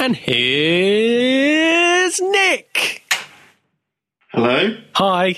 And 0.00 0.16
here's 0.16 2.18
Nick. 2.22 3.02
Hello? 4.28 4.74
Hi. 4.94 5.36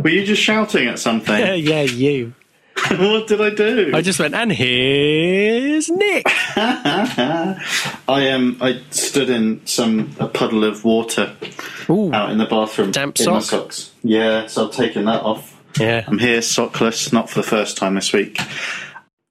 Were 0.00 0.10
you 0.10 0.24
just 0.24 0.40
shouting 0.40 0.86
at 0.86 1.00
something? 1.00 1.36
Yeah, 1.36 1.54
yeah, 1.54 1.82
you. 1.82 2.32
what 2.88 3.26
did 3.26 3.40
I 3.40 3.50
do? 3.50 3.90
I 3.92 4.02
just 4.02 4.20
went, 4.20 4.36
and 4.36 4.52
here's 4.52 5.88
Nick. 5.88 6.22
I 6.28 8.30
um, 8.30 8.58
I 8.60 8.80
stood 8.90 9.28
in 9.28 9.66
some 9.66 10.14
a 10.20 10.28
puddle 10.28 10.62
of 10.62 10.84
water 10.84 11.34
Ooh. 11.90 12.14
out 12.14 12.30
in 12.30 12.38
the 12.38 12.46
bathroom. 12.46 12.92
Damp 12.92 13.18
sock? 13.18 13.42
socks. 13.42 13.90
Yeah, 14.04 14.46
so 14.46 14.68
I've 14.68 14.72
taken 14.72 15.06
that 15.06 15.22
off. 15.22 15.60
Yeah. 15.80 16.04
I'm 16.06 16.20
here 16.20 16.38
sockless, 16.38 17.12
not 17.12 17.28
for 17.28 17.40
the 17.40 17.48
first 17.48 17.76
time 17.76 17.96
this 17.96 18.12
week. 18.12 18.38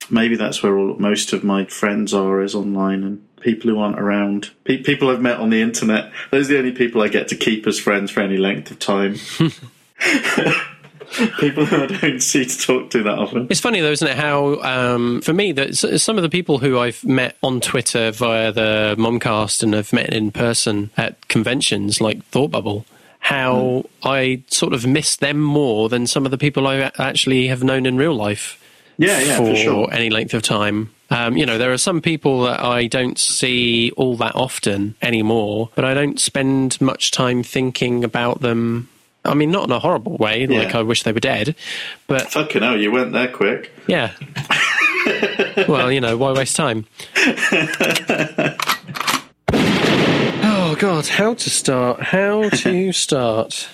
Maybe 0.10 0.36
that's 0.36 0.62
where 0.62 0.78
all, 0.78 0.96
most 0.98 1.34
of 1.34 1.44
my 1.44 1.66
friends 1.66 2.14
are, 2.14 2.42
is 2.42 2.56
online 2.56 3.04
and 3.04 3.42
people 3.42 3.70
who 3.70 3.80
aren't 3.80 4.00
around. 4.00 4.52
Pe- 4.64 4.84
people 4.84 5.10
I've 5.10 5.22
met 5.22 5.40
on 5.40 5.50
the 5.50 5.62
internet. 5.62 6.12
Those 6.32 6.50
are 6.50 6.54
the 6.54 6.60
only 6.60 6.72
people 6.72 7.02
I 7.02 7.08
get 7.08 7.28
to 7.30 7.36
keep 7.36 7.68
as 7.68 7.80
friends 7.80 8.12
for 8.12 8.22
any 8.22 8.38
length 8.38 8.72
of 8.72 8.80
time. 8.80 9.18
people 11.40 11.66
who 11.66 11.84
I 11.84 11.86
don't 11.88 12.20
see 12.20 12.46
to 12.46 12.58
talk 12.58 12.90
to 12.92 13.04
that 13.04 13.18
often. 13.18 13.48
It's 13.50 13.60
funny 13.60 13.82
though, 13.82 13.92
isn't 13.92 14.08
it? 14.08 14.18
How 14.18 14.62
um, 14.62 15.22
for 15.22 15.34
me, 15.34 15.52
that 15.54 15.76
some 15.76 16.18
of 16.18 16.24
the 16.24 16.30
people 16.30 16.58
who 16.58 16.78
I've 16.80 17.04
met 17.04 17.38
on 17.44 17.62
Twitter 17.62 18.12
via 18.12 18.52
the 18.52 18.96
Momcast 18.98 19.64
and 19.64 19.76
i've 19.76 19.94
met 19.94 20.14
in 20.14 20.32
person 20.32 20.92
at 20.98 21.28
conventions 21.28 22.02
like 22.02 22.24
Thought 22.26 22.52
Bubble, 22.52 22.86
how 23.20 23.86
I 24.04 24.44
sort 24.48 24.74
of 24.74 24.86
miss 24.86 25.16
them 25.16 25.40
more 25.40 25.90
than 25.90 26.08
some 26.08 26.26
of 26.26 26.32
the 26.32 26.38
people 26.38 26.68
i 26.68 26.92
actually 26.98 27.48
have 27.48 27.64
known 27.64 27.86
in 27.86 27.98
real 27.98 28.16
life. 28.16 28.62
Yeah, 28.98 29.20
yeah, 29.20 29.38
for 29.38 29.56
sure. 29.56 29.94
any 29.94 30.10
length 30.10 30.34
of 30.34 30.42
time. 30.42 30.92
Um, 31.10 31.38
you 31.38 31.46
know, 31.46 31.58
there 31.58 31.72
are 31.72 31.78
some 31.78 32.02
people 32.02 32.44
that 32.44 32.62
I 32.64 32.88
don't 32.88 33.18
see 33.20 33.92
all 33.92 34.16
that 34.18 34.36
often 34.36 34.96
anymore, 35.02 35.70
but 35.76 35.86
I 35.86 35.94
don't 35.94 36.20
spend 36.20 36.80
much 36.82 37.12
time 37.12 37.44
thinking 37.44 38.04
about 38.04 38.42
them. 38.42 38.90
I 39.24 39.34
mean, 39.34 39.52
not 39.52 39.66
in 39.66 39.72
a 39.72 39.80
horrible 39.80 40.18
way, 40.18 40.46
like 40.48 40.74
I 40.76 40.82
wish 40.84 41.04
they 41.04 41.12
were 41.12 41.20
dead, 41.20 41.56
but 42.08 42.32
Fucking 42.32 42.62
hell, 42.62 42.80
you 42.80 42.92
went 42.92 43.12
there 43.12 43.28
quick. 43.28 43.72
yeah. 43.88 44.12
well, 45.68 45.92
you 45.92 46.00
know, 46.02 46.16
why 46.18 46.32
waste 46.32 46.56
time? 46.56 46.86
oh 49.54 50.76
God, 50.80 51.08
how 51.08 51.34
to 51.34 51.50
start? 51.50 52.02
How 52.02 52.50
to 52.50 52.92
start? 53.06 53.68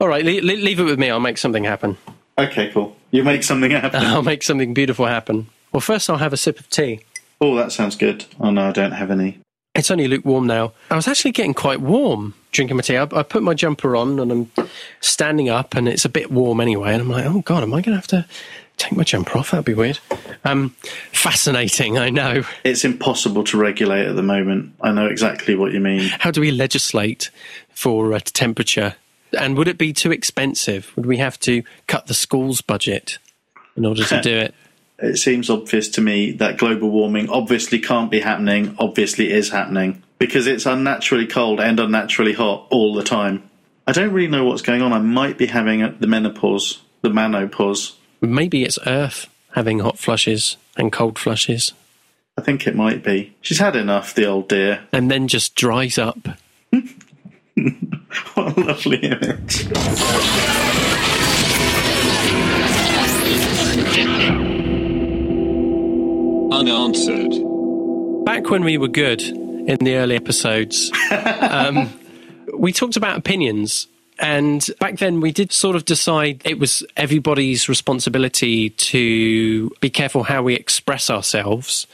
All 0.00 0.08
right, 0.08 0.24
le- 0.24 0.40
le- 0.42 0.56
leave 0.60 0.80
it 0.80 0.84
with 0.84 0.98
me. 0.98 1.10
I'll 1.10 1.20
make 1.20 1.38
something 1.38 1.64
happen. 1.64 1.96
Okay, 2.38 2.70
cool. 2.72 2.96
You 3.14 3.22
make 3.22 3.44
something 3.44 3.70
happen. 3.70 4.02
I'll 4.02 4.22
make 4.22 4.42
something 4.42 4.74
beautiful 4.74 5.06
happen. 5.06 5.46
Well, 5.70 5.80
first 5.80 6.10
I'll 6.10 6.16
have 6.16 6.32
a 6.32 6.36
sip 6.36 6.58
of 6.58 6.68
tea. 6.68 6.98
Oh, 7.40 7.54
that 7.54 7.70
sounds 7.70 7.94
good. 7.94 8.24
Oh 8.40 8.50
no, 8.50 8.66
I 8.66 8.72
don't 8.72 8.90
have 8.90 9.12
any. 9.12 9.38
It's 9.76 9.88
only 9.88 10.08
lukewarm 10.08 10.48
now. 10.48 10.72
I 10.90 10.96
was 10.96 11.06
actually 11.06 11.30
getting 11.30 11.54
quite 11.54 11.80
warm 11.80 12.34
drinking 12.50 12.76
my 12.76 12.82
tea. 12.82 12.96
I, 12.96 13.04
I 13.12 13.22
put 13.22 13.44
my 13.44 13.54
jumper 13.54 13.94
on 13.94 14.18
and 14.18 14.32
I'm 14.32 14.50
standing 15.00 15.48
up, 15.48 15.76
and 15.76 15.88
it's 15.88 16.04
a 16.04 16.08
bit 16.08 16.32
warm 16.32 16.60
anyway. 16.60 16.92
And 16.92 17.02
I'm 17.02 17.08
like, 17.08 17.24
oh 17.24 17.40
God, 17.42 17.62
am 17.62 17.72
I 17.72 17.82
going 17.82 17.92
to 17.92 17.96
have 17.96 18.08
to 18.08 18.26
take 18.78 18.96
my 18.96 19.04
jumper 19.04 19.38
off? 19.38 19.52
That'd 19.52 19.64
be 19.64 19.74
weird. 19.74 20.00
Um, 20.44 20.70
fascinating, 21.12 21.98
I 21.98 22.10
know. 22.10 22.42
It's 22.64 22.84
impossible 22.84 23.44
to 23.44 23.56
regulate 23.56 24.06
at 24.08 24.16
the 24.16 24.24
moment. 24.24 24.74
I 24.80 24.90
know 24.90 25.06
exactly 25.06 25.54
what 25.54 25.72
you 25.72 25.78
mean. 25.78 26.08
How 26.18 26.32
do 26.32 26.40
we 26.40 26.50
legislate 26.50 27.30
for 27.74 28.12
uh, 28.12 28.18
temperature? 28.18 28.96
And 29.34 29.56
would 29.56 29.68
it 29.68 29.78
be 29.78 29.92
too 29.92 30.12
expensive? 30.12 30.92
Would 30.96 31.06
we 31.06 31.18
have 31.18 31.38
to 31.40 31.62
cut 31.86 32.06
the 32.06 32.14
school's 32.14 32.60
budget 32.60 33.18
in 33.76 33.84
order 33.84 34.04
to 34.04 34.20
do 34.20 34.36
it? 34.38 34.54
It 34.98 35.16
seems 35.16 35.50
obvious 35.50 35.88
to 35.90 36.00
me 36.00 36.32
that 36.32 36.56
global 36.56 36.90
warming 36.90 37.28
obviously 37.28 37.80
can't 37.80 38.10
be 38.10 38.20
happening, 38.20 38.76
obviously 38.78 39.32
is 39.32 39.50
happening, 39.50 40.02
because 40.18 40.46
it's 40.46 40.66
unnaturally 40.66 41.26
cold 41.26 41.60
and 41.60 41.80
unnaturally 41.80 42.32
hot 42.32 42.68
all 42.70 42.94
the 42.94 43.02
time. 43.02 43.42
I 43.86 43.92
don't 43.92 44.12
really 44.12 44.28
know 44.28 44.44
what's 44.44 44.62
going 44.62 44.80
on. 44.82 44.92
I 44.92 45.00
might 45.00 45.36
be 45.36 45.46
having 45.46 45.98
the 45.98 46.06
menopause, 46.06 46.80
the 47.02 47.10
manopause. 47.10 47.96
Maybe 48.20 48.62
it's 48.62 48.78
Earth 48.86 49.28
having 49.52 49.80
hot 49.80 49.98
flushes 49.98 50.56
and 50.76 50.90
cold 50.92 51.18
flushes, 51.18 51.72
I 52.36 52.40
think 52.40 52.66
it 52.66 52.74
might 52.74 53.04
be. 53.04 53.34
She's 53.40 53.58
had 53.58 53.76
enough, 53.76 54.14
the 54.14 54.26
old 54.26 54.48
dear. 54.48 54.80
and 54.92 55.10
then 55.10 55.28
just 55.28 55.54
dries 55.54 55.98
up. 55.98 56.18
What 58.34 58.56
a 58.56 58.60
lovely 58.60 58.98
image. 58.98 59.66
Unanswered. 66.52 68.24
Back 68.24 68.50
when 68.50 68.64
we 68.64 68.78
were 68.78 68.88
good 68.88 69.22
in 69.22 69.78
the 69.80 69.96
early 69.96 70.16
episodes, 70.16 70.90
um, 71.10 71.92
we 72.56 72.72
talked 72.72 72.96
about 72.96 73.18
opinions. 73.18 73.88
And 74.18 74.64
back 74.78 74.98
then, 74.98 75.20
we 75.20 75.32
did 75.32 75.50
sort 75.52 75.74
of 75.74 75.84
decide 75.84 76.42
it 76.44 76.58
was 76.58 76.84
everybody's 76.96 77.68
responsibility 77.68 78.70
to 78.70 79.70
be 79.80 79.90
careful 79.90 80.22
how 80.22 80.42
we 80.42 80.54
express 80.54 81.10
ourselves 81.10 81.88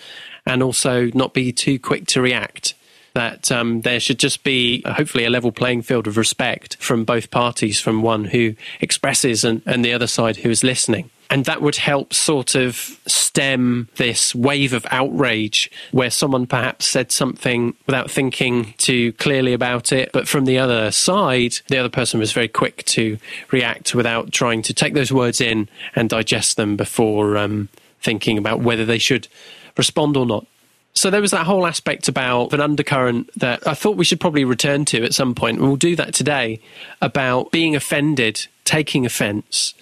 and 0.45 0.63
also 0.63 1.07
not 1.15 1.33
be 1.33 1.53
too 1.53 1.79
quick 1.79 2.07
to 2.09 2.21
react. 2.21 2.75
That 3.15 3.51
um, 3.51 3.81
there 3.81 3.99
should 3.99 4.19
just 4.19 4.45
be, 4.45 4.83
uh, 4.85 4.95
hopefully, 4.95 5.25
a 5.25 5.31
level 5.31 5.51
playing 5.53 5.83
field 5.83 6.07
of 6.07 6.17
respect 6.17 6.77
from 6.77 7.05
both 7.05 7.31
parties, 7.31 7.81
from 7.81 8.03
one 8.03 8.27
who 8.27 8.55
expresses 8.81 9.45
and, 9.45 9.63
and 9.67 9.85
the 9.85 9.93
other 9.93 10.07
side 10.07 10.37
who 10.37 10.51
is 10.51 10.63
listening. 10.63 11.11
And 11.31 11.45
that 11.45 11.63
would 11.63 11.77
help 11.77 12.13
sort 12.13 12.57
of 12.57 12.99
stem 13.07 13.89
this 13.97 14.35
wave 14.35 14.73
of 14.73 14.85
outrage 14.91 15.71
where 15.93 16.11
someone 16.11 16.49
perhaps 16.49 16.87
said 16.87 17.13
something 17.13 17.75
without 17.87 18.11
thinking 18.11 18.75
too 18.79 19.13
clearly 19.13 19.53
about 19.53 19.93
it. 19.93 20.11
But 20.13 20.27
from 20.27 20.45
the 20.45 20.59
other 20.59 20.91
side, 20.91 21.55
the 21.69 21.79
other 21.79 21.89
person 21.89 22.19
was 22.19 22.33
very 22.33 22.49
quick 22.49 22.85
to 22.87 23.17
react 23.53 23.95
without 23.95 24.33
trying 24.33 24.63
to 24.63 24.75
take 24.75 24.95
those 24.95 25.13
words 25.13 25.41
in 25.41 25.69
and 25.95 26.11
digest 26.11 26.57
them 26.57 26.77
before 26.77 27.37
um, 27.37 27.69
thinking 28.01 28.37
about 28.37 28.59
whether 28.59 28.85
they 28.85 28.99
should 28.99 29.29
respond 29.77 30.17
or 30.17 30.27
not. 30.27 30.47
So 30.93 31.11
there 31.11 31.21
was 31.21 31.31
that 31.31 31.47
whole 31.47 31.67
aspect 31.67 32.09
about 32.09 32.53
an 32.53 32.61
undercurrent 32.61 33.31
that 33.39 33.67
I 33.67 33.75
thought 33.75 33.97
we 33.97 34.05
should 34.05 34.21
probably 34.21 34.45
return 34.45 34.85
to 34.87 35.05
at 35.05 35.15
some 35.15 35.35
point, 35.35 35.59
and 35.59 35.67
we'll 35.67 35.77
do 35.77 35.97
that 35.97 36.15
today 36.15 36.61
about 37.01 37.53
being 37.53 37.77
offended, 37.77 38.47
taking 38.65 39.07
offence, 39.07 39.75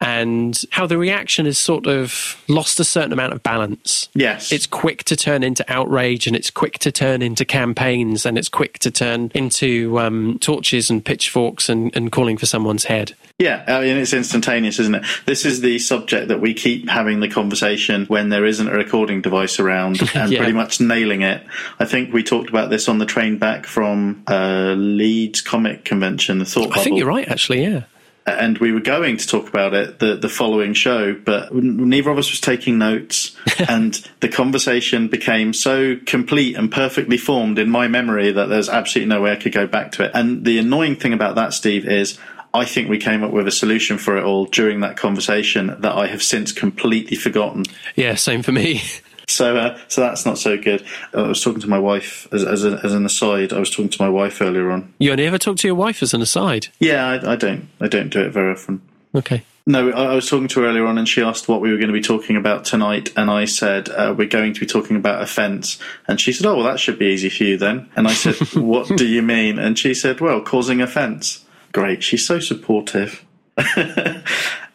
and 0.00 0.60
how 0.70 0.86
the 0.86 0.98
reaction 0.98 1.46
has 1.46 1.58
sort 1.58 1.86
of 1.86 2.42
lost 2.48 2.78
a 2.80 2.84
certain 2.84 3.12
amount 3.12 3.32
of 3.32 3.42
balance. 3.42 4.08
Yes. 4.14 4.52
It's 4.52 4.66
quick 4.66 5.04
to 5.04 5.16
turn 5.16 5.42
into 5.42 5.64
outrage, 5.72 6.26
and 6.26 6.36
it's 6.36 6.50
quick 6.50 6.78
to 6.80 6.92
turn 6.92 7.22
into 7.22 7.44
campaigns, 7.44 8.26
and 8.26 8.36
it's 8.36 8.48
quick 8.50 8.78
to 8.80 8.90
turn 8.90 9.30
into 9.34 9.98
um, 9.98 10.38
torches 10.40 10.90
and 10.90 11.04
pitchforks 11.04 11.68
and, 11.68 11.94
and 11.96 12.12
calling 12.12 12.36
for 12.36 12.46
someone's 12.46 12.84
head. 12.84 13.14
Yeah, 13.38 13.64
I 13.66 13.80
mean, 13.82 13.96
it's 13.98 14.12
instantaneous, 14.14 14.78
isn't 14.78 14.94
it? 14.94 15.04
This 15.26 15.44
is 15.44 15.60
the 15.60 15.78
subject 15.78 16.28
that 16.28 16.40
we 16.40 16.54
keep 16.54 16.88
having 16.88 17.20
the 17.20 17.28
conversation 17.28 18.06
when 18.06 18.30
there 18.30 18.46
isn't 18.46 18.66
a 18.68 18.72
recording 18.72 19.20
device 19.20 19.58
around 19.58 20.00
and 20.14 20.32
Yeah. 20.32 20.38
pretty 20.38 20.52
much 20.54 20.80
nailing 20.80 21.22
it. 21.22 21.42
I 21.78 21.84
think 21.84 22.12
we 22.14 22.22
talked 22.22 22.48
about 22.48 22.70
this 22.70 22.88
on 22.88 22.98
the 22.98 23.06
train 23.06 23.36
back 23.38 23.66
from 23.66 24.22
uh, 24.26 24.74
Leeds 24.76 25.40
Comic 25.42 25.84
Convention, 25.84 26.38
the 26.38 26.44
Thought 26.46 26.68
Bubble. 26.68 26.80
I 26.80 26.84
think 26.84 26.98
you're 26.98 27.06
right, 27.08 27.28
actually, 27.28 27.62
yeah. 27.62 27.82
And 28.26 28.58
we 28.58 28.72
were 28.72 28.80
going 28.80 29.16
to 29.16 29.26
talk 29.26 29.48
about 29.48 29.72
it 29.72 30.00
the, 30.00 30.16
the 30.16 30.28
following 30.28 30.74
show, 30.74 31.14
but 31.14 31.54
neither 31.54 32.10
of 32.10 32.18
us 32.18 32.30
was 32.30 32.40
taking 32.40 32.76
notes, 32.76 33.36
and 33.68 33.94
the 34.20 34.28
conversation 34.28 35.08
became 35.08 35.52
so 35.52 35.96
complete 36.06 36.56
and 36.56 36.70
perfectly 36.70 37.16
formed 37.16 37.58
in 37.58 37.70
my 37.70 37.86
memory 37.86 38.32
that 38.32 38.46
there's 38.48 38.68
absolutely 38.68 39.08
no 39.08 39.22
way 39.22 39.32
I 39.32 39.36
could 39.36 39.52
go 39.52 39.66
back 39.66 39.92
to 39.92 40.04
it. 40.04 40.10
And 40.12 40.44
the 40.44 40.58
annoying 40.58 40.96
thing 40.96 41.12
about 41.12 41.36
that, 41.36 41.54
Steve, 41.54 41.86
is 41.86 42.18
I 42.52 42.64
think 42.64 42.88
we 42.88 42.98
came 42.98 43.22
up 43.22 43.32
with 43.32 43.46
a 43.46 43.52
solution 43.52 43.98
for 43.98 44.16
it 44.16 44.24
all 44.24 44.46
during 44.46 44.80
that 44.80 44.96
conversation 44.96 45.76
that 45.80 45.92
I 45.92 46.06
have 46.06 46.22
since 46.22 46.52
completely 46.52 47.16
forgotten. 47.16 47.64
Yeah, 47.94 48.14
same 48.14 48.42
for 48.42 48.52
me. 48.52 48.82
So, 49.28 49.56
uh, 49.56 49.78
so 49.88 50.02
that's 50.02 50.24
not 50.24 50.38
so 50.38 50.56
good. 50.56 50.84
I 51.12 51.22
was 51.22 51.42
talking 51.42 51.60
to 51.60 51.68
my 51.68 51.78
wife 51.78 52.28
as, 52.32 52.44
as, 52.44 52.64
a, 52.64 52.80
as 52.84 52.94
an 52.94 53.04
aside. 53.04 53.52
I 53.52 53.58
was 53.58 53.70
talking 53.70 53.88
to 53.88 54.02
my 54.02 54.08
wife 54.08 54.40
earlier 54.40 54.70
on. 54.70 54.94
You 54.98 55.10
only 55.10 55.26
ever 55.26 55.38
talk 55.38 55.56
to 55.58 55.68
your 55.68 55.74
wife 55.74 56.02
as 56.02 56.14
an 56.14 56.22
aside. 56.22 56.68
Yeah, 56.78 57.06
I, 57.06 57.32
I 57.32 57.36
don't, 57.36 57.68
I 57.80 57.88
don't 57.88 58.10
do 58.10 58.20
it 58.20 58.30
very 58.30 58.52
often. 58.52 58.80
Okay. 59.14 59.42
No, 59.68 59.90
I 59.90 60.12
I 60.12 60.14
was 60.14 60.30
talking 60.30 60.46
to 60.46 60.60
her 60.60 60.68
earlier 60.68 60.86
on, 60.86 60.96
and 60.96 61.08
she 61.08 61.22
asked 61.22 61.48
what 61.48 61.60
we 61.60 61.72
were 61.72 61.76
going 61.76 61.88
to 61.88 61.92
be 61.92 62.00
talking 62.00 62.36
about 62.36 62.64
tonight, 62.64 63.12
and 63.16 63.28
I 63.28 63.46
said 63.46 63.88
uh, 63.88 64.14
we're 64.16 64.28
going 64.28 64.54
to 64.54 64.60
be 64.60 64.66
talking 64.66 64.96
about 64.96 65.22
offence, 65.22 65.80
and 66.06 66.20
she 66.20 66.32
said, 66.32 66.46
"Oh, 66.46 66.54
well, 66.56 66.64
that 66.66 66.78
should 66.78 67.00
be 67.00 67.06
easy 67.06 67.28
for 67.28 67.42
you 67.42 67.56
then." 67.56 67.90
And 67.96 68.06
I 68.06 68.12
said, 68.12 68.36
"What 68.54 68.96
do 68.96 69.04
you 69.04 69.22
mean?" 69.22 69.58
And 69.58 69.76
she 69.76 69.92
said, 69.92 70.20
"Well, 70.20 70.40
causing 70.40 70.80
offence." 70.80 71.44
Great, 71.72 72.04
she's 72.04 72.24
so 72.24 72.38
supportive. 72.38 73.24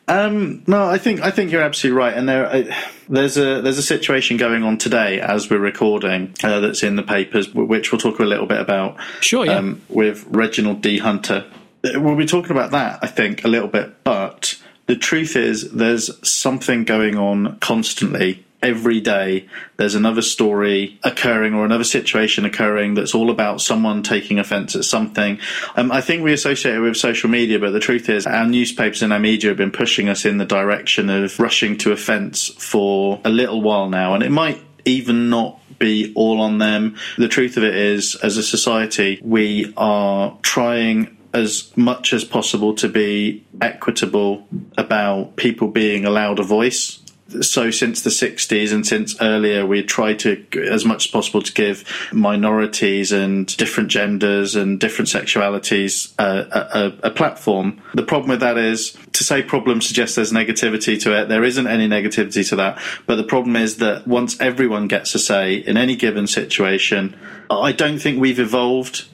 um, 0.07 0.63
no, 0.67 0.85
I 0.85 0.97
think 0.97 1.21
I 1.21 1.31
think 1.31 1.51
you're 1.51 1.61
absolutely 1.61 1.97
right, 1.97 2.15
and 2.15 2.27
there 2.27 2.45
uh, 2.45 2.75
there's 3.07 3.37
a 3.37 3.61
there's 3.61 3.77
a 3.77 3.83
situation 3.83 4.37
going 4.37 4.63
on 4.63 4.77
today 4.77 5.21
as 5.21 5.49
we're 5.49 5.59
recording 5.59 6.33
uh, 6.43 6.59
that's 6.59 6.83
in 6.83 6.95
the 6.95 7.03
papers, 7.03 7.53
which 7.53 7.91
we'll 7.91 7.99
talk 7.99 8.19
a 8.19 8.23
little 8.23 8.47
bit 8.47 8.59
about 8.59 8.97
Sure, 9.21 9.45
yeah. 9.45 9.57
um, 9.57 9.81
with 9.89 10.25
Reginald 10.27 10.81
D. 10.81 10.97
Hunter. 10.97 11.45
Uh, 11.83 11.99
We'll 11.99 12.15
be 12.15 12.25
talking 12.25 12.51
about 12.51 12.71
that, 12.71 12.99
I 13.01 13.07
think, 13.07 13.43
a 13.43 13.47
little 13.47 13.67
bit. 13.67 14.03
But 14.03 14.59
the 14.85 14.95
truth 14.95 15.35
is, 15.35 15.71
there's 15.71 16.11
something 16.27 16.83
going 16.83 17.17
on 17.17 17.57
constantly 17.59 18.45
every 18.61 18.99
day 18.99 19.47
there's 19.77 19.95
another 19.95 20.21
story 20.21 20.99
occurring 21.03 21.53
or 21.53 21.65
another 21.65 21.83
situation 21.83 22.45
occurring 22.45 22.93
that's 22.93 23.15
all 23.15 23.29
about 23.29 23.61
someone 23.61 24.03
taking 24.03 24.39
offence 24.39 24.75
at 24.75 24.85
something. 24.85 25.39
Um, 25.75 25.91
I 25.91 26.01
think 26.01 26.23
we 26.23 26.33
associate 26.33 26.75
it 26.75 26.79
with 26.79 26.97
social 26.97 27.29
media, 27.29 27.59
but 27.59 27.71
the 27.71 27.79
truth 27.79 28.09
is 28.09 28.27
our 28.27 28.45
newspapers 28.45 29.01
and 29.01 29.11
our 29.11 29.19
media 29.19 29.49
have 29.49 29.57
been 29.57 29.71
pushing 29.71 30.09
us 30.09 30.25
in 30.25 30.37
the 30.37 30.45
direction 30.45 31.09
of 31.09 31.39
rushing 31.39 31.77
to 31.79 31.91
offence 31.91 32.47
for 32.47 33.19
a 33.25 33.29
little 33.29 33.61
while 33.61 33.89
now, 33.89 34.13
and 34.13 34.23
it 34.23 34.31
might 34.31 34.61
even 34.85 35.29
not 35.29 35.59
be 35.79 36.13
all 36.15 36.41
on 36.41 36.59
them. 36.59 36.95
The 37.17 37.27
truth 37.27 37.57
of 37.57 37.63
it 37.63 37.75
is, 37.75 38.15
as 38.15 38.37
a 38.37 38.43
society, 38.43 39.19
we 39.23 39.73
are 39.77 40.37
trying 40.41 41.17
as 41.33 41.71
much 41.77 42.13
as 42.13 42.23
possible 42.23 42.75
to 42.75 42.89
be 42.89 43.45
equitable 43.61 44.45
about 44.77 45.35
people 45.37 45.67
being 45.69 46.05
allowed 46.05 46.39
a 46.39 46.43
voice. 46.43 47.00
So 47.41 47.71
since 47.71 48.01
the 48.01 48.09
60s 48.09 48.73
and 48.73 48.85
since 48.85 49.15
earlier, 49.21 49.65
we 49.65 49.83
try 49.83 50.13
to, 50.15 50.45
as 50.69 50.85
much 50.85 51.05
as 51.05 51.11
possible, 51.11 51.41
to 51.41 51.53
give 51.53 51.83
minorities 52.11 53.11
and 53.11 53.45
different 53.57 53.89
genders 53.89 54.55
and 54.55 54.79
different 54.79 55.09
sexualities 55.09 56.13
uh, 56.19 56.45
a, 56.51 57.07
a, 57.07 57.09
a 57.09 57.11
platform. 57.11 57.81
The 57.93 58.03
problem 58.03 58.29
with 58.29 58.41
that 58.41 58.57
is 58.57 58.97
to 59.13 59.23
say 59.23 59.41
problem 59.41 59.81
suggests 59.81 60.15
there's 60.15 60.31
negativity 60.31 61.01
to 61.01 61.19
it. 61.19 61.29
There 61.29 61.43
isn't 61.43 61.67
any 61.67 61.87
negativity 61.87 62.47
to 62.49 62.55
that. 62.57 62.81
But 63.05 63.15
the 63.15 63.23
problem 63.23 63.55
is 63.55 63.77
that 63.77 64.07
once 64.07 64.39
everyone 64.39 64.87
gets 64.87 65.15
a 65.15 65.19
say 65.19 65.55
in 65.55 65.77
any 65.77 65.95
given 65.95 66.27
situation, 66.27 67.15
I 67.49 67.71
don't 67.71 67.99
think 67.99 68.19
we've 68.19 68.39
evolved 68.39 69.05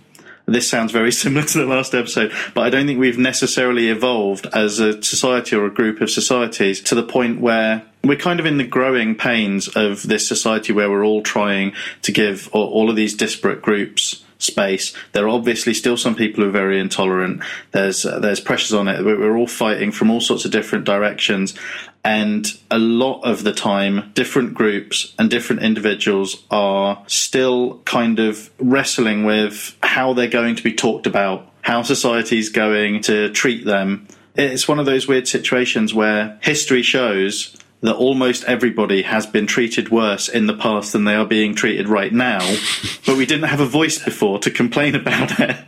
this 0.48 0.70
sounds 0.70 0.92
very 0.92 1.12
similar 1.24 1.46
to 1.46 1.58
the 1.58 1.66
last 1.66 1.94
episode, 1.94 2.32
but 2.54 2.62
I 2.62 2.70
don't 2.70 2.88
think 2.88 3.00
we've 3.00 3.18
necessarily 3.18 3.90
evolved 3.90 4.48
as 4.54 4.80
a 4.80 5.02
society 5.04 5.56
or 5.56 5.66
a 5.66 5.74
group 5.74 6.02
of 6.02 6.10
societies 6.10 6.82
to 6.84 6.96
the 6.96 7.04
point 7.04 7.42
where 7.42 7.84
we're 8.08 8.18
kind 8.18 8.40
of 8.40 8.46
in 8.46 8.58
the 8.58 8.68
growing 8.68 9.16
pains 9.16 9.68
of 9.70 10.04
this 10.04 10.28
society 10.28 10.74
where 10.74 10.90
we're 10.90 11.06
all 11.06 11.22
trying 11.22 11.74
to 12.04 12.12
give 12.12 12.50
all 12.54 12.90
of 12.90 12.96
these 12.96 13.16
disparate 13.16 13.62
groups 13.62 14.24
space. 14.40 14.94
There 15.14 15.26
are 15.26 15.30
obviously 15.30 15.74
still 15.74 15.98
some 15.98 16.16
people 16.16 16.44
who 16.44 16.50
are 16.50 16.54
very 16.54 16.80
intolerant. 16.80 17.42
There's 17.72 18.06
uh, 18.06 18.20
there's 18.20 18.40
pressures 18.40 18.74
on 18.74 18.88
it. 18.88 19.04
We're 19.04 19.38
all 19.38 19.48
fighting 19.48 19.92
from 19.92 20.12
all 20.12 20.22
sorts 20.22 20.46
of 20.46 20.52
different 20.52 20.86
directions, 20.86 21.56
and 22.04 22.48
a 22.70 22.80
lot 22.80 23.22
of 23.22 23.44
the 23.44 23.54
time, 23.54 24.12
different 24.14 24.54
groups 24.54 25.14
and 25.18 25.30
different 25.30 25.64
individuals 25.64 26.44
are 26.52 27.04
still 27.08 27.80
kind 27.86 28.20
of 28.20 28.50
wrestling 28.60 29.26
with 29.26 29.76
how 29.84 30.14
they're 30.14 30.28
going 30.28 30.56
to 30.56 30.64
be 30.64 30.74
talked 30.74 31.08
about, 31.08 31.52
how 31.62 31.82
society's 31.82 32.50
going 32.50 33.02
to 33.04 33.30
treat 33.32 33.66
them. 33.66 34.08
It's 34.36 34.68
one 34.68 34.78
of 34.78 34.86
those 34.86 35.08
weird 35.08 35.28
situations 35.28 35.96
where 35.96 36.38
history 36.44 36.84
shows 36.84 37.58
that 37.82 37.96
almost 37.96 38.44
everybody 38.46 39.04
has 39.04 39.26
been 39.26 39.46
treated 39.46 39.90
worse 39.90 40.28
in 40.28 40.48
the 40.48 40.54
past 40.54 40.94
than 40.94 41.04
they 41.04 41.16
are 41.16 41.26
being 41.26 41.56
treated 41.56 41.88
right 41.88 42.12
now, 42.14 42.40
but 43.06 43.18
we 43.18 43.26
didn't 43.26 43.48
have 43.48 43.60
a 43.60 43.66
voice 43.66 44.04
before 44.04 44.40
to 44.40 44.52
complain 44.52 44.96
about 44.96 45.40
it. 45.40 45.58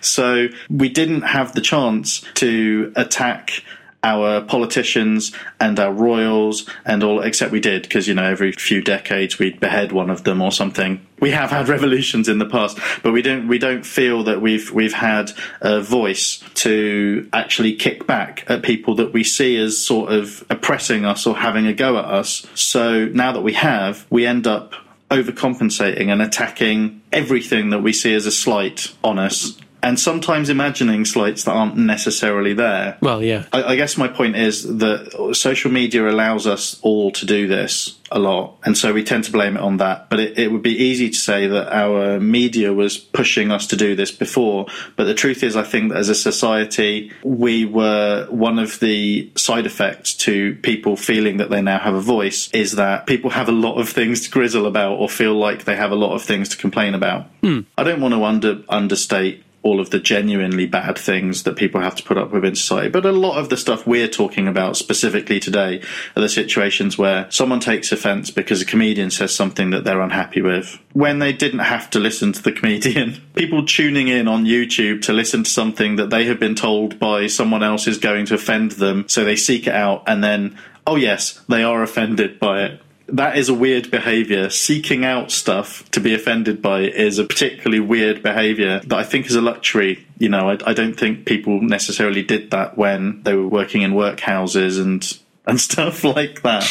So 0.00 0.48
we 0.70 0.88
didn't 0.88 1.22
have 1.22 1.52
the 1.52 1.60
chance 1.60 2.24
to 2.36 2.90
attack 2.96 3.62
our 4.04 4.40
politicians 4.42 5.32
and 5.58 5.78
our 5.80 5.92
royals 5.92 6.68
and 6.84 7.02
all, 7.02 7.20
except 7.20 7.50
we 7.50 7.60
did, 7.60 7.82
because, 7.82 8.06
you 8.06 8.14
know, 8.14 8.24
every 8.24 8.52
few 8.52 8.80
decades 8.80 9.38
we'd 9.38 9.58
behead 9.58 9.90
one 9.90 10.08
of 10.08 10.24
them 10.24 10.40
or 10.40 10.52
something. 10.52 11.04
We 11.20 11.32
have 11.32 11.50
had 11.50 11.68
revolutions 11.68 12.28
in 12.28 12.38
the 12.38 12.46
past, 12.46 12.78
but 13.02 13.12
we 13.12 13.22
don't, 13.22 13.48
we 13.48 13.58
don't 13.58 13.84
feel 13.84 14.22
that 14.24 14.40
we've, 14.40 14.70
we've 14.70 14.92
had 14.92 15.32
a 15.60 15.80
voice 15.80 16.42
to 16.54 17.28
actually 17.32 17.74
kick 17.74 18.06
back 18.06 18.44
at 18.48 18.62
people 18.62 18.94
that 18.96 19.12
we 19.12 19.24
see 19.24 19.56
as 19.56 19.84
sort 19.84 20.12
of 20.12 20.44
oppressing 20.48 21.04
us 21.04 21.26
or 21.26 21.36
having 21.36 21.66
a 21.66 21.72
go 21.72 21.98
at 21.98 22.04
us. 22.04 22.46
So 22.54 23.06
now 23.06 23.32
that 23.32 23.42
we 23.42 23.54
have, 23.54 24.06
we 24.10 24.26
end 24.26 24.46
up 24.46 24.74
overcompensating 25.10 26.08
and 26.08 26.20
attacking 26.20 27.00
everything 27.12 27.70
that 27.70 27.82
we 27.82 27.92
see 27.92 28.14
as 28.14 28.26
a 28.26 28.30
slight 28.30 28.94
on 29.02 29.18
us 29.18 29.58
and 29.82 29.98
sometimes 29.98 30.50
imagining 30.50 31.04
slights 31.04 31.44
that 31.44 31.52
aren't 31.52 31.76
necessarily 31.76 32.54
there. 32.54 32.98
Well, 33.00 33.22
yeah. 33.22 33.44
I, 33.52 33.62
I, 33.64 33.76
guess 33.76 33.96
my 33.96 34.08
point 34.08 34.36
is 34.36 34.78
that 34.78 35.30
social 35.34 35.70
media 35.70 36.08
allows 36.08 36.46
us 36.46 36.80
all 36.82 37.10
to 37.12 37.26
do 37.26 37.46
this 37.46 37.98
a 38.10 38.18
lot, 38.18 38.56
and 38.64 38.76
so 38.76 38.92
we 38.92 39.04
tend 39.04 39.24
to 39.24 39.32
blame 39.32 39.56
it 39.56 39.60
on 39.60 39.76
that. 39.78 40.08
But 40.10 40.20
it, 40.20 40.38
it 40.38 40.52
would 40.52 40.62
be 40.62 40.76
easy 40.76 41.10
to 41.10 41.16
say 41.16 41.46
that 41.46 41.72
our 41.72 42.18
media 42.18 42.72
was 42.72 42.96
pushing 42.96 43.50
us 43.50 43.66
to 43.68 43.76
do 43.76 43.94
this 43.94 44.10
before. 44.10 44.66
But 44.96 45.04
the 45.04 45.14
truth 45.14 45.42
is, 45.42 45.56
I 45.56 45.62
think 45.62 45.92
that 45.92 45.98
as 45.98 46.08
a 46.08 46.14
society, 46.14 47.12
we 47.22 47.64
were 47.64 48.26
one 48.30 48.58
of 48.58 48.80
the 48.80 49.30
side 49.36 49.66
effects 49.66 50.14
to 50.14 50.54
people 50.56 50.96
feeling 50.96 51.36
that 51.36 51.50
they 51.50 51.62
now 51.62 51.78
have 51.78 51.94
a 51.94 52.00
voice 52.00 52.50
is 52.52 52.72
that 52.72 53.06
people 53.06 53.30
have 53.30 53.48
a 53.48 53.52
lot 53.52 53.78
of 53.78 53.88
things 53.88 54.22
to 54.22 54.30
grizzle 54.30 54.66
about 54.66 54.94
or 54.94 55.08
feel 55.08 55.34
like 55.34 55.64
they 55.64 55.76
have 55.76 55.92
a 55.92 55.96
lot 55.96 56.14
of 56.14 56.22
things 56.22 56.48
to 56.48 56.56
complain 56.56 56.94
about. 56.94 57.26
Hmm. 57.42 57.60
I 57.76 57.84
don't 57.84 58.00
want 58.00 58.14
to 58.14 58.24
under 58.24 58.62
understate 58.68 59.44
all 59.68 59.80
of 59.80 59.90
the 59.90 59.98
genuinely 59.98 60.64
bad 60.64 60.98
things 60.98 61.42
that 61.42 61.56
people 61.56 61.80
have 61.80 61.94
to 61.94 62.02
put 62.02 62.16
up 62.16 62.32
with 62.32 62.42
in 62.42 62.56
society. 62.56 62.88
But 62.88 63.04
a 63.04 63.12
lot 63.12 63.38
of 63.38 63.50
the 63.50 63.56
stuff 63.56 63.86
we're 63.86 64.08
talking 64.08 64.48
about 64.48 64.78
specifically 64.78 65.40
today 65.40 65.82
are 66.16 66.22
the 66.22 66.28
situations 66.28 66.96
where 66.96 67.30
someone 67.30 67.60
takes 67.60 67.92
offense 67.92 68.30
because 68.30 68.62
a 68.62 68.64
comedian 68.64 69.10
says 69.10 69.34
something 69.34 69.68
that 69.70 69.84
they're 69.84 70.00
unhappy 70.00 70.40
with 70.40 70.78
when 70.94 71.18
they 71.18 71.34
didn't 71.34 71.58
have 71.60 71.90
to 71.90 72.00
listen 72.00 72.32
to 72.32 72.42
the 72.42 72.52
comedian. 72.52 73.20
People 73.34 73.66
tuning 73.66 74.08
in 74.08 74.26
on 74.26 74.46
YouTube 74.46 75.02
to 75.02 75.12
listen 75.12 75.44
to 75.44 75.50
something 75.50 75.96
that 75.96 76.08
they 76.08 76.24
have 76.24 76.40
been 76.40 76.54
told 76.54 76.98
by 76.98 77.26
someone 77.26 77.62
else 77.62 77.86
is 77.86 77.98
going 77.98 78.24
to 78.26 78.34
offend 78.34 78.72
them. 78.72 79.04
So 79.06 79.24
they 79.24 79.36
seek 79.36 79.66
it 79.66 79.74
out 79.74 80.04
and 80.06 80.24
then, 80.24 80.58
oh 80.86 80.96
yes, 80.96 81.44
they 81.46 81.62
are 81.62 81.82
offended 81.82 82.40
by 82.40 82.62
it 82.62 82.80
that 83.08 83.38
is 83.38 83.48
a 83.48 83.54
weird 83.54 83.90
behavior. 83.90 84.50
Seeking 84.50 85.04
out 85.04 85.30
stuff 85.30 85.90
to 85.92 86.00
be 86.00 86.14
offended 86.14 86.60
by 86.60 86.80
is 86.82 87.18
a 87.18 87.24
particularly 87.24 87.80
weird 87.80 88.22
behavior 88.22 88.80
that 88.80 88.98
I 88.98 89.04
think 89.04 89.26
is 89.26 89.34
a 89.34 89.40
luxury. 89.40 90.06
You 90.18 90.28
know, 90.28 90.50
I, 90.50 90.58
I 90.66 90.74
don't 90.74 90.94
think 90.94 91.26
people 91.26 91.60
necessarily 91.60 92.22
did 92.22 92.50
that 92.50 92.76
when 92.76 93.22
they 93.22 93.34
were 93.34 93.48
working 93.48 93.82
in 93.82 93.92
workhouses 93.92 94.80
and 94.80 95.18
and 95.46 95.60
stuff 95.70 96.04
like 96.04 96.42
that. 96.42 96.68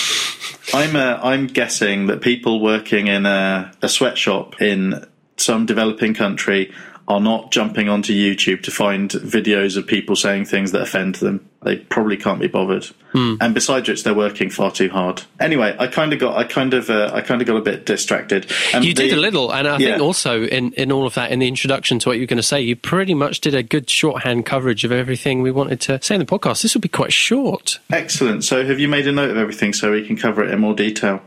I'm 0.74 0.96
uh, 0.96 1.20
I'm 1.24 1.48
guessing 1.48 2.08
that 2.08 2.22
people 2.22 2.62
working 2.62 3.08
in 3.08 3.26
a, 3.26 3.72
a 3.82 3.90
sweatshop 3.90 4.62
in 4.62 5.06
some 5.38 5.66
developing 5.66 6.14
country 6.14 6.74
are 7.08 7.22
not 7.22 7.52
jumping 7.52 7.88
onto 7.88 8.14
YouTube 8.14 8.62
to 8.64 8.72
find 8.72 9.10
videos 9.12 9.78
of 9.78 9.88
people 9.88 10.16
saying 10.16 10.44
things 10.44 10.74
that 10.74 10.82
offend 10.82 11.16
them. 11.16 11.50
They 11.64 11.78
probably 11.78 12.18
can't 12.18 12.40
be 12.40 12.48
bothered. 12.48 12.84
Hmm. 13.14 13.36
And 13.40 13.54
besides 13.54 13.88
which, 13.88 14.04
they're 14.04 14.14
working 14.14 14.50
far 14.50 14.72
too 14.72 14.90
hard. 14.90 15.24
Anyway, 15.40 15.74
I 15.80 15.88
kind 15.88 16.12
of 16.12 16.20
got, 16.20 16.36
I 16.38 16.44
kind 16.44 16.74
of, 16.74 16.90
uh, 16.90 17.12
I 17.14 17.22
kind 17.22 17.42
of 17.42 17.48
got 17.48 17.56
a 17.56 17.62
bit 17.62 17.86
distracted. 17.86 18.52
And 18.74 18.84
you 18.84 18.94
the, 18.94 19.04
did 19.10 19.14
a 19.18 19.22
little, 19.22 19.54
and 19.54 19.68
I 19.68 19.78
Yeah. 19.78 19.92
think 19.92 20.02
also 20.02 20.44
in, 20.44 20.74
in 20.74 20.92
all 20.92 21.08
of 21.08 21.14
that, 21.14 21.32
in 21.32 21.40
the 21.40 21.48
introduction 21.48 21.98
to 22.00 22.10
what 22.10 22.18
you 22.18 22.24
were 22.24 22.28
going 22.28 22.38
to 22.38 22.44
say, 22.44 22.60
you 22.62 22.76
pretty 22.76 23.14
much 23.14 23.40
did 23.40 23.56
a 23.56 23.64
good 23.64 23.90
shorthand 23.90 24.46
coverage 24.46 24.84
of 24.84 24.92
everything 24.92 25.42
we 25.42 25.52
wanted 25.52 25.80
to 25.82 26.02
say 26.02 26.16
in 26.16 26.20
the 26.20 26.26
podcast. 26.26 26.62
This 26.62 26.74
will 26.74 26.82
be 26.82 26.90
quite 26.90 27.14
short. 27.14 27.80
Excellent. 27.90 28.44
So, 28.44 28.66
have 28.66 28.80
you 28.80 28.90
made 28.90 29.08
a 29.08 29.14
note 29.14 29.32
of 29.32 29.38
everything 29.38 29.72
so 29.74 29.94
we 29.94 30.06
can 30.06 30.18
cover 30.18 30.44
it 30.44 30.52
in 30.52 30.60
more 30.60 30.76
detail? 30.76 31.22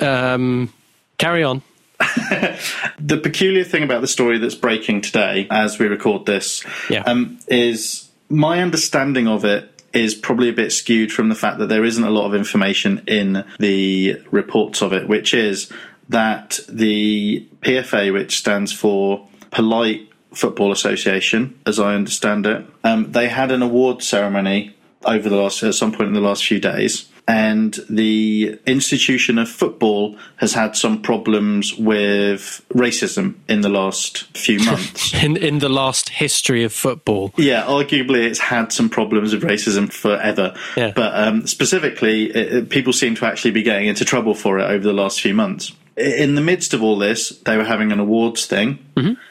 Um, 0.00 0.72
carry 1.18 1.42
on. 1.42 1.62
The 2.98 3.18
peculiar 3.18 3.64
thing 3.64 3.82
about 3.82 4.00
the 4.00 4.06
story 4.06 4.38
that's 4.38 4.54
breaking 4.54 5.00
today, 5.02 5.46
as 5.50 5.78
we 5.78 5.86
record 5.86 6.26
this, 6.26 6.64
Yeah. 6.88 7.02
um, 7.02 7.38
is 7.48 8.10
my 8.28 8.62
understanding 8.62 9.26
of 9.26 9.44
it 9.44 9.82
is 9.92 10.14
probably 10.14 10.48
a 10.48 10.52
bit 10.52 10.70
skewed 10.72 11.10
from 11.12 11.28
the 11.28 11.34
fact 11.34 11.58
that 11.58 11.68
there 11.68 11.84
isn't 11.84 12.04
a 12.04 12.10
lot 12.10 12.26
of 12.26 12.34
information 12.34 13.02
in 13.08 13.44
the 13.58 14.20
reports 14.30 14.82
of 14.82 14.92
it, 14.92 15.08
which 15.08 15.34
is 15.34 15.70
that 16.08 16.60
the 16.68 17.46
PFA, 17.62 18.12
which 18.12 18.36
stands 18.38 18.72
for 18.72 19.26
Polite 19.50 20.08
Football 20.32 20.70
Association, 20.70 21.58
as 21.66 21.80
I 21.80 21.94
understand 21.94 22.46
it, 22.46 22.64
um, 22.84 23.10
they 23.12 23.28
had 23.28 23.50
an 23.50 23.62
award 23.62 24.02
ceremony 24.02 24.76
over 25.04 25.28
the 25.28 25.36
last 25.36 25.62
at 25.64 25.74
some 25.74 25.90
point 25.92 26.08
in 26.08 26.14
the 26.14 26.20
last 26.20 26.44
few 26.44 26.60
days. 26.60 27.08
And 27.28 27.78
the 27.88 28.58
institution 28.66 29.38
of 29.38 29.48
football 29.48 30.16
has 30.36 30.54
had 30.54 30.76
some 30.76 31.00
problems 31.02 31.76
with 31.76 32.64
racism 32.70 33.36
in 33.48 33.60
the 33.60 33.68
last 33.68 34.36
few 34.36 34.58
months. 34.64 35.14
In, 35.22 35.36
in 35.36 35.58
the 35.58 35.68
last 35.68 36.08
history 36.08 36.64
of 36.64 36.72
football. 36.72 37.32
Yeah, 37.36 37.64
arguably 37.64 38.24
it's 38.24 38.40
had 38.40 38.72
some 38.72 38.88
problems 38.88 39.32
with 39.32 39.42
racism 39.42 39.92
forever. 39.92 40.54
Yeah. 40.76 40.92
But 40.94 41.14
um, 41.14 41.46
specifically, 41.46 42.30
it, 42.30 42.70
people 42.70 42.92
seem 42.92 43.14
to 43.16 43.26
actually 43.26 43.52
be 43.52 43.62
getting 43.62 43.88
into 43.88 44.04
trouble 44.04 44.34
for 44.34 44.58
it 44.58 44.64
over 44.64 44.82
the 44.82 44.92
last 44.92 45.20
few 45.20 45.34
months. 45.34 45.72
In 45.96 46.34
the 46.34 46.40
midst 46.40 46.72
of 46.72 46.82
all 46.82 46.96
this, 46.96 47.28
they 47.40 47.56
were 47.56 47.64
having 47.64 47.92
an 47.92 48.00
awards 48.00 48.46
thing. 48.46 48.78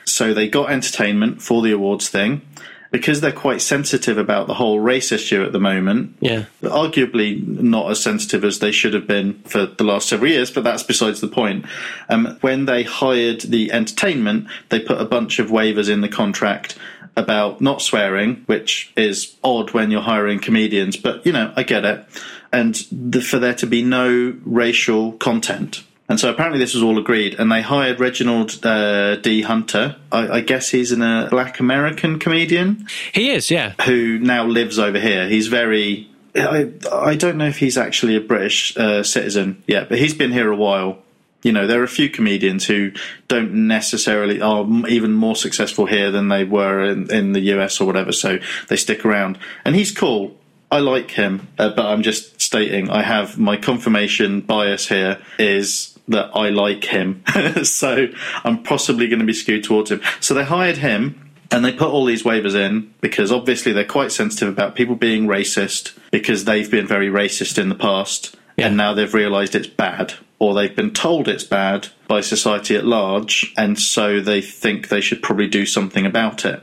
So 0.06 0.34
they 0.34 0.48
got 0.48 0.70
entertainment 0.70 1.42
for 1.42 1.62
the 1.62 1.72
awards 1.72 2.10
thing. 2.10 2.42
Because 2.92 3.22
they're 3.22 3.32
quite 3.32 3.62
sensitive 3.62 4.18
about 4.18 4.48
the 4.48 4.56
whole 4.56 4.80
race 4.80 5.12
issue 5.12 5.44
at 5.44 5.52
the 5.52 5.60
moment, 5.60 6.16
Yeah. 6.22 6.46
arguably 6.64 7.46
not 7.46 7.92
as 7.92 8.00
sensitive 8.02 8.44
as 8.44 8.60
they 8.60 8.72
should 8.72 8.96
have 8.96 9.06
been 9.06 9.36
for 9.46 9.68
the 9.68 9.84
last 9.84 10.10
several 10.10 10.32
years, 10.32 10.50
but 10.50 10.64
that's 10.64 10.82
besides 10.82 11.22
the 11.22 11.28
point. 11.28 11.66
Um, 12.10 12.38
when 12.42 12.66
they 12.66 12.82
hired 12.82 13.42
the 13.42 13.72
entertainment, 13.72 14.48
they 14.70 14.80
put 14.80 15.00
a 15.00 15.06
bunch 15.06 15.38
of 15.38 15.50
waivers 15.50 15.88
in 15.88 16.02
the 16.02 16.08
contract 16.08 16.76
about 17.16 17.62
not 17.62 17.82
swearing, 17.82 18.44
which 18.48 18.92
is 18.96 19.36
odd 19.44 19.72
when 19.72 19.92
you're 19.92 20.02
hiring 20.02 20.40
comedians, 20.40 20.98
but 20.98 21.24
you 21.26 21.32
know, 21.32 21.54
I 21.56 21.64
get 21.64 21.86
it. 21.86 22.06
And 22.52 22.84
the, 22.92 23.22
for 23.22 23.38
there 23.38 23.54
to 23.56 23.68
be 23.68 23.84
no 23.84 24.34
racial 24.46 25.12
content. 25.14 25.84
And 26.10 26.20
so 26.20 26.30
apparently 26.32 26.58
this 26.58 26.74
was 26.74 26.82
all 26.82 26.98
agreed, 26.98 27.40
and 27.40 27.52
they 27.52 27.62
hired 27.62 28.00
Reginald 28.00 28.66
uh, 28.66 29.18
D. 29.18 29.44
Hunter. 29.44 29.96
I, 30.12 30.28
I 30.38 30.42
guess 30.42 30.70
he's 30.70 30.92
an, 30.92 31.04
a 31.04 31.28
black 31.30 31.60
American 31.60 32.18
comedian 32.18 32.88
He 33.14 33.30
is, 33.30 33.52
yeah. 33.52 33.74
who 33.86 34.18
now 34.18 34.46
lives 34.46 34.80
over 34.80 35.00
here. 35.00 35.30
He's 35.30 35.48
very. 35.48 36.10
I, 36.36 36.72
I 36.92 37.16
don't 37.16 37.38
know 37.38 37.48
if 37.48 37.60
he's 37.60 37.78
actually 37.78 38.16
a 38.16 38.22
British 38.22 38.76
uh, 38.76 39.04
citizen 39.04 39.64
yet, 39.68 39.90
but 39.90 40.00
he's 40.00 40.16
been 40.16 40.32
here 40.32 40.52
a 40.52 40.56
while. 40.56 41.00
You 41.44 41.54
know, 41.54 41.68
there 41.68 41.80
are 41.80 41.86
a 41.86 41.88
few 41.88 42.10
comedians 42.10 42.66
who 42.66 42.92
don't 43.28 43.68
necessarily 43.68 44.42
are 44.42 44.68
even 44.88 45.14
more 45.14 45.36
successful 45.36 45.86
here 45.86 46.12
than 46.12 46.28
they 46.28 46.44
were 46.44 46.84
in, 46.84 47.12
in 47.14 47.34
the 47.34 47.40
US 47.54 47.80
or 47.80 47.86
whatever, 47.86 48.12
so 48.12 48.40
they 48.68 48.76
stick 48.76 49.06
around. 49.06 49.38
And 49.64 49.76
he's 49.76 49.92
cool. 49.92 50.36
I 50.72 50.80
like 50.80 51.12
him, 51.12 51.48
uh, 51.58 51.70
but 51.70 51.86
I'm 51.86 52.04
just 52.04 52.40
stating 52.42 52.90
I 52.90 53.02
have 53.02 53.40
my 53.40 53.58
confirmation 53.58 54.42
bias 54.42 54.88
here 54.88 55.20
is 55.40 55.98
that 56.10 56.32
I 56.36 56.50
like 56.50 56.84
him. 56.86 57.24
so 57.64 58.08
I'm 58.44 58.64
possibly 58.64 59.08
going 59.08 59.20
to 59.20 59.26
be 59.26 59.34
skewed 59.34 59.64
towards 59.64 59.92
him. 59.92 60.02
So 60.20 60.34
they 60.34 60.44
hired 60.44 60.78
him 60.78 61.30
and 61.52 61.64
they 61.66 61.72
put 61.72 61.90
all 61.90 62.06
these 62.06 62.24
waivers 62.24 62.56
in 62.56 62.94
because 63.02 63.32
obviously 63.32 63.72
they're 63.72 63.84
quite 63.86 64.12
sensitive 64.12 64.50
about 64.50 64.76
people 64.76 64.96
being 64.96 65.26
racist 65.28 65.98
because 66.12 66.46
they've 66.46 66.70
been 66.70 66.86
very 66.88 67.08
racist 67.08 67.58
in 67.58 67.70
the 67.70 67.76
past 67.76 68.36
Yeah. 68.58 68.68
and 68.68 68.78
now 68.78 68.94
they've 68.94 69.14
realised 69.14 69.56
it's 69.56 69.68
bad 69.68 70.14
or 70.38 70.54
they've 70.54 70.76
been 70.76 70.92
told 70.94 71.28
it's 71.28 71.44
bad 71.44 71.88
by 72.08 72.22
society 72.22 72.76
at 72.76 72.86
large 72.86 73.52
and 73.58 73.80
so 73.80 74.20
they 74.22 74.42
think 74.42 74.88
they 74.90 75.02
should 75.02 75.22
probably 75.22 75.48
do 75.48 75.66
something 75.66 76.06
about 76.06 76.46
it. 76.46 76.62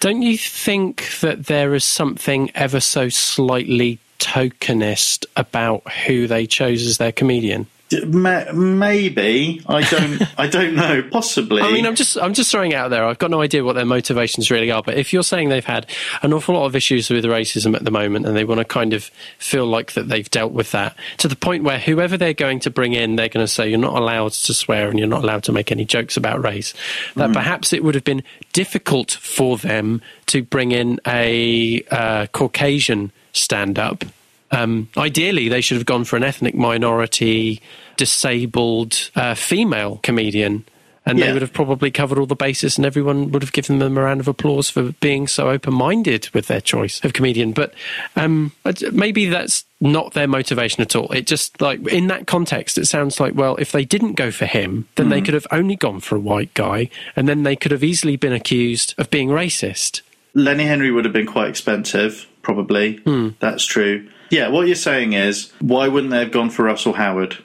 Don't 0.00 0.22
you 0.22 0.36
think 0.38 1.18
that 1.20 1.46
there 1.46 1.74
is 1.74 1.84
something 1.84 2.50
ever 2.54 2.78
so 2.80 3.08
slightly 3.08 3.98
tokenist 4.18 5.24
about 5.36 5.90
who 6.06 6.26
they 6.26 6.46
chose 6.46 6.86
as 6.86 6.98
their 6.98 7.12
comedian? 7.12 7.66
Ma- 8.04 8.52
Maybe 8.52 9.62
I 9.66 9.82
don't. 9.82 10.22
I 10.38 10.48
don't 10.48 10.74
know. 10.74 11.02
Possibly. 11.10 11.62
I 11.62 11.70
mean, 11.72 11.86
I'm 11.86 11.94
just 11.94 12.18
I'm 12.18 12.34
just 12.34 12.50
throwing 12.50 12.72
it 12.72 12.74
out 12.74 12.88
there. 12.88 13.04
I've 13.04 13.18
got 13.18 13.30
no 13.30 13.40
idea 13.40 13.62
what 13.62 13.74
their 13.74 13.84
motivations 13.84 14.50
really 14.50 14.72
are. 14.72 14.82
But 14.82 14.96
if 14.96 15.12
you're 15.12 15.22
saying 15.22 15.50
they've 15.50 15.64
had 15.64 15.86
an 16.22 16.32
awful 16.32 16.56
lot 16.56 16.66
of 16.66 16.74
issues 16.74 17.08
with 17.10 17.24
racism 17.24 17.76
at 17.76 17.84
the 17.84 17.92
moment, 17.92 18.26
and 18.26 18.36
they 18.36 18.44
want 18.44 18.58
to 18.58 18.64
kind 18.64 18.92
of 18.92 19.04
feel 19.38 19.66
like 19.66 19.92
that 19.92 20.08
they've 20.08 20.28
dealt 20.30 20.52
with 20.52 20.72
that 20.72 20.96
to 21.18 21.28
the 21.28 21.36
point 21.36 21.62
where 21.62 21.78
whoever 21.78 22.16
they're 22.16 22.34
going 22.34 22.58
to 22.60 22.70
bring 22.70 22.92
in, 22.92 23.14
they're 23.14 23.28
going 23.28 23.46
to 23.46 23.52
say 23.52 23.68
you're 23.68 23.78
not 23.78 23.94
allowed 23.94 24.32
to 24.32 24.52
swear 24.52 24.88
and 24.88 24.98
you're 24.98 25.06
not 25.06 25.22
allowed 25.22 25.44
to 25.44 25.52
make 25.52 25.70
any 25.70 25.84
jokes 25.84 26.16
about 26.16 26.42
race. 26.42 26.74
That 27.14 27.32
perhaps 27.32 27.72
it 27.72 27.84
would 27.84 27.94
have 27.94 28.04
been 28.04 28.24
difficult 28.52 29.12
for 29.12 29.58
them 29.58 30.02
to 30.26 30.42
bring 30.42 30.72
in 30.72 30.98
a 31.06 31.84
uh, 31.90 32.26
Caucasian 32.32 33.12
stand-up. 33.32 34.04
Um, 34.50 34.88
ideally, 34.96 35.48
they 35.48 35.60
should 35.60 35.76
have 35.76 35.86
gone 35.86 36.04
for 36.04 36.16
an 36.16 36.24
ethnic 36.24 36.54
minority, 36.54 37.60
disabled 37.96 39.10
uh, 39.16 39.34
female 39.34 39.98
comedian, 40.02 40.64
and 41.06 41.20
they 41.20 41.32
would 41.32 41.42
have 41.42 41.52
probably 41.52 41.92
covered 41.92 42.18
all 42.18 42.26
the 42.26 42.34
bases, 42.34 42.76
and 42.76 42.84
everyone 42.84 43.30
would 43.30 43.42
have 43.42 43.52
given 43.52 43.78
them 43.78 43.96
a 43.96 44.02
round 44.02 44.18
of 44.20 44.26
applause 44.26 44.68
for 44.68 44.90
being 45.00 45.28
so 45.28 45.48
open-minded 45.48 46.28
with 46.30 46.48
their 46.48 46.60
choice 46.60 47.02
of 47.04 47.12
comedian. 47.12 47.52
But 47.52 47.74
um, 48.16 48.52
but 48.64 48.82
maybe 48.92 49.26
that's 49.26 49.64
not 49.80 50.14
their 50.14 50.26
motivation 50.26 50.82
at 50.82 50.96
all. 50.96 51.12
It 51.12 51.28
just 51.28 51.60
like 51.60 51.86
in 51.86 52.08
that 52.08 52.26
context, 52.26 52.76
it 52.76 52.86
sounds 52.86 53.20
like 53.20 53.34
well, 53.36 53.54
if 53.56 53.70
they 53.70 53.84
didn't 53.84 54.14
go 54.14 54.32
for 54.32 54.46
him, 54.46 54.88
then 54.96 55.08
they 55.10 55.20
could 55.20 55.34
have 55.34 55.46
only 55.52 55.76
gone 55.76 56.00
for 56.00 56.16
a 56.16 56.20
white 56.20 56.52
guy, 56.54 56.90
and 57.14 57.28
then 57.28 57.44
they 57.44 57.54
could 57.54 57.70
have 57.70 57.84
easily 57.84 58.16
been 58.16 58.32
accused 58.32 58.94
of 58.98 59.08
being 59.08 59.28
racist. 59.28 60.02
Lenny 60.34 60.64
Henry 60.64 60.90
would 60.90 61.04
have 61.04 61.14
been 61.14 61.26
quite 61.26 61.48
expensive, 61.48 62.26
probably. 62.42 63.00
That's 63.38 63.64
true. 63.64 64.08
Yeah, 64.30 64.48
what 64.48 64.66
you're 64.66 64.76
saying 64.76 65.12
is, 65.12 65.52
why 65.60 65.88
wouldn't 65.88 66.10
they 66.10 66.20
have 66.20 66.32
gone 66.32 66.50
for 66.50 66.64
Russell 66.64 66.94
Howard? 66.94 67.38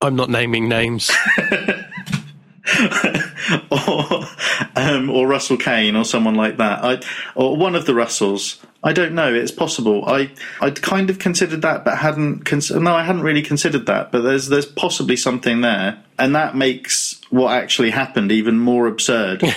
I'm 0.00 0.16
not 0.16 0.30
naming 0.30 0.68
names. 0.68 1.10
or, 3.70 4.24
um, 4.76 5.10
or 5.10 5.26
Russell 5.26 5.56
Kane 5.56 5.96
or 5.96 6.04
someone 6.04 6.34
like 6.34 6.58
that. 6.58 6.84
I, 6.84 7.00
or 7.34 7.56
one 7.56 7.74
of 7.74 7.86
the 7.86 7.94
Russells. 7.94 8.60
I 8.84 8.92
don't 8.92 9.14
know. 9.14 9.34
It's 9.34 9.50
possible. 9.50 10.04
I 10.06 10.30
I'd 10.60 10.80
kind 10.82 11.10
of 11.10 11.18
considered 11.18 11.62
that, 11.62 11.84
but 11.84 11.98
hadn't. 11.98 12.44
Cons- 12.44 12.70
no, 12.70 12.94
I 12.94 13.02
hadn't 13.02 13.22
really 13.22 13.42
considered 13.42 13.86
that. 13.86 14.12
But 14.12 14.20
there's 14.20 14.48
there's 14.48 14.66
possibly 14.66 15.16
something 15.16 15.62
there, 15.62 16.00
and 16.16 16.36
that 16.36 16.54
makes 16.54 17.20
what 17.30 17.52
actually 17.52 17.90
happened 17.90 18.30
even 18.30 18.58
more 18.58 18.86
absurd. 18.86 19.42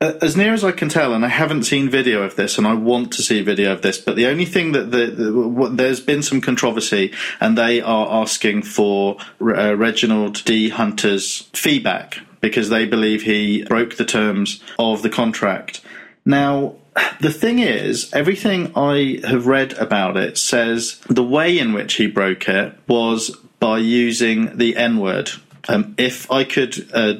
Uh, 0.00 0.12
As 0.22 0.36
near 0.36 0.54
as 0.54 0.62
I 0.62 0.70
can 0.70 0.88
tell, 0.88 1.12
and 1.12 1.24
I 1.24 1.28
haven't 1.28 1.64
seen 1.64 1.90
video 1.90 2.22
of 2.22 2.36
this, 2.36 2.56
and 2.56 2.66
I 2.66 2.74
want 2.74 3.12
to 3.14 3.22
see 3.22 3.42
video 3.42 3.72
of 3.72 3.82
this, 3.82 3.98
but 3.98 4.14
the 4.14 4.26
only 4.26 4.44
thing 4.44 4.70
that 4.72 4.92
the, 4.92 5.06
the 5.06 5.48
what, 5.48 5.76
there's 5.76 6.00
been 6.00 6.22
some 6.22 6.40
controversy, 6.40 7.12
and 7.40 7.58
they 7.58 7.80
are 7.80 8.22
asking 8.22 8.62
for 8.62 9.16
uh, 9.40 9.74
Reginald 9.74 10.44
D. 10.44 10.68
Hunter's 10.68 11.50
feedback 11.52 12.20
because 12.40 12.68
they 12.68 12.86
believe 12.86 13.22
he 13.22 13.64
broke 13.64 13.96
the 13.96 14.04
terms 14.04 14.62
of 14.78 15.02
the 15.02 15.10
contract. 15.10 15.80
Now, 16.24 16.76
the 17.20 17.32
thing 17.32 17.58
is, 17.58 18.12
everything 18.12 18.72
I 18.76 19.20
have 19.26 19.48
read 19.48 19.72
about 19.78 20.16
it 20.16 20.38
says 20.38 21.00
the 21.08 21.24
way 21.24 21.58
in 21.58 21.72
which 21.72 21.94
he 21.94 22.06
broke 22.06 22.48
it 22.48 22.78
was 22.86 23.36
by 23.58 23.78
using 23.78 24.56
the 24.58 24.76
N 24.76 24.98
word. 24.98 25.32
Um, 25.68 25.96
if 25.98 26.30
I 26.30 26.44
could 26.44 26.88
uh, 26.94 27.14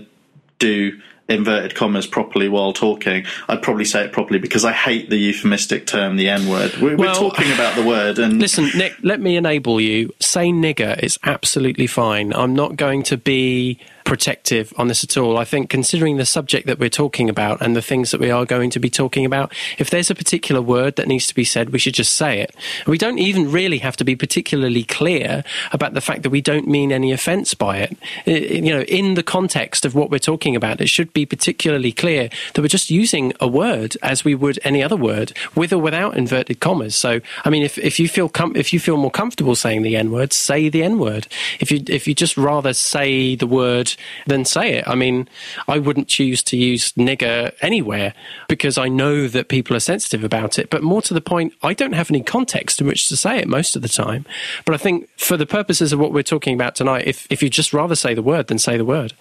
do 0.60 1.00
inverted 1.28 1.74
commas 1.74 2.06
properly 2.06 2.48
while 2.48 2.72
talking, 2.72 3.24
I'd 3.48 3.62
probably 3.62 3.84
say 3.84 4.04
it 4.04 4.12
properly 4.12 4.38
because 4.38 4.64
I 4.64 4.72
hate 4.72 5.10
the 5.10 5.16
euphemistic 5.18 5.86
term, 5.86 6.16
the 6.16 6.28
N 6.28 6.48
word. 6.48 6.74
We're, 6.80 6.96
Well- 6.96 7.08
we're 7.22 7.30
talking 7.30 7.52
about 7.52 7.76
the 7.76 7.84
word, 7.84 8.18
and 8.18 8.38
Listen, 8.40 8.70
Nick, 8.76 8.94
let 9.02 9.20
me 9.20 9.36
enable 9.36 9.80
you. 9.80 10.12
Say 10.20 10.48
nigger 10.50 10.98
is 11.02 11.18
absolutely 11.24 11.86
fine. 11.86 12.32
I'm 12.32 12.54
not 12.54 12.76
going 12.76 13.02
to 13.04 13.16
be 13.16 13.78
protective 14.08 14.72
on 14.78 14.88
this 14.88 15.04
at 15.04 15.18
all. 15.18 15.36
I 15.36 15.44
think 15.44 15.68
considering 15.68 16.16
the 16.16 16.24
subject 16.24 16.66
that 16.66 16.78
we're 16.78 16.88
talking 16.88 17.28
about 17.28 17.60
and 17.60 17.76
the 17.76 17.82
things 17.82 18.10
that 18.10 18.18
we 18.18 18.30
are 18.30 18.46
going 18.46 18.70
to 18.70 18.80
be 18.80 18.88
talking 18.88 19.26
about, 19.26 19.52
if 19.76 19.90
there's 19.90 20.10
a 20.10 20.14
particular 20.14 20.62
word 20.62 20.96
that 20.96 21.06
needs 21.06 21.26
to 21.26 21.34
be 21.34 21.44
said, 21.44 21.70
we 21.70 21.78
should 21.78 21.92
just 21.92 22.16
say 22.16 22.40
it. 22.40 22.56
We 22.86 22.96
don't 22.96 23.18
even 23.18 23.52
really 23.52 23.76
have 23.78 23.98
to 23.98 24.04
be 24.04 24.16
particularly 24.16 24.82
clear 24.82 25.44
about 25.72 25.92
the 25.92 26.00
fact 26.00 26.22
that 26.22 26.30
we 26.30 26.40
don't 26.40 26.66
mean 26.66 26.90
any 26.90 27.12
offense 27.12 27.52
by 27.52 27.86
it. 27.86 27.98
You 28.24 28.72
know, 28.72 28.80
in 28.80 29.12
the 29.12 29.22
context 29.22 29.84
of 29.84 29.94
what 29.94 30.10
we're 30.10 30.18
talking 30.18 30.56
about, 30.56 30.80
it 30.80 30.88
should 30.88 31.12
be 31.12 31.26
particularly 31.26 31.92
clear 31.92 32.30
that 32.54 32.62
we're 32.62 32.68
just 32.68 32.90
using 32.90 33.34
a 33.40 33.46
word 33.46 33.94
as 34.02 34.24
we 34.24 34.34
would 34.34 34.58
any 34.64 34.82
other 34.82 34.96
word 34.96 35.34
with 35.54 35.70
or 35.70 35.78
without 35.78 36.16
inverted 36.16 36.60
commas. 36.60 36.96
So, 36.96 37.20
I 37.44 37.50
mean, 37.50 37.62
if, 37.62 37.76
if 37.76 38.00
you 38.00 38.08
feel 38.08 38.30
com- 38.30 38.56
if 38.56 38.72
you 38.72 38.80
feel 38.80 38.96
more 38.96 39.10
comfortable 39.10 39.54
saying 39.54 39.82
the 39.82 39.96
N 39.96 40.10
word, 40.10 40.32
say 40.32 40.70
the 40.70 40.82
N 40.82 40.98
word. 40.98 41.28
If 41.60 41.70
you 41.70 41.84
if 41.88 42.08
you 42.08 42.14
just 42.14 42.38
rather 42.38 42.72
say 42.72 43.36
the 43.36 43.46
word 43.46 43.96
than 44.26 44.44
say 44.44 44.74
it, 44.74 44.88
I 44.88 44.94
mean, 44.94 45.28
I 45.66 45.78
wouldn't 45.78 46.08
choose 46.08 46.42
to 46.44 46.56
use 46.56 46.92
nigger 46.92 47.52
anywhere 47.60 48.14
because 48.48 48.78
I 48.78 48.88
know 48.88 49.28
that 49.28 49.48
people 49.48 49.76
are 49.76 49.80
sensitive 49.80 50.24
about 50.24 50.58
it. 50.58 50.70
But 50.70 50.82
more 50.82 51.02
to 51.02 51.14
the 51.14 51.20
point, 51.20 51.54
I 51.62 51.74
don't 51.74 51.92
have 51.92 52.10
any 52.10 52.22
context 52.22 52.80
in 52.80 52.86
which 52.86 53.08
to 53.08 53.16
say 53.16 53.38
it 53.38 53.48
most 53.48 53.76
of 53.76 53.82
the 53.82 53.88
time. 53.88 54.24
But 54.64 54.74
I 54.74 54.78
think 54.78 55.08
for 55.16 55.36
the 55.36 55.46
purposes 55.46 55.92
of 55.92 55.98
what 55.98 56.12
we're 56.12 56.22
talking 56.22 56.54
about 56.54 56.74
tonight, 56.74 57.06
if 57.06 57.26
if 57.30 57.42
you 57.42 57.50
just 57.50 57.72
rather 57.72 57.94
say 57.94 58.14
the 58.14 58.22
word 58.22 58.48
than 58.48 58.58
say 58.58 58.76
the 58.76 58.84
word. 58.84 59.14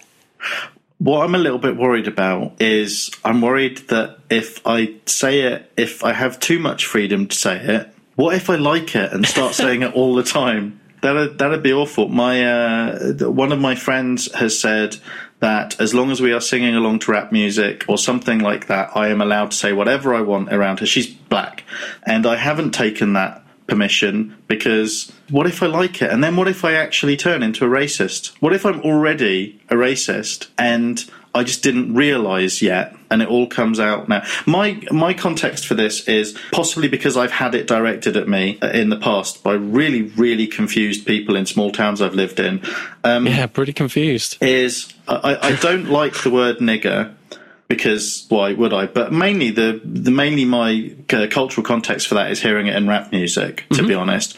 What 0.98 1.22
I'm 1.24 1.34
a 1.34 1.38
little 1.38 1.60
bit 1.60 1.76
worried 1.76 2.08
about 2.08 2.60
is 2.60 3.10
I'm 3.24 3.40
worried 3.40 3.78
that 3.88 4.18
if 4.30 4.66
I 4.66 4.94
say 5.06 5.42
it, 5.42 5.70
if 5.76 6.04
I 6.04 6.12
have 6.12 6.40
too 6.40 6.58
much 6.58 6.86
freedom 6.86 7.28
to 7.28 7.36
say 7.36 7.56
it, 7.56 7.94
what 8.16 8.34
if 8.34 8.50
I 8.50 8.56
like 8.56 8.96
it 8.96 9.12
and 9.12 9.24
start 9.24 9.54
saying 9.54 9.82
it 9.82 9.94
all 9.94 10.16
the 10.16 10.24
time? 10.24 10.77
That'd, 11.00 11.38
that'd 11.38 11.62
be 11.62 11.72
awful. 11.72 12.08
My 12.08 12.44
uh, 12.44 13.12
one 13.30 13.52
of 13.52 13.60
my 13.60 13.74
friends 13.74 14.32
has 14.34 14.58
said 14.58 14.96
that 15.40 15.80
as 15.80 15.94
long 15.94 16.10
as 16.10 16.20
we 16.20 16.32
are 16.32 16.40
singing 16.40 16.74
along 16.74 16.98
to 17.00 17.12
rap 17.12 17.30
music 17.30 17.84
or 17.88 17.96
something 17.96 18.40
like 18.40 18.66
that, 18.66 18.96
I 18.96 19.08
am 19.08 19.20
allowed 19.20 19.52
to 19.52 19.56
say 19.56 19.72
whatever 19.72 20.14
I 20.14 20.22
want 20.22 20.52
around 20.52 20.80
her. 20.80 20.86
She's 20.86 21.06
black, 21.06 21.64
and 22.04 22.26
I 22.26 22.36
haven't 22.36 22.72
taken 22.72 23.12
that 23.12 23.44
permission 23.68 24.36
because 24.48 25.12
what 25.30 25.46
if 25.46 25.62
I 25.62 25.66
like 25.66 26.02
it? 26.02 26.10
And 26.10 26.24
then 26.24 26.34
what 26.36 26.48
if 26.48 26.64
I 26.64 26.72
actually 26.72 27.16
turn 27.16 27.42
into 27.42 27.64
a 27.64 27.68
racist? 27.68 28.34
What 28.40 28.54
if 28.54 28.66
I'm 28.66 28.80
already 28.80 29.60
a 29.68 29.74
racist 29.74 30.48
and 30.58 31.04
I 31.34 31.44
just 31.44 31.62
didn't 31.62 31.94
realize 31.94 32.60
yet 32.62 32.96
and 33.10 33.22
it 33.22 33.28
all 33.28 33.46
comes 33.46 33.80
out 33.80 34.08
now? 34.08 34.22
My 34.46 34.80
my 34.90 35.14
context 35.14 35.66
for 35.66 35.74
this 35.74 36.06
is 36.08 36.38
possibly 36.52 36.88
because 36.88 37.16
I've 37.16 37.32
had 37.32 37.54
it 37.54 37.66
directed 37.66 38.16
at 38.16 38.28
me 38.28 38.58
in 38.62 38.88
the 38.88 38.98
past 38.98 39.42
by 39.42 39.54
really 39.54 40.02
really 40.02 40.46
confused 40.46 41.06
people 41.06 41.36
in 41.36 41.46
small 41.46 41.70
towns 41.70 42.00
I've 42.00 42.14
lived 42.14 42.40
in. 42.40 42.62
Um, 43.04 43.26
Yeah, 43.26 43.46
pretty 43.46 43.72
confused. 43.72 44.36
is 44.42 44.92
I, 45.06 45.38
I 45.40 45.52
don't 45.56 45.90
like 45.90 46.22
the 46.22 46.30
word 46.30 46.58
nigger 46.58 47.14
because 47.68 48.24
why 48.30 48.54
would 48.54 48.72
I? 48.72 48.86
But 48.86 49.12
mainly 49.12 49.50
the 49.50 49.80
the 49.84 50.10
mainly 50.10 50.44
my 50.44 50.94
uh, 51.12 51.26
cultural 51.30 51.64
context 51.64 52.08
for 52.08 52.14
that 52.14 52.30
is 52.30 52.40
hearing 52.40 52.66
it 52.66 52.74
in 52.74 52.88
rap 52.88 53.12
music. 53.12 53.64
To 53.74 53.86
be 53.86 53.94
honest, 53.94 54.36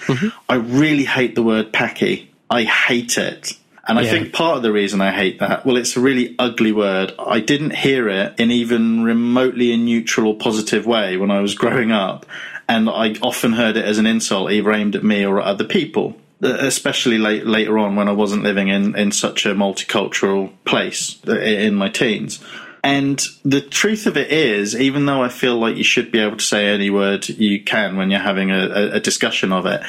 I 0.49 0.57
really 0.57 1.05
hate 1.05 1.35
the 1.37 1.43
word 1.43 1.73
packy. 1.73 2.31
I 2.51 2.65
hate 2.65 3.17
it. 3.17 3.53
And 3.91 3.99
I 3.99 4.03
Yeah. 4.03 4.11
think 4.11 4.33
part 4.33 4.57
of 4.57 4.63
the 4.63 4.71
reason 4.71 5.01
I 5.01 5.11
hate 5.11 5.41
that, 5.41 5.67
well, 5.67 5.77
it's 5.77 5.97
a 5.97 6.01
really 6.01 6.37
ugly 6.39 6.71
word. 6.71 7.13
I 7.19 7.41
didn't 7.41 7.75
hear 7.75 8.09
it 8.09 8.35
in 8.39 8.53
even 8.53 9.03
remotely 9.03 9.73
a 9.73 9.77
neutral 9.77 10.29
or 10.29 10.37
positive 10.37 10.87
way 10.87 11.17
when 11.17 11.33
I 11.33 11.41
was 11.41 11.55
growing 11.55 11.91
up. 11.91 12.25
And 12.69 12.89
I 12.89 13.17
often 13.21 13.55
heard 13.55 13.77
it 13.77 13.85
as 13.85 13.99
an 13.99 14.07
insult, 14.07 14.53
either 14.53 14.73
aimed 14.73 14.95
at 14.95 15.03
me 15.03 15.27
or 15.27 15.41
at 15.41 15.47
other 15.47 15.65
people, 15.65 16.17
uh, 16.41 16.51
especially 16.61 17.19
late, 17.19 17.47
later 17.47 17.79
on 17.79 17.97
when 17.97 18.07
I 18.07 18.13
wasn't 18.13 18.45
living 18.45 18.69
in, 18.69 18.95
in 18.97 19.11
such 19.11 19.45
a 19.45 19.57
multicultural 19.57 20.53
place 20.65 21.19
uh, 21.27 21.37
in 21.41 21.75
my 21.75 21.89
teens. 21.89 22.39
And 22.85 23.21
the 23.45 23.61
truth 23.61 24.07
of 24.07 24.17
it 24.17 24.31
is, 24.31 24.77
even 24.77 25.07
though 25.07 25.21
I 25.21 25.29
feel 25.31 25.59
like 25.59 25.77
you 25.77 25.83
should 25.83 26.13
be 26.13 26.21
able 26.21 26.37
to 26.37 26.45
say 26.45 26.69
any 26.69 26.91
word 26.91 27.29
you 27.29 27.65
can 27.65 27.97
when 27.97 28.09
you're 28.13 28.21
having 28.21 28.53
a, 28.53 28.69
a, 28.69 28.91
a 28.93 29.01
discussion 29.01 29.53
of 29.53 29.67
it, 29.67 29.83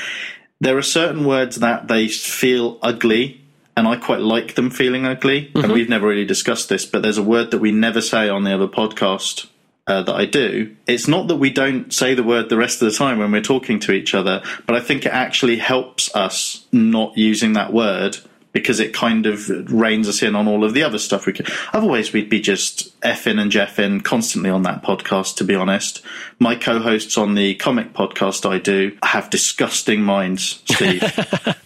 there 0.59 0.75
are 0.75 0.81
certain 0.81 1.23
words 1.23 1.57
that 1.57 1.87
they 1.87 2.07
feel 2.07 2.79
ugly 2.81 3.40
and 3.75 3.87
I 3.87 3.95
quite 3.95 4.19
like 4.19 4.55
them 4.55 4.69
feeling 4.69 5.05
ugly. 5.05 5.51
And 5.55 5.71
we've 5.71 5.89
never 5.89 6.07
really 6.07 6.25
discussed 6.25 6.69
this, 6.69 6.85
but 6.85 7.01
there's 7.01 7.17
a 7.17 7.23
word 7.23 7.51
that 7.51 7.59
we 7.59 7.71
never 7.71 8.01
say 8.01 8.29
on 8.29 8.43
the 8.43 8.53
other 8.53 8.67
podcast 8.67 9.47
uh, 9.87 10.03
that 10.03 10.15
I 10.15 10.25
do. 10.25 10.75
It's 10.87 11.07
not 11.07 11.27
that 11.27 11.37
we 11.37 11.49
don't 11.49 11.93
say 11.93 12.13
the 12.13 12.23
word 12.23 12.49
the 12.49 12.57
rest 12.57 12.81
of 12.81 12.91
the 12.91 12.97
time 12.97 13.19
when 13.19 13.31
we're 13.31 13.41
talking 13.41 13.79
to 13.81 13.91
each 13.91 14.13
other, 14.13 14.43
but 14.65 14.75
I 14.75 14.79
think 14.79 15.05
it 15.05 15.13
actually 15.13 15.57
helps 15.57 16.13
us 16.15 16.65
not 16.71 17.17
using 17.17 17.53
that 17.53 17.73
word 17.73 18.17
because 18.53 18.79
it 18.79 18.93
kind 18.93 19.25
of 19.25 19.49
reins 19.71 20.07
us 20.09 20.21
in 20.21 20.35
on 20.35 20.47
all 20.47 20.63
of 20.63 20.73
the 20.73 20.83
other 20.83 20.99
stuff 20.99 21.25
we 21.25 21.33
could. 21.33 21.49
Otherwise, 21.73 22.11
we'd 22.11 22.29
be 22.29 22.41
just 22.41 22.99
effing 23.01 23.39
and 23.39 23.51
jeffing 23.51 24.03
constantly 24.03 24.49
on 24.49 24.63
that 24.63 24.83
podcast, 24.83 25.35
to 25.37 25.43
be 25.43 25.55
honest. 25.55 26.01
My 26.39 26.55
co 26.55 26.79
hosts 26.79 27.17
on 27.17 27.35
the 27.35 27.55
comic 27.55 27.93
podcast 27.93 28.49
I 28.49 28.59
do 28.59 28.97
have 29.03 29.29
disgusting 29.29 30.01
minds, 30.01 30.61
Steve. 30.65 31.03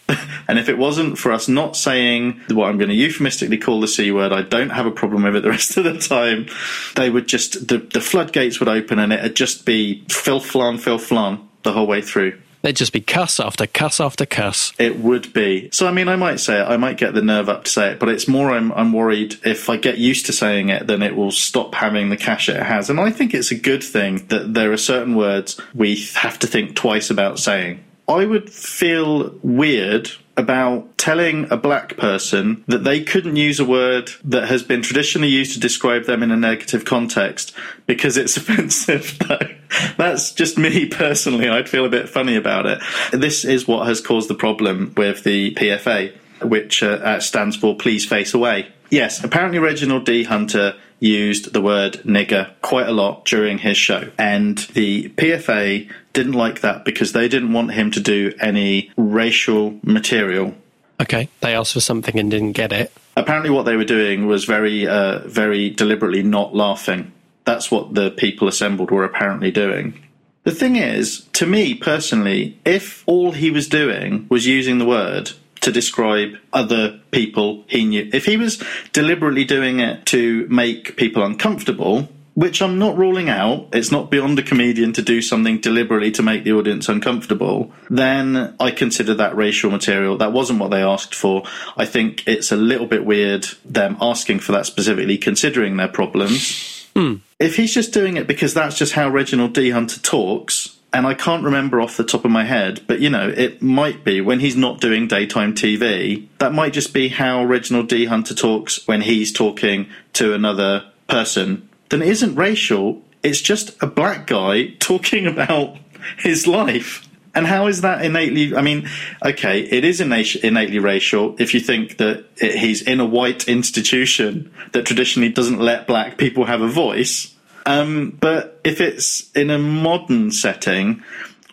And 0.48 0.60
if 0.60 0.70
it 0.70 0.77
wasn't 0.77 1.18
for 1.18 1.32
us 1.32 1.48
not 1.48 1.75
saying 1.75 2.42
what 2.50 2.70
I'm 2.70 2.77
going 2.77 2.89
to 2.89 2.96
euphemistically 2.96 3.58
call 3.58 3.82
the 3.82 3.88
C 3.88 4.12
word, 4.12 4.32
I 4.32 4.42
don't 4.44 4.70
have 4.70 4.86
a 4.86 4.92
problem 4.92 5.24
with 5.24 5.36
it 5.36 5.44
the 5.44 5.50
rest 5.58 5.77
of 5.77 5.84
the 5.84 5.98
time. 5.98 6.48
They 6.96 7.10
would 7.10 7.27
just, 7.27 7.68
the, 7.68 7.80
the 7.80 8.01
floodgates 8.01 8.60
would 8.60 8.70
open 8.70 9.00
and 9.00 9.12
it'd 9.12 9.36
just 9.36 9.65
be 9.65 10.06
filth 10.10 10.46
flan, 10.46 10.77
filth 10.77 11.06
flan 11.06 11.48
the 11.63 11.74
whole 11.74 11.88
way 11.88 12.01
through. 12.01 12.39
They'd 12.65 12.75
just 12.75 12.93
be 12.93 13.01
cuss 13.01 13.39
after 13.39 13.67
cuss 13.67 14.00
after 14.00 14.25
cuss. 14.25 14.74
It 14.79 14.98
would 14.98 15.31
be. 15.34 15.69
So, 15.72 15.86
I 15.86 15.91
mean, 15.91 16.07
I 16.07 16.15
might 16.15 16.39
say 16.39 16.60
it. 16.60 16.63
I 16.63 16.77
might 16.77 16.98
get 16.98 17.13
the 17.13 17.22
nerve 17.22 17.48
up 17.48 17.65
to 17.65 17.69
say 17.69 17.91
it, 17.91 18.00
but 18.00 18.10
it's 18.10 18.27
more 18.27 18.50
I'm, 18.50 18.72
I'm 18.72 18.91
worried 18.91 19.36
if 19.45 19.69
I 19.69 19.77
get 19.77 20.00
used 20.00 20.25
to 20.25 20.34
saying 20.34 20.69
it, 20.69 20.88
then 20.88 21.03
it 21.03 21.15
will 21.15 21.29
stop 21.29 21.75
having 21.75 22.10
the 22.10 22.17
cash 22.17 22.50
it 22.50 22.60
has. 22.60 22.89
And 22.89 23.00
I 23.00 23.12
think 23.12 23.36
it's 23.36 23.51
a 23.51 23.55
good 23.55 23.84
thing 23.84 24.25
that 24.29 24.55
there 24.55 24.72
are 24.72 24.77
certain 24.77 25.15
words 25.15 25.62
we 25.75 26.07
have 26.15 26.39
to 26.39 26.48
think 26.48 26.75
twice 26.75 27.12
about 27.12 27.38
saying. 27.38 27.84
I 28.07 28.25
would 28.25 28.51
feel 28.51 29.38
weird 29.43 30.10
about 30.36 30.98
telling 30.98 31.51
a 31.51 31.57
black 31.57 31.98
person 31.98 32.63
that 32.67 32.84
they 32.84 33.03
couldn't 33.03 33.36
use 33.36 33.60
a 33.60 33.65
word 33.65 34.10
that 34.24 34.48
has 34.48 34.63
been 34.63 34.81
traditionally 34.81 35.29
used 35.29 35.53
to 35.53 35.60
describe 35.60 36.05
them 36.05 36.24
in 36.24 36.31
a 36.31 36.36
negative 36.36 36.84
context 36.84 37.55
because 37.86 38.17
it's 38.17 38.38
offensive. 38.38 39.19
though. 39.19 39.54
That's 39.98 40.32
just 40.32 40.58
me 40.58 40.88
personally. 40.88 41.50
I'd 41.50 41.70
feel 41.70 41.86
a 41.86 41.89
bit 41.89 42.10
funny 42.10 42.36
about 42.36 42.65
it. 42.65 42.79
This 43.12 43.46
is 43.46 43.67
what 43.67 43.88
has 43.88 44.01
caused 44.01 44.29
the 44.29 44.36
problem 44.36 44.94
with 44.96 45.24
the 45.24 45.53
PFA, 45.55 46.15
which 46.41 46.84
uh, 46.84 46.88
uh, 46.88 47.20
stands 47.20 47.55
for 47.55 47.75
Please 47.75 48.05
Face 48.05 48.34
Away. 48.34 48.72
Yes, 48.89 49.24
apparently 49.24 49.60
Reginald 49.60 50.05
D. 50.05 50.24
Hunter 50.24 50.75
used 51.00 51.53
the 51.53 51.62
word 51.62 51.94
nigger 52.05 52.51
quite 52.62 52.88
a 52.88 52.91
lot 52.91 53.25
during 53.25 53.58
his 53.58 53.77
show. 53.77 54.12
And 54.17 54.58
the 54.74 55.10
PFA 55.10 55.89
didn't 56.13 56.34
like 56.34 56.62
that 56.62 56.86
because 56.86 57.12
they 57.12 57.27
didn't 57.27 57.53
want 57.53 57.74
him 57.74 57.91
to 57.91 58.00
do 58.00 58.34
any 58.39 58.91
racial 58.96 59.79
material. 59.84 60.55
Okay, 61.00 61.27
they 61.41 61.53
asked 61.55 61.74
for 61.74 61.82
something 61.82 62.17
and 62.17 62.32
didn't 62.32 62.53
get 62.53 62.72
it. 62.72 62.91
Apparently, 63.17 63.50
what 63.50 63.63
they 63.63 63.75
were 63.75 63.86
doing 63.86 64.27
was 64.27 64.46
very, 64.46 64.88
uh, 64.88 65.20
very 65.27 65.70
deliberately 65.70 66.24
not 66.24 66.55
laughing. 66.55 67.12
That's 67.45 67.71
what 67.71 67.93
the 67.93 68.11
people 68.11 68.47
assembled 68.47 68.91
were 68.91 69.03
apparently 69.03 69.51
doing. 69.51 70.01
The 70.43 70.51
thing 70.51 70.75
is, 70.75 71.21
to 71.33 71.47
me 71.47 71.73
personally, 71.73 72.59
if 72.65 73.03
all 73.07 73.31
he 73.31 73.49
was 73.49 73.67
doing 73.67 74.27
was 74.29 74.45
using 74.45 74.77
the 74.77 74.85
word 74.85 75.31
to 75.62 75.71
describe 75.71 76.36
other 76.53 76.99
people 77.10 77.63
he 77.67 77.84
knew, 77.84 78.10
if 78.13 78.25
he 78.25 78.38
was 78.38 78.63
deliberately 78.93 79.43
doing 79.43 79.79
it 79.79 80.05
to 80.08 80.47
make 80.47 80.97
people 80.97 81.23
uncomfortable, 81.23 82.08
which 82.36 82.62
I'm 82.62 82.77
not 82.77 82.97
ruling 82.97 83.27
out, 83.27 83.69
it's 83.73 83.91
not 83.91 84.12
beyond 84.12 84.38
a 84.38 84.43
comedian 84.43 84.93
to 84.93 85.01
do 85.01 85.21
something 85.21 85.62
deliberately 85.62 86.12
to 86.12 86.21
make 86.21 86.43
the 86.43 86.51
audience 86.51 86.89
uncomfortable, 86.89 87.71
then 87.89 88.55
I 88.60 88.69
consider 88.69 89.15
that 89.15 89.36
racial 89.36 89.71
material. 89.71 90.17
That 90.17 90.34
wasn't 90.34 90.60
what 90.60 90.69
they 90.69 90.84
asked 90.84 91.15
for. 91.15 91.43
I 91.75 91.86
think 91.86 92.27
it's 92.27 92.51
a 92.51 92.58
little 92.58 92.88
bit 92.88 93.05
weird 93.05 93.47
them 93.63 93.97
asking 93.99 94.41
for 94.41 94.51
that 94.51 94.67
specifically, 94.67 95.17
considering 95.17 95.77
their 95.77 95.88
problems. 95.88 96.88
Hmm. 96.95 97.15
If 97.39 97.58
he's 97.58 97.74
just 97.74 97.91
doing 97.91 98.15
it 98.15 98.28
because 98.28 98.54
that's 98.54 98.78
just 98.78 98.93
how 98.93 99.10
Reginald 99.10 99.54
D. 99.54 99.71
Hunter 99.71 100.00
talks, 100.00 100.80
and 100.93 101.06
I 101.06 101.13
can't 101.13 101.43
remember 101.43 101.82
off 101.82 101.98
the 101.98 102.06
top 102.06 102.24
of 102.24 102.32
my 102.32 102.45
head, 102.45 102.82
but 102.88 103.02
you 103.02 103.10
know, 103.10 103.28
it 103.28 103.62
might 103.62 104.06
be 104.06 104.21
when 104.21 104.39
he's 104.39 104.56
not 104.56 104.80
doing 104.80 105.08
daytime 105.08 105.54
TV, 105.54 106.28
that 106.38 106.54
might 106.54 106.71
just 106.71 106.93
be 106.93 107.10
how 107.10 107.43
Reginald 107.43 107.89
D. 107.89 108.06
Hunter 108.06 108.34
talks 108.34 108.88
when 108.88 109.02
he's 109.02 109.34
talking 109.34 109.88
to 110.13 110.34
another 110.34 110.89
person, 111.10 111.67
then 111.89 112.02
it 112.02 112.08
isn't 112.08 112.36
racial, 112.36 113.02
it's 113.21 113.41
just 113.41 113.76
a 113.84 113.88
black 113.88 114.28
guy 114.28 114.67
talking 114.80 115.28
about 115.28 115.76
his 116.17 116.48
life. 116.48 117.06
And 117.36 117.45
how 117.45 117.67
is 117.67 117.82
that 117.82 118.04
innately? 118.04 118.56
I 118.56 118.62
mean, 118.62 118.88
okay, 119.24 119.60
it 119.60 119.84
is 119.84 120.00
innately 120.00 120.80
racial 120.80 121.36
if 121.38 121.54
you 121.54 121.60
think 121.60 121.98
that 121.98 122.26
it, 122.38 122.58
he's 122.58 122.82
in 122.82 123.02
a 123.02 123.06
white 123.06 123.48
institution 123.48 124.52
that 124.71 124.86
traditionally 124.86 125.30
doesn't 125.30 125.60
let 125.60 125.86
black 125.86 126.17
people 126.17 126.45
have 126.45 126.62
a 126.62 126.67
voice. 126.67 127.36
Um, 127.65 128.17
but 128.21 128.62
if 128.63 128.80
it's 128.80 129.32
in 129.32 129.50
a 129.50 129.58
modern 129.58 130.32
setting, 130.32 131.04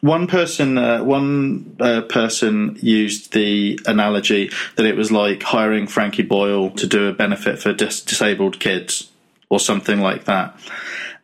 one 0.03 0.27
person, 0.27 0.79
uh, 0.79 1.03
one 1.03 1.77
uh, 1.81 2.03
person 2.03 2.77
used 2.81 3.33
the 3.33 3.79
analogy 3.87 4.51
that 4.77 4.85
it 4.85 4.97
was 4.97 5.11
like 5.11 5.43
hiring 5.43 5.87
Frankie 5.87 6.23
Boyle 6.23 6.71
to 6.71 6.87
do 6.87 7.09
a 7.09 7.13
benefit 7.13 7.59
for 7.61 7.73
dis- 7.73 8.03
disabled 8.03 8.61
kids 8.61 9.11
or 9.49 9.61
something 9.61 10.01
like 10.01 10.25
that. 10.25 10.57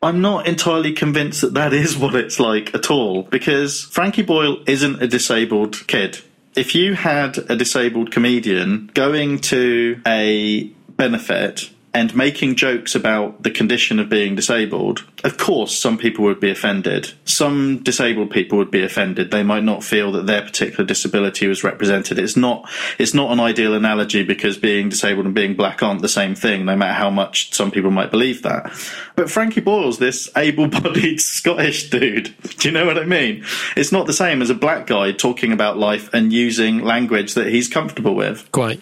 I'm 0.03 0.21
not 0.21 0.47
entirely 0.47 0.93
convinced 0.93 1.41
that 1.41 1.55
that 1.55 1.73
is 1.73 1.97
what 1.97 2.15
it's 2.15 2.39
like 2.39 2.75
at 2.75 2.91
all 2.91 3.25
because 3.25 3.83
Frankie 3.83 4.23
Boyle 4.23 4.63
isn't 4.67 5.03
a 5.03 5.09
disabled 5.09 5.87
kid. 5.89 6.21
If 6.55 6.75
you 6.75 6.95
had 6.95 7.39
a 7.51 7.57
disabled 7.57 8.13
comedian 8.13 8.91
going 8.95 9.41
to 9.41 10.01
a 10.07 10.65
benefit 10.97 11.71
and 11.99 12.15
making 12.15 12.55
jokes 12.55 12.95
about 12.95 13.43
the 13.43 13.51
condition 13.51 13.99
of 13.99 14.09
being 14.09 14.37
disabled, 14.37 15.05
of 15.25 15.37
course, 15.37 15.77
some 15.77 15.99
people 15.99 16.25
would 16.27 16.39
be 16.39 16.49
offended. 16.49 17.13
Some 17.25 17.83
disabled 17.83 18.31
people 18.31 18.57
would 18.57 18.71
be 18.71 18.85
offended. 18.85 19.33
They 19.33 19.43
might 19.43 19.65
not 19.65 19.83
feel 19.83 20.13
that 20.13 20.27
their 20.27 20.43
particular 20.43 20.85
disability 20.85 21.49
was 21.49 21.65
represented. 21.65 22.21
It's 22.21 22.37
not. 22.37 22.71
It's 23.01 23.15
not 23.15 23.33
an 23.33 23.41
ideal 23.41 23.75
analogy 23.75 24.23
because 24.23 24.57
being 24.57 24.91
disabled 24.91 25.27
and 25.27 25.35
being 25.35 25.57
black 25.57 25.83
aren't 25.83 26.03
the 26.03 26.09
same 26.09 26.37
thing. 26.37 26.65
No 26.65 26.77
matter 26.77 26.93
how 26.93 27.11
much 27.11 27.53
some 27.53 27.73
people 27.73 27.91
might 27.91 28.13
believe 28.13 28.43
that. 28.43 28.71
But 29.17 29.29
Frankie 29.29 29.61
Boyle's 29.61 29.99
this 29.99 30.31
able-bodied 30.37 31.21
Scottish 31.39 31.91
dude. 31.91 32.33
Do 32.59 32.69
you 32.69 32.73
know 32.73 32.87
what 32.87 32.99
I 32.99 33.07
mean? 33.07 33.45
It's 33.77 33.91
not 33.91 34.07
the 34.07 34.13
same 34.13 34.41
as 34.41 34.51
a 34.51 34.55
black 34.55 34.87
guy 34.87 35.11
talking 35.11 35.51
about 35.51 35.79
life 35.79 36.15
and 36.15 36.33
using 36.33 36.79
language 36.79 37.35
that 37.35 37.49
he's 37.49 37.67
comfortable 37.67 38.15
with. 38.15 38.49
Quite. 38.53 38.81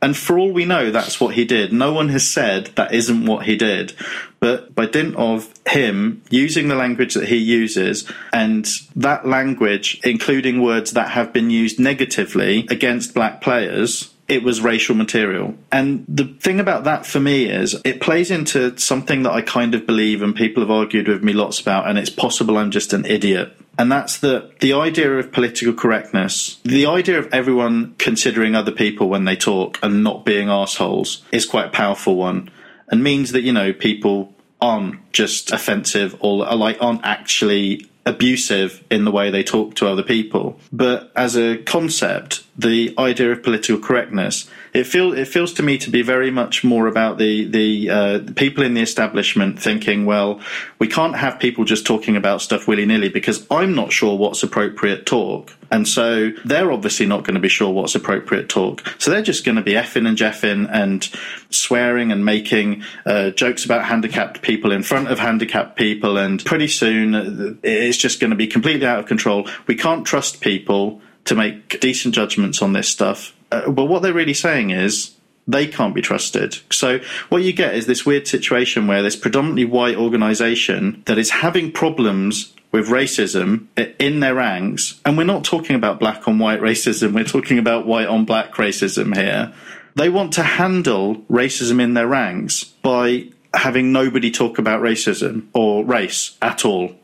And 0.00 0.16
for 0.16 0.38
all 0.38 0.52
we 0.52 0.64
know, 0.64 0.90
that's 0.90 1.20
what 1.20 1.34
he 1.34 1.44
did. 1.44 1.72
No 1.72 1.92
one 1.92 2.08
has 2.10 2.28
said 2.28 2.66
that 2.76 2.94
isn't 2.94 3.26
what 3.26 3.46
he 3.46 3.56
did. 3.56 3.94
But 4.38 4.74
by 4.74 4.86
dint 4.86 5.16
of 5.16 5.52
him 5.66 6.22
using 6.30 6.68
the 6.68 6.76
language 6.76 7.14
that 7.14 7.28
he 7.28 7.36
uses, 7.36 8.08
and 8.32 8.68
that 8.94 9.26
language, 9.26 10.00
including 10.04 10.62
words 10.62 10.92
that 10.92 11.10
have 11.10 11.32
been 11.32 11.50
used 11.50 11.80
negatively 11.80 12.66
against 12.70 13.12
black 13.12 13.40
players, 13.40 14.14
it 14.28 14.42
was 14.42 14.60
racial 14.60 14.94
material. 14.94 15.54
And 15.72 16.04
the 16.06 16.24
thing 16.24 16.60
about 16.60 16.84
that 16.84 17.06
for 17.06 17.18
me 17.18 17.46
is 17.46 17.80
it 17.84 18.00
plays 18.00 18.30
into 18.30 18.76
something 18.76 19.22
that 19.22 19.32
I 19.32 19.40
kind 19.40 19.74
of 19.74 19.86
believe, 19.86 20.22
and 20.22 20.36
people 20.36 20.62
have 20.62 20.70
argued 20.70 21.08
with 21.08 21.24
me 21.24 21.32
lots 21.32 21.60
about, 21.60 21.88
and 21.88 21.98
it's 21.98 22.10
possible 22.10 22.58
I'm 22.58 22.70
just 22.70 22.92
an 22.92 23.06
idiot. 23.06 23.56
And 23.78 23.90
that's 23.90 24.18
that 24.18 24.58
the 24.58 24.72
idea 24.72 25.18
of 25.18 25.32
political 25.32 25.72
correctness, 25.72 26.58
the 26.64 26.86
idea 26.86 27.18
of 27.18 27.32
everyone 27.32 27.94
considering 27.98 28.54
other 28.54 28.72
people 28.72 29.08
when 29.08 29.24
they 29.24 29.36
talk 29.36 29.78
and 29.82 30.02
not 30.02 30.24
being 30.24 30.50
assholes 30.50 31.24
is 31.30 31.46
quite 31.46 31.66
a 31.66 31.70
powerful 31.70 32.16
one 32.16 32.50
and 32.88 33.04
means 33.04 33.32
that, 33.32 33.42
you 33.42 33.52
know, 33.52 33.72
people 33.72 34.34
aren't 34.60 35.12
just 35.12 35.52
offensive 35.52 36.16
or 36.18 36.44
like 36.56 36.76
aren't 36.80 37.04
actually 37.04 37.88
abusive 38.04 38.82
in 38.90 39.04
the 39.04 39.12
way 39.12 39.30
they 39.30 39.44
talk 39.44 39.76
to 39.76 39.86
other 39.86 40.02
people. 40.02 40.58
But 40.72 41.12
as 41.14 41.36
a 41.36 41.58
concept, 41.58 42.42
the 42.58 42.92
idea 42.98 43.30
of 43.30 43.42
political 43.44 43.78
correctness. 43.78 44.50
It 44.72 44.84
feel 44.84 45.12
it 45.12 45.28
feels 45.28 45.52
to 45.54 45.62
me 45.62 45.78
to 45.78 45.90
be 45.90 46.02
very 46.02 46.30
much 46.30 46.64
more 46.64 46.88
about 46.88 47.16
the 47.16 47.44
the, 47.44 47.88
uh, 47.88 48.18
the 48.18 48.32
people 48.32 48.64
in 48.64 48.74
the 48.74 48.82
establishment 48.82 49.62
thinking, 49.62 50.04
well, 50.04 50.40
we 50.80 50.88
can't 50.88 51.16
have 51.16 51.38
people 51.38 51.64
just 51.64 51.86
talking 51.86 52.16
about 52.16 52.42
stuff 52.42 52.66
willy 52.66 52.84
nilly 52.84 53.08
because 53.08 53.46
I'm 53.48 53.74
not 53.76 53.92
sure 53.92 54.18
what's 54.18 54.42
appropriate 54.42 55.06
talk, 55.06 55.56
and 55.70 55.86
so 55.86 56.32
they're 56.44 56.72
obviously 56.72 57.06
not 57.06 57.22
going 57.22 57.34
to 57.34 57.40
be 57.40 57.48
sure 57.48 57.70
what's 57.70 57.94
appropriate 57.94 58.48
talk. 58.48 58.82
So 58.98 59.12
they're 59.12 59.22
just 59.22 59.44
going 59.44 59.56
to 59.56 59.62
be 59.62 59.72
effing 59.74 60.08
and 60.08 60.18
jeffing 60.18 60.68
and 60.70 61.08
swearing 61.50 62.10
and 62.10 62.24
making 62.24 62.82
uh, 63.06 63.30
jokes 63.30 63.64
about 63.64 63.84
handicapped 63.84 64.42
people 64.42 64.72
in 64.72 64.82
front 64.82 65.08
of 65.08 65.20
handicapped 65.20 65.76
people, 65.76 66.18
and 66.18 66.44
pretty 66.44 66.68
soon 66.68 67.14
uh, 67.14 67.54
it's 67.62 67.98
just 67.98 68.18
going 68.18 68.30
to 68.30 68.36
be 68.36 68.48
completely 68.48 68.86
out 68.86 68.98
of 68.98 69.06
control. 69.06 69.48
We 69.68 69.76
can't 69.76 70.04
trust 70.04 70.40
people 70.40 71.00
to 71.28 71.34
make 71.34 71.80
decent 71.80 72.14
judgments 72.14 72.62
on 72.62 72.72
this 72.72 72.88
stuff. 72.88 73.34
Uh, 73.52 73.70
but 73.70 73.84
what 73.84 74.02
they're 74.02 74.12
really 74.12 74.34
saying 74.34 74.70
is 74.70 75.14
they 75.46 75.66
can't 75.66 75.94
be 75.94 76.02
trusted. 76.02 76.58
So 76.70 77.00
what 77.28 77.42
you 77.42 77.52
get 77.52 77.74
is 77.74 77.86
this 77.86 78.04
weird 78.04 78.26
situation 78.26 78.86
where 78.86 79.02
this 79.02 79.16
predominantly 79.16 79.64
white 79.64 79.96
organization 79.96 81.02
that 81.06 81.18
is 81.18 81.30
having 81.30 81.72
problems 81.72 82.54
with 82.70 82.88
racism 82.88 83.66
in 83.98 84.20
their 84.20 84.34
ranks, 84.34 85.00
and 85.04 85.16
we're 85.16 85.24
not 85.24 85.44
talking 85.44 85.74
about 85.74 85.98
black 85.98 86.28
on 86.28 86.38
white 86.38 86.60
racism, 86.60 87.14
we're 87.14 87.24
talking 87.24 87.58
about 87.58 87.86
white 87.86 88.06
on 88.06 88.26
black 88.26 88.52
racism 88.54 89.16
here. 89.16 89.54
They 89.96 90.10
want 90.10 90.34
to 90.34 90.42
handle 90.42 91.16
racism 91.30 91.80
in 91.80 91.94
their 91.94 92.06
ranks 92.06 92.64
by 92.64 93.28
having 93.54 93.90
nobody 93.90 94.30
talk 94.30 94.58
about 94.58 94.82
racism 94.82 95.46
or 95.54 95.82
race 95.84 96.36
at 96.42 96.64
all. 96.66 96.94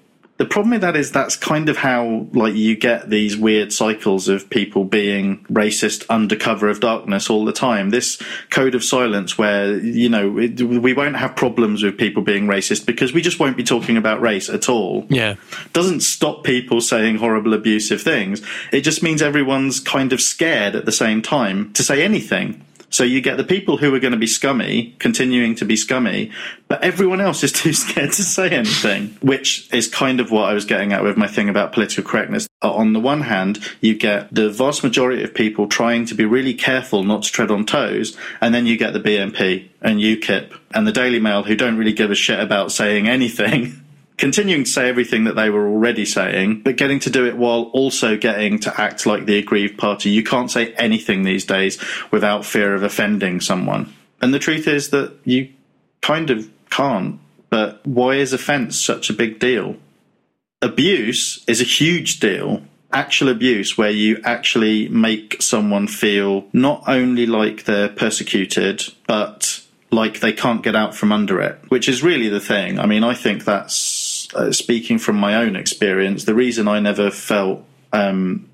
The 0.44 0.50
problem 0.50 0.72
with 0.72 0.82
that 0.82 0.94
is 0.94 1.10
that's 1.10 1.36
kind 1.36 1.70
of 1.70 1.78
how 1.78 2.26
like 2.34 2.52
you 2.52 2.76
get 2.76 3.08
these 3.08 3.34
weird 3.34 3.72
cycles 3.72 4.28
of 4.28 4.50
people 4.50 4.84
being 4.84 5.42
racist 5.44 6.04
under 6.10 6.36
cover 6.36 6.68
of 6.68 6.80
darkness 6.80 7.30
all 7.30 7.46
the 7.46 7.52
time. 7.52 7.88
This 7.88 8.20
code 8.50 8.74
of 8.74 8.84
silence 8.84 9.38
where 9.38 9.78
you 9.78 10.10
know 10.10 10.36
it, 10.36 10.60
we 10.60 10.92
won't 10.92 11.16
have 11.16 11.34
problems 11.34 11.82
with 11.82 11.96
people 11.96 12.22
being 12.22 12.46
racist 12.46 12.84
because 12.84 13.14
we 13.14 13.22
just 13.22 13.40
won't 13.40 13.56
be 13.56 13.64
talking 13.64 13.96
about 13.96 14.20
race 14.20 14.50
at 14.50 14.68
all. 14.68 15.06
Yeah. 15.08 15.36
Doesn't 15.72 16.00
stop 16.00 16.44
people 16.44 16.82
saying 16.82 17.16
horrible 17.16 17.54
abusive 17.54 18.02
things. 18.02 18.42
It 18.70 18.82
just 18.82 19.02
means 19.02 19.22
everyone's 19.22 19.80
kind 19.80 20.12
of 20.12 20.20
scared 20.20 20.76
at 20.76 20.84
the 20.84 20.92
same 20.92 21.22
time 21.22 21.72
to 21.72 21.82
say 21.82 22.02
anything. 22.02 22.62
So 22.94 23.02
you 23.02 23.20
get 23.20 23.38
the 23.38 23.42
people 23.42 23.76
who 23.76 23.92
are 23.92 23.98
going 23.98 24.12
to 24.12 24.18
be 24.18 24.28
scummy 24.28 24.94
continuing 25.00 25.56
to 25.56 25.64
be 25.64 25.74
scummy, 25.74 26.30
but 26.68 26.84
everyone 26.84 27.20
else 27.20 27.42
is 27.42 27.50
too 27.62 27.72
scared 27.72 28.12
to 28.12 28.22
say 28.22 28.50
anything, 28.50 29.18
which 29.20 29.68
is 29.74 29.88
kind 29.88 30.20
of 30.20 30.30
what 30.30 30.48
I 30.48 30.54
was 30.54 30.64
getting 30.64 30.92
at 30.92 31.02
with 31.02 31.16
my 31.16 31.26
thing 31.26 31.48
about 31.48 31.72
political 31.72 32.04
correctness. 32.04 32.46
Uh, 32.62 32.72
on 32.72 32.92
the 32.92 33.00
one 33.00 33.22
hand, 33.22 33.58
you 33.80 33.96
get 33.96 34.32
the 34.32 34.48
vast 34.48 34.84
majority 34.84 35.24
of 35.24 35.34
people 35.34 35.66
trying 35.66 36.06
to 36.06 36.14
be 36.14 36.24
really 36.24 36.54
careful 36.54 37.02
not 37.02 37.24
to 37.24 37.32
tread 37.32 37.50
on 37.50 37.66
toes, 37.66 38.16
and 38.40 38.54
then 38.54 38.64
you 38.64 38.76
get 38.76 38.92
the 38.92 39.00
BNP 39.00 39.70
and 39.82 39.98
UKIP 39.98 40.56
and 40.72 40.86
the 40.86 40.92
Daily 40.92 41.18
Mail 41.18 41.42
who 41.42 41.56
don't 41.56 41.76
really 41.76 41.92
give 41.92 42.12
a 42.12 42.14
shit 42.14 42.38
about 42.38 42.70
saying 42.70 43.08
anything. 43.08 43.80
continuing 44.16 44.64
to 44.64 44.70
say 44.70 44.88
everything 44.88 45.24
that 45.24 45.34
they 45.34 45.50
were 45.50 45.68
already 45.68 46.04
saying, 46.04 46.62
but 46.62 46.76
getting 46.76 47.00
to 47.00 47.10
do 47.10 47.26
it 47.26 47.36
while 47.36 47.64
also 47.72 48.16
getting 48.16 48.58
to 48.60 48.80
act 48.80 49.06
like 49.06 49.26
the 49.26 49.38
aggrieved 49.38 49.78
party. 49.78 50.10
You 50.10 50.22
can't 50.22 50.50
say 50.50 50.72
anything 50.74 51.22
these 51.22 51.44
days 51.44 51.82
without 52.10 52.44
fear 52.44 52.74
of 52.74 52.82
offending 52.82 53.40
someone. 53.40 53.92
And 54.20 54.32
the 54.32 54.38
truth 54.38 54.68
is 54.68 54.90
that 54.90 55.14
you 55.24 55.50
kind 56.00 56.30
of 56.30 56.48
can't. 56.70 57.20
But 57.50 57.86
why 57.86 58.16
is 58.16 58.32
offence 58.32 58.80
such 58.80 59.10
a 59.10 59.14
big 59.14 59.38
deal? 59.38 59.76
Abuse 60.62 61.44
is 61.46 61.60
a 61.60 61.64
huge 61.64 62.20
deal. 62.20 62.62
Actual 62.92 63.28
abuse, 63.28 63.76
where 63.76 63.90
you 63.90 64.20
actually 64.24 64.88
make 64.88 65.42
someone 65.42 65.88
feel 65.88 66.46
not 66.52 66.84
only 66.86 67.26
like 67.26 67.64
they're 67.64 67.88
persecuted, 67.88 68.84
but 69.08 69.60
like 69.90 70.20
they 70.20 70.32
can't 70.32 70.62
get 70.62 70.76
out 70.76 70.94
from 70.94 71.12
under 71.12 71.40
it, 71.40 71.58
which 71.68 71.88
is 71.88 72.02
really 72.02 72.28
the 72.28 72.40
thing. 72.40 72.78
I 72.78 72.86
mean, 72.86 73.04
I 73.04 73.14
think 73.14 73.44
that's 73.44 73.76
uh, 74.34 74.52
speaking 74.52 74.98
from 74.98 75.16
my 75.16 75.36
own 75.36 75.56
experience. 75.56 76.24
The 76.24 76.34
reason 76.34 76.68
I 76.68 76.80
never 76.80 77.10
felt 77.10 77.64
um, 77.92 78.48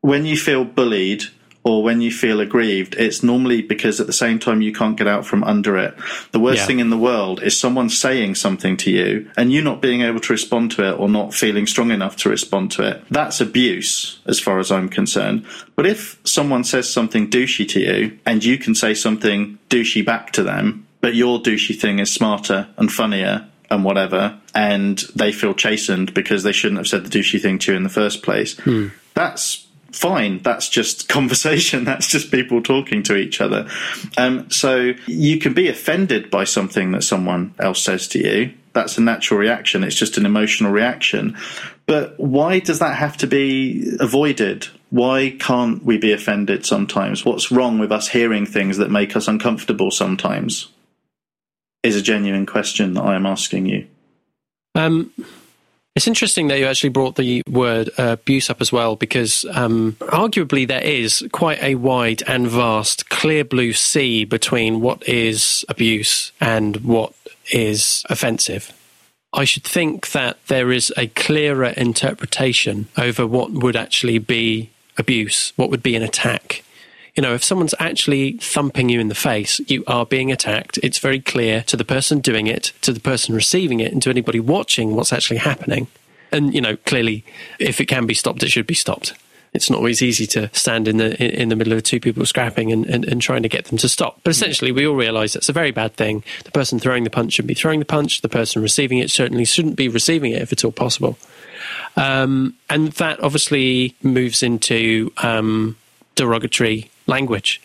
when 0.00 0.26
you 0.26 0.36
feel 0.36 0.64
bullied 0.64 1.24
or 1.64 1.82
when 1.82 2.02
you 2.02 2.10
feel 2.10 2.40
aggrieved, 2.40 2.94
it's 2.96 3.22
normally 3.22 3.62
because 3.62 3.98
at 3.98 4.06
the 4.06 4.12
same 4.12 4.38
time 4.38 4.60
you 4.60 4.72
can't 4.72 4.98
get 4.98 5.08
out 5.08 5.24
from 5.24 5.42
under 5.44 5.78
it. 5.78 5.94
The 6.32 6.38
worst 6.38 6.58
yeah. 6.58 6.66
thing 6.66 6.78
in 6.78 6.90
the 6.90 6.98
world 6.98 7.42
is 7.42 7.58
someone 7.58 7.88
saying 7.88 8.34
something 8.34 8.76
to 8.78 8.90
you 8.90 9.30
and 9.34 9.50
you 9.50 9.62
not 9.62 9.80
being 9.80 10.02
able 10.02 10.20
to 10.20 10.32
respond 10.32 10.72
to 10.72 10.86
it 10.86 10.98
or 10.98 11.08
not 11.08 11.32
feeling 11.32 11.66
strong 11.66 11.90
enough 11.90 12.16
to 12.16 12.28
respond 12.28 12.70
to 12.72 12.86
it. 12.86 13.02
That's 13.10 13.40
abuse, 13.40 14.20
as 14.26 14.38
far 14.38 14.58
as 14.58 14.70
I'm 14.70 14.90
concerned. 14.90 15.46
But 15.74 15.86
if 15.86 16.20
someone 16.24 16.64
says 16.64 16.92
something 16.92 17.30
douchey 17.30 17.66
to 17.70 17.80
you 17.80 18.18
and 18.26 18.44
you 18.44 18.58
can 18.58 18.74
say 18.74 18.92
something 18.92 19.58
douchey 19.70 20.04
back 20.04 20.32
to 20.32 20.42
them, 20.42 20.86
but 21.00 21.14
your 21.14 21.38
douchey 21.38 21.78
thing 21.78 21.98
is 21.98 22.12
smarter 22.12 22.68
and 22.76 22.92
funnier 22.92 23.48
and 23.74 23.84
whatever, 23.84 24.38
and 24.54 24.98
they 25.14 25.32
feel 25.32 25.54
chastened 25.54 26.14
because 26.14 26.42
they 26.42 26.52
shouldn't 26.52 26.78
have 26.78 26.88
said 26.88 27.04
the 27.04 27.18
douchey 27.18 27.40
thing 27.40 27.58
to 27.60 27.72
you 27.72 27.76
in 27.76 27.82
the 27.82 27.88
first 27.88 28.22
place, 28.22 28.58
hmm. 28.60 28.88
that's 29.14 29.66
fine. 29.94 30.40
That's 30.42 30.68
just 30.68 31.08
conversation. 31.08 31.84
That's 31.84 32.08
just 32.08 32.30
people 32.30 32.62
talking 32.62 33.02
to 33.04 33.16
each 33.16 33.40
other. 33.40 33.68
Um, 34.16 34.50
so 34.50 34.92
you 35.06 35.38
can 35.38 35.54
be 35.54 35.68
offended 35.68 36.30
by 36.30 36.44
something 36.44 36.92
that 36.92 37.02
someone 37.02 37.54
else 37.58 37.82
says 37.82 38.08
to 38.08 38.18
you. 38.18 38.54
That's 38.72 38.98
a 38.98 39.02
natural 39.02 39.38
reaction. 39.38 39.84
It's 39.84 39.94
just 39.94 40.18
an 40.18 40.26
emotional 40.26 40.72
reaction. 40.72 41.36
But 41.86 42.18
why 42.18 42.58
does 42.58 42.80
that 42.80 42.96
have 42.96 43.16
to 43.18 43.28
be 43.28 43.96
avoided? 44.00 44.66
Why 44.90 45.36
can't 45.38 45.84
we 45.84 45.96
be 45.96 46.12
offended 46.12 46.66
sometimes? 46.66 47.24
What's 47.24 47.52
wrong 47.52 47.78
with 47.78 47.92
us 47.92 48.08
hearing 48.08 48.46
things 48.46 48.78
that 48.78 48.90
make 48.90 49.14
us 49.14 49.28
uncomfortable 49.28 49.92
sometimes? 49.92 50.68
Is 51.84 51.96
a 51.96 52.02
genuine 52.02 52.46
question 52.46 52.94
that 52.94 53.02
I 53.02 53.14
am 53.14 53.26
asking 53.26 53.66
you. 53.66 53.86
Um, 54.74 55.12
it's 55.94 56.08
interesting 56.08 56.48
that 56.48 56.58
you 56.58 56.64
actually 56.64 56.88
brought 56.88 57.14
the 57.14 57.42
word 57.48 57.90
uh, 57.98 58.16
abuse 58.18 58.50
up 58.50 58.60
as 58.60 58.72
well, 58.72 58.96
because 58.96 59.44
um, 59.52 59.92
arguably 60.00 60.66
there 60.66 60.82
is 60.82 61.24
quite 61.30 61.62
a 61.62 61.76
wide 61.76 62.22
and 62.26 62.48
vast 62.48 63.10
clear 63.10 63.44
blue 63.44 63.72
sea 63.72 64.24
between 64.24 64.80
what 64.80 65.06
is 65.08 65.64
abuse 65.68 66.32
and 66.40 66.76
what 66.78 67.12
is 67.52 68.02
offensive. 68.08 68.72
I 69.34 69.44
should 69.44 69.64
think 69.64 70.12
that 70.12 70.38
there 70.46 70.72
is 70.72 70.92
a 70.96 71.08
clearer 71.08 71.66
interpretation 71.76 72.88
over 72.96 73.26
what 73.26 73.52
would 73.52 73.76
actually 73.76 74.18
be 74.18 74.70
abuse, 74.96 75.52
what 75.56 75.70
would 75.70 75.82
be 75.82 75.96
an 75.96 76.02
attack. 76.02 76.63
You 77.14 77.22
know, 77.22 77.34
if 77.34 77.44
someone's 77.44 77.74
actually 77.78 78.32
thumping 78.32 78.88
you 78.88 78.98
in 78.98 79.08
the 79.08 79.14
face, 79.14 79.60
you 79.68 79.84
are 79.86 80.04
being 80.04 80.32
attacked. 80.32 80.78
It's 80.82 80.98
very 80.98 81.20
clear 81.20 81.62
to 81.62 81.76
the 81.76 81.84
person 81.84 82.18
doing 82.18 82.48
it, 82.48 82.72
to 82.82 82.92
the 82.92 83.00
person 83.00 83.34
receiving 83.34 83.78
it, 83.80 83.92
and 83.92 84.02
to 84.02 84.10
anybody 84.10 84.40
watching 84.40 84.96
what's 84.96 85.12
actually 85.12 85.36
happening. 85.38 85.86
And, 86.32 86.52
you 86.52 86.60
know, 86.60 86.76
clearly, 86.76 87.24
if 87.60 87.80
it 87.80 87.86
can 87.86 88.06
be 88.06 88.14
stopped, 88.14 88.42
it 88.42 88.50
should 88.50 88.66
be 88.66 88.74
stopped. 88.74 89.14
It's 89.52 89.70
not 89.70 89.76
always 89.76 90.02
easy 90.02 90.26
to 90.28 90.50
stand 90.52 90.88
in 90.88 90.96
the 90.96 91.40
in 91.40 91.48
the 91.48 91.54
middle 91.54 91.74
of 91.74 91.84
two 91.84 92.00
people 92.00 92.26
scrapping 92.26 92.72
and, 92.72 92.84
and, 92.86 93.04
and 93.04 93.22
trying 93.22 93.44
to 93.44 93.48
get 93.48 93.66
them 93.66 93.78
to 93.78 93.88
stop. 93.88 94.18
But 94.24 94.30
essentially, 94.30 94.72
we 94.72 94.84
all 94.84 94.96
realise 94.96 95.34
that's 95.34 95.48
a 95.48 95.52
very 95.52 95.70
bad 95.70 95.94
thing. 95.94 96.24
The 96.42 96.50
person 96.50 96.80
throwing 96.80 97.04
the 97.04 97.10
punch 97.10 97.34
should 97.34 97.46
be 97.46 97.54
throwing 97.54 97.78
the 97.78 97.84
punch. 97.84 98.22
The 98.22 98.28
person 98.28 98.62
receiving 98.62 98.98
it 98.98 99.12
certainly 99.12 99.44
shouldn't 99.44 99.76
be 99.76 99.86
receiving 99.86 100.32
it 100.32 100.42
if 100.42 100.52
at 100.52 100.64
all 100.64 100.72
possible. 100.72 101.16
Um, 101.96 102.56
and 102.68 102.90
that 102.94 103.22
obviously 103.22 103.94
moves 104.02 104.42
into 104.42 105.12
um, 105.18 105.76
derogatory 106.16 106.90
language. 107.06 107.60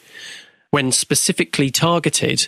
When 0.72 0.92
specifically 0.92 1.72
targeted, 1.72 2.48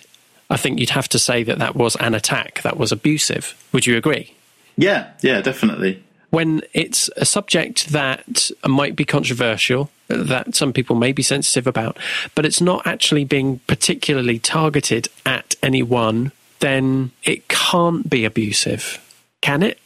I 0.49 0.57
think 0.57 0.79
you'd 0.79 0.91
have 0.91 1.09
to 1.09 1.19
say 1.19 1.43
that 1.43 1.59
that 1.59 1.75
was 1.75 1.95
an 1.95 2.13
attack, 2.13 2.61
that 2.61 2.77
was 2.77 2.91
abusive. 2.91 3.55
Would 3.71 3.87
you 3.87 3.97
agree? 3.97 4.35
Yeah, 4.77 5.11
yeah, 5.21 5.41
definitely. 5.41 6.03
When 6.29 6.61
it's 6.73 7.09
a 7.17 7.25
subject 7.25 7.89
that 7.89 8.51
might 8.65 8.95
be 8.95 9.03
controversial, 9.03 9.89
that 10.07 10.55
some 10.55 10.71
people 10.71 10.95
may 10.95 11.11
be 11.11 11.23
sensitive 11.23 11.67
about, 11.67 11.97
but 12.35 12.45
it's 12.45 12.61
not 12.61 12.85
actually 12.87 13.25
being 13.25 13.59
particularly 13.67 14.39
targeted 14.39 15.09
at 15.25 15.55
anyone, 15.61 16.31
then 16.59 17.11
it 17.23 17.47
can't 17.47 18.09
be 18.09 18.23
abusive, 18.23 18.99
can 19.41 19.63
it? 19.63 19.79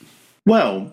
Well, 0.45 0.91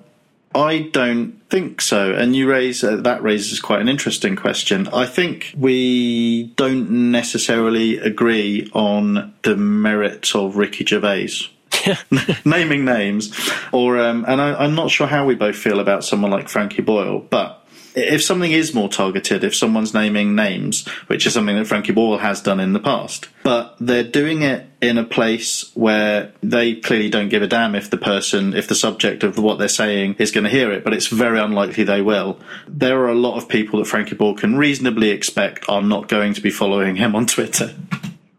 I 0.54 0.90
don't 0.92 1.40
think 1.50 1.80
so. 1.80 2.12
And 2.12 2.34
you 2.34 2.48
raise 2.48 2.82
uh, 2.84 2.96
that 2.96 3.22
raises 3.22 3.60
quite 3.60 3.80
an 3.80 3.88
interesting 3.88 4.36
question. 4.36 4.88
I 4.88 5.06
think 5.06 5.54
we 5.56 6.44
don't 6.56 7.10
necessarily 7.10 7.98
agree 7.98 8.70
on 8.72 9.34
the 9.42 9.56
merits 9.56 10.34
of 10.34 10.56
Ricky 10.56 10.84
Gervais. 10.84 11.50
naming 12.44 12.84
names, 12.84 13.32
or 13.72 13.98
um, 13.98 14.24
and 14.28 14.40
I, 14.40 14.54
I'm 14.54 14.74
not 14.74 14.90
sure 14.90 15.06
how 15.06 15.24
we 15.24 15.34
both 15.34 15.56
feel 15.56 15.80
about 15.80 16.04
someone 16.04 16.30
like 16.30 16.48
Frankie 16.48 16.82
Boyle, 16.82 17.18
but 17.18 17.61
if 17.94 18.22
something 18.22 18.52
is 18.52 18.74
more 18.74 18.88
targeted, 18.88 19.44
if 19.44 19.54
someone's 19.54 19.94
naming 19.94 20.34
names, 20.34 20.86
which 21.06 21.26
is 21.26 21.34
something 21.34 21.56
that 21.56 21.66
Frankie 21.66 21.92
Boyle 21.92 22.18
has 22.18 22.40
done 22.40 22.60
in 22.60 22.72
the 22.72 22.80
past, 22.80 23.28
but 23.42 23.76
they're 23.80 24.02
doing 24.02 24.42
it 24.42 24.66
in 24.80 24.98
a 24.98 25.04
place 25.04 25.70
where 25.74 26.32
they 26.42 26.74
clearly 26.74 27.08
don't 27.08 27.28
give 27.28 27.42
a 27.42 27.46
damn 27.46 27.74
if 27.74 27.90
the 27.90 27.96
person, 27.96 28.54
if 28.54 28.66
the 28.68 28.74
subject 28.74 29.22
of 29.22 29.38
what 29.38 29.58
they're 29.58 29.68
saying 29.68 30.16
is 30.18 30.30
going 30.30 30.44
to 30.44 30.50
hear 30.50 30.72
it, 30.72 30.84
but 30.84 30.94
it's 30.94 31.06
very 31.06 31.38
unlikely 31.38 31.84
they 31.84 32.02
will. 32.02 32.38
There 32.66 32.98
are 33.00 33.08
a 33.08 33.14
lot 33.14 33.36
of 33.36 33.48
people 33.48 33.78
that 33.78 33.86
Frankie 33.86 34.16
Boyle 34.16 34.34
can 34.34 34.56
reasonably 34.56 35.10
expect 35.10 35.68
are 35.68 35.82
not 35.82 36.08
going 36.08 36.34
to 36.34 36.40
be 36.40 36.50
following 36.50 36.96
him 36.96 37.14
on 37.14 37.26
Twitter. 37.26 37.74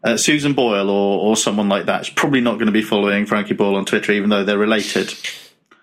Uh, 0.02 0.18
Susan 0.18 0.52
Boyle 0.52 0.90
or, 0.90 1.18
or 1.18 1.36
someone 1.36 1.70
like 1.70 1.86
that 1.86 2.02
is 2.02 2.10
probably 2.10 2.42
not 2.42 2.54
going 2.54 2.66
to 2.66 2.72
be 2.72 2.82
following 2.82 3.24
Frankie 3.24 3.54
Boyle 3.54 3.76
on 3.76 3.86
Twitter, 3.86 4.12
even 4.12 4.28
though 4.28 4.44
they're 4.44 4.58
related. 4.58 5.14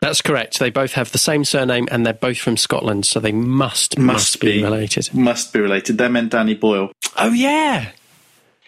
That's 0.01 0.21
correct. 0.21 0.57
They 0.59 0.71
both 0.71 0.93
have 0.93 1.11
the 1.11 1.19
same 1.19 1.45
surname 1.45 1.87
and 1.91 2.05
they're 2.05 2.13
both 2.13 2.39
from 2.39 2.57
Scotland, 2.57 3.05
so 3.05 3.19
they 3.19 3.31
must 3.31 3.99
must, 3.99 4.39
be, 4.41 4.57
be. 4.57 4.63
related. 4.63 5.13
Must 5.13 5.53
be 5.53 5.59
related. 5.59 5.99
They 5.99 6.07
meant 6.07 6.31
Danny 6.31 6.55
Boyle. 6.55 6.91
Oh 7.17 7.31
yeah. 7.31 7.91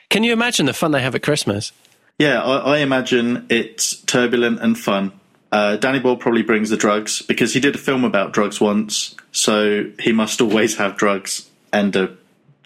Can 0.10 0.24
you 0.24 0.32
imagine 0.32 0.68
the 0.68 0.74
fun 0.74 0.92
they 0.92 1.02
have 1.02 1.16
at 1.16 1.24
Christmas? 1.24 1.72
Yeah, 2.20 2.44
I, 2.44 2.76
I 2.76 2.78
imagine 2.80 3.48
it's 3.50 3.96
turbulent 4.02 4.60
and 4.60 4.78
fun. 4.78 5.12
Uh, 5.52 5.76
Danny 5.78 6.00
Boyle 6.00 6.18
probably 6.18 6.44
brings 6.44 6.70
the 6.70 6.78
drugs 6.78 7.24
because 7.24 7.54
he 7.54 7.60
did 7.60 7.74
a 7.74 7.80
film 7.80 8.04
about 8.04 8.32
drugs 8.32 8.62
once, 8.62 9.16
so 9.32 9.90
he 10.00 10.12
must 10.12 10.40
always 10.40 10.78
have 10.78 10.98
drugs 10.98 11.50
and 11.72 11.96
a 11.96 12.16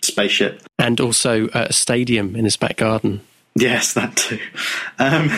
spaceship. 0.01 0.61
And 0.77 0.99
also 0.99 1.47
a 1.53 1.71
stadium 1.71 2.35
in 2.35 2.43
his 2.43 2.57
back 2.57 2.77
garden. 2.77 3.21
Yes, 3.55 3.93
that 3.93 4.15
too. 4.17 4.39
Um, 4.99 5.31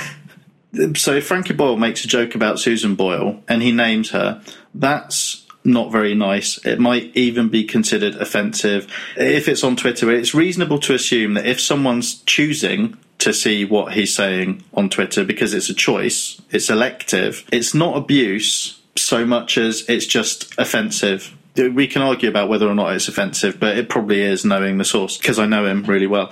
so 0.95 1.15
if 1.15 1.27
Frankie 1.27 1.53
Boyle 1.53 1.77
makes 1.77 2.03
a 2.05 2.07
joke 2.07 2.35
about 2.35 2.59
Susan 2.59 2.95
Boyle 2.95 3.41
and 3.47 3.61
he 3.61 3.71
names 3.71 4.11
her, 4.11 4.41
that's 4.73 5.45
not 5.63 5.91
very 5.91 6.15
nice. 6.15 6.57
It 6.65 6.79
might 6.79 7.15
even 7.15 7.49
be 7.49 7.63
considered 7.63 8.15
offensive. 8.15 8.91
If 9.17 9.47
it's 9.47 9.63
on 9.63 9.75
Twitter, 9.75 10.11
it's 10.11 10.33
reasonable 10.33 10.79
to 10.79 10.93
assume 10.93 11.33
that 11.33 11.45
if 11.45 11.59
someone's 11.59 12.21
choosing 12.23 12.97
to 13.19 13.33
see 13.33 13.65
what 13.65 13.93
he's 13.93 14.15
saying 14.15 14.63
on 14.73 14.89
Twitter 14.89 15.25
because 15.25 15.53
it's 15.53 15.69
a 15.69 15.73
choice, 15.73 16.41
it's 16.51 16.69
elective, 16.69 17.45
it's 17.51 17.73
not 17.73 17.97
abuse 17.97 18.79
so 18.95 19.25
much 19.25 19.57
as 19.57 19.87
it's 19.89 20.05
just 20.05 20.57
offensive. 20.57 21.35
We 21.55 21.87
can 21.87 22.01
argue 22.01 22.29
about 22.29 22.47
whether 22.47 22.67
or 22.67 22.75
not 22.75 22.93
it's 22.93 23.07
offensive, 23.07 23.59
but 23.59 23.77
it 23.77 23.89
probably 23.89 24.21
is 24.21 24.45
knowing 24.45 24.77
the 24.77 24.85
source 24.85 25.17
because 25.17 25.39
I 25.39 25.45
know 25.45 25.65
him 25.65 25.83
really 25.83 26.07
well. 26.07 26.31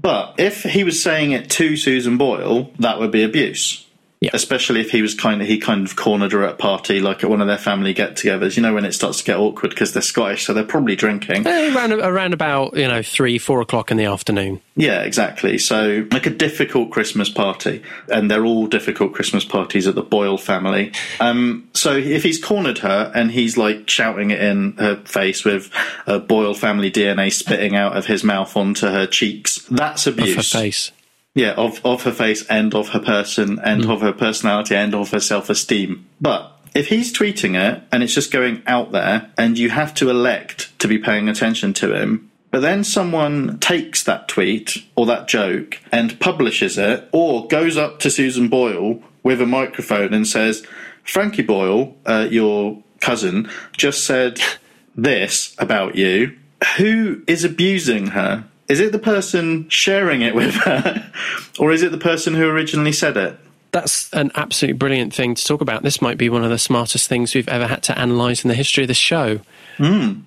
But 0.00 0.36
if 0.38 0.62
he 0.62 0.84
was 0.84 1.02
saying 1.02 1.32
it 1.32 1.50
to 1.50 1.76
Susan 1.76 2.18
Boyle, 2.18 2.70
that 2.78 3.00
would 3.00 3.10
be 3.10 3.24
abuse. 3.24 3.87
Yeah. 4.20 4.30
Especially 4.32 4.80
if 4.80 4.90
he 4.90 5.00
was 5.00 5.14
kind 5.14 5.40
of 5.40 5.46
he 5.46 5.58
kind 5.58 5.86
of 5.86 5.94
cornered 5.94 6.32
her 6.32 6.42
at 6.42 6.54
a 6.54 6.56
party, 6.56 7.00
like 7.00 7.22
at 7.22 7.30
one 7.30 7.40
of 7.40 7.46
their 7.46 7.58
family 7.58 7.92
get-togethers. 7.92 8.56
You 8.56 8.62
know 8.62 8.74
when 8.74 8.84
it 8.84 8.92
starts 8.92 9.18
to 9.18 9.24
get 9.24 9.36
awkward 9.36 9.70
because 9.70 9.92
they're 9.92 10.02
Scottish, 10.02 10.44
so 10.44 10.52
they're 10.52 10.64
probably 10.64 10.96
drinking. 10.96 11.46
Eh, 11.46 11.74
around, 11.74 11.92
around 11.92 12.34
about 12.34 12.76
you 12.76 12.88
know 12.88 13.00
three, 13.00 13.38
four 13.38 13.60
o'clock 13.60 13.92
in 13.92 13.96
the 13.96 14.06
afternoon. 14.06 14.60
Yeah, 14.74 15.02
exactly. 15.02 15.56
So 15.58 16.06
like 16.10 16.26
a 16.26 16.30
difficult 16.30 16.90
Christmas 16.90 17.28
party, 17.28 17.82
and 18.08 18.28
they're 18.28 18.44
all 18.44 18.66
difficult 18.66 19.14
Christmas 19.14 19.44
parties 19.44 19.86
at 19.86 19.94
the 19.94 20.02
Boyle 20.02 20.38
family. 20.38 20.92
Um, 21.20 21.68
so 21.72 21.96
if 21.96 22.24
he's 22.24 22.42
cornered 22.42 22.78
her 22.78 23.12
and 23.14 23.30
he's 23.30 23.56
like 23.56 23.88
shouting 23.88 24.32
it 24.32 24.40
in 24.40 24.72
her 24.78 24.96
face 25.04 25.44
with 25.44 25.70
a 26.08 26.18
Boyle 26.18 26.54
family 26.54 26.90
DNA 26.90 27.32
spitting 27.32 27.76
out 27.76 27.96
of 27.96 28.06
his 28.06 28.24
mouth 28.24 28.56
onto 28.56 28.88
her 28.88 29.06
cheeks, 29.06 29.64
that's 29.70 30.08
abuse. 30.08 30.30
Of 30.30 30.36
her 30.36 30.42
face. 30.42 30.90
Yeah, 31.38 31.52
of, 31.52 31.80
of 31.86 32.02
her 32.02 32.12
face 32.12 32.44
and 32.48 32.74
of 32.74 32.88
her 32.88 32.98
person 32.98 33.60
and 33.62 33.88
of 33.88 34.00
her 34.00 34.12
personality 34.12 34.74
and 34.74 34.92
of 34.92 35.12
her 35.12 35.20
self 35.20 35.48
esteem. 35.48 36.04
But 36.20 36.50
if 36.74 36.88
he's 36.88 37.16
tweeting 37.16 37.54
it 37.54 37.80
and 37.92 38.02
it's 38.02 38.12
just 38.12 38.32
going 38.32 38.60
out 38.66 38.90
there 38.90 39.30
and 39.38 39.56
you 39.56 39.70
have 39.70 39.94
to 39.94 40.10
elect 40.10 40.76
to 40.80 40.88
be 40.88 40.98
paying 40.98 41.28
attention 41.28 41.74
to 41.74 41.94
him, 41.94 42.28
but 42.50 42.58
then 42.58 42.82
someone 42.82 43.60
takes 43.60 44.02
that 44.02 44.26
tweet 44.26 44.84
or 44.96 45.06
that 45.06 45.28
joke 45.28 45.78
and 45.92 46.18
publishes 46.18 46.76
it 46.76 47.08
or 47.12 47.46
goes 47.46 47.76
up 47.76 48.00
to 48.00 48.10
Susan 48.10 48.48
Boyle 48.48 49.00
with 49.22 49.40
a 49.40 49.46
microphone 49.46 50.12
and 50.12 50.26
says, 50.26 50.66
Frankie 51.04 51.42
Boyle, 51.42 51.96
uh, 52.04 52.26
your 52.28 52.82
cousin, 53.00 53.48
just 53.76 54.04
said 54.04 54.40
this 54.96 55.54
about 55.60 55.94
you. 55.94 56.36
Who 56.78 57.22
is 57.28 57.44
abusing 57.44 58.08
her? 58.08 58.44
Is 58.68 58.80
it 58.80 58.92
the 58.92 58.98
person 58.98 59.68
sharing 59.68 60.22
it 60.22 60.34
with 60.34 60.54
her, 60.56 61.10
or 61.58 61.72
is 61.72 61.82
it 61.82 61.90
the 61.90 61.98
person 61.98 62.34
who 62.34 62.48
originally 62.48 62.92
said 62.92 63.16
it? 63.16 63.38
That's 63.70 64.12
an 64.12 64.30
absolutely 64.34 64.78
brilliant 64.78 65.12
thing 65.12 65.34
to 65.34 65.44
talk 65.44 65.60
about. 65.60 65.82
This 65.82 66.00
might 66.00 66.16
be 66.16 66.30
one 66.30 66.42
of 66.42 66.50
the 66.50 66.58
smartest 66.58 67.08
things 67.08 67.34
we've 67.34 67.48
ever 67.48 67.66
had 67.66 67.82
to 67.84 68.02
analyse 68.02 68.42
in 68.42 68.48
the 68.48 68.54
history 68.54 68.84
of 68.84 68.88
the 68.88 68.94
show. 68.94 69.40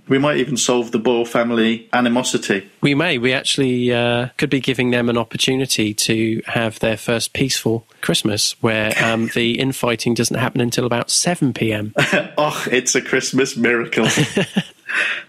We 0.07 0.17
might 0.17 0.37
even 0.37 0.55
solve 0.55 0.91
the 0.91 0.99
Boyle 0.99 1.25
family 1.25 1.89
animosity. 1.91 2.69
We 2.79 2.95
may. 2.95 3.17
We 3.17 3.33
actually 3.33 3.93
uh, 3.93 4.29
could 4.37 4.49
be 4.49 4.61
giving 4.61 4.91
them 4.91 5.09
an 5.09 5.17
opportunity 5.17 5.93
to 5.93 6.41
have 6.45 6.79
their 6.79 6.95
first 6.95 7.33
peaceful 7.33 7.85
Christmas 7.99 8.53
where 8.61 8.93
um, 9.03 9.29
the 9.33 9.59
infighting 9.59 10.13
doesn't 10.13 10.37
happen 10.37 10.61
until 10.61 10.85
about 10.85 11.09
7 11.09 11.53
pm. 11.53 11.93
oh, 12.37 12.65
it's 12.71 12.95
a 12.95 13.01
Christmas 13.01 13.57
miracle. 13.57 14.05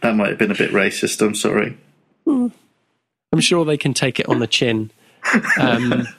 that 0.02 0.14
might 0.14 0.28
have 0.28 0.38
been 0.38 0.52
a 0.52 0.56
bit 0.56 0.70
racist. 0.70 1.20
I'm 1.20 1.34
sorry. 1.34 1.76
I'm 3.32 3.40
sure 3.40 3.64
they 3.64 3.78
can 3.78 3.94
take 3.94 4.20
it 4.20 4.28
on 4.28 4.38
the 4.38 4.46
chin. 4.46 4.90
Um, 5.58 6.06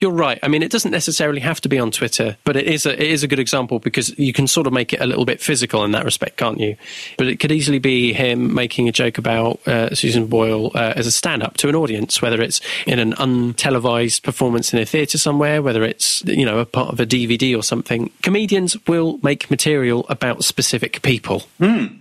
you're 0.00 0.12
right. 0.12 0.38
I 0.42 0.48
mean, 0.48 0.62
it 0.62 0.70
doesn't 0.70 0.90
necessarily 0.90 1.40
have 1.40 1.62
to 1.62 1.68
be 1.70 1.78
on 1.78 1.90
Twitter, 1.90 2.36
but 2.44 2.56
it 2.56 2.66
is 2.66 2.84
a 2.84 2.92
it 2.92 3.10
is 3.10 3.22
a 3.22 3.28
good 3.28 3.38
example 3.38 3.78
because 3.78 4.16
you 4.18 4.34
can 4.34 4.46
sort 4.46 4.66
of 4.66 4.72
make 4.72 4.92
it 4.92 5.00
a 5.00 5.06
little 5.06 5.24
bit 5.24 5.40
physical 5.40 5.82
in 5.84 5.92
that 5.92 6.04
respect, 6.04 6.36
can't 6.36 6.60
you? 6.60 6.76
But 7.16 7.28
it 7.28 7.40
could 7.40 7.50
easily 7.50 7.78
be 7.78 8.12
him 8.12 8.52
making 8.54 8.86
a 8.86 8.92
joke 8.92 9.16
about 9.16 9.66
uh, 9.66 9.94
Susan 9.94 10.26
Boyle 10.26 10.72
uh, 10.74 10.92
as 10.94 11.06
a 11.06 11.10
stand-up 11.10 11.56
to 11.58 11.70
an 11.70 11.74
audience, 11.74 12.20
whether 12.20 12.42
it's 12.42 12.60
in 12.86 12.98
an 12.98 13.14
untelevised 13.14 14.22
performance 14.22 14.74
in 14.74 14.78
a 14.78 14.84
theatre 14.84 15.16
somewhere, 15.16 15.62
whether 15.62 15.82
it's 15.82 16.22
you 16.26 16.44
know 16.44 16.58
a 16.58 16.66
part 16.66 16.92
of 16.92 17.00
a 17.00 17.06
DVD 17.06 17.56
or 17.56 17.62
something. 17.62 18.10
Comedians 18.22 18.76
will 18.86 19.18
make 19.22 19.50
material 19.50 20.04
about 20.10 20.44
specific 20.44 21.00
people. 21.00 21.44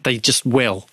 They 0.04 0.18
just 0.18 0.46
will. 0.46 0.88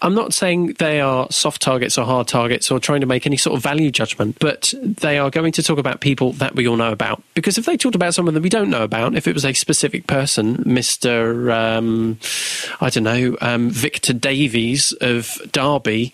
I'm 0.00 0.14
not 0.14 0.34
saying 0.34 0.74
they 0.78 1.00
are 1.00 1.26
soft 1.30 1.62
targets 1.62 1.98
or 1.98 2.04
hard 2.04 2.28
targets 2.28 2.70
or 2.70 2.78
trying 2.78 3.00
to 3.00 3.06
make 3.06 3.26
any 3.26 3.36
sort 3.36 3.56
of 3.56 3.62
value 3.62 3.90
judgment, 3.90 4.38
but 4.38 4.74
they 4.82 5.18
are 5.18 5.30
going 5.30 5.52
to 5.52 5.62
talk 5.62 5.78
about 5.78 6.00
people 6.00 6.32
that 6.34 6.54
we 6.54 6.66
all 6.66 6.76
know 6.76 6.92
about. 6.92 7.22
Because 7.34 7.58
if 7.58 7.66
they 7.66 7.76
talked 7.76 7.94
about 7.94 8.14
someone 8.14 8.34
that 8.34 8.42
we 8.42 8.48
don't 8.48 8.70
know 8.70 8.82
about, 8.82 9.14
if 9.14 9.26
it 9.26 9.34
was 9.34 9.44
a 9.44 9.52
specific 9.52 10.06
person, 10.06 10.58
Mr. 10.58 11.52
Um, 11.52 12.18
I 12.80 12.90
don't 12.90 13.04
know, 13.04 13.36
um, 13.40 13.70
Victor 13.70 14.12
Davies 14.12 14.92
of 15.00 15.38
Derby. 15.52 16.12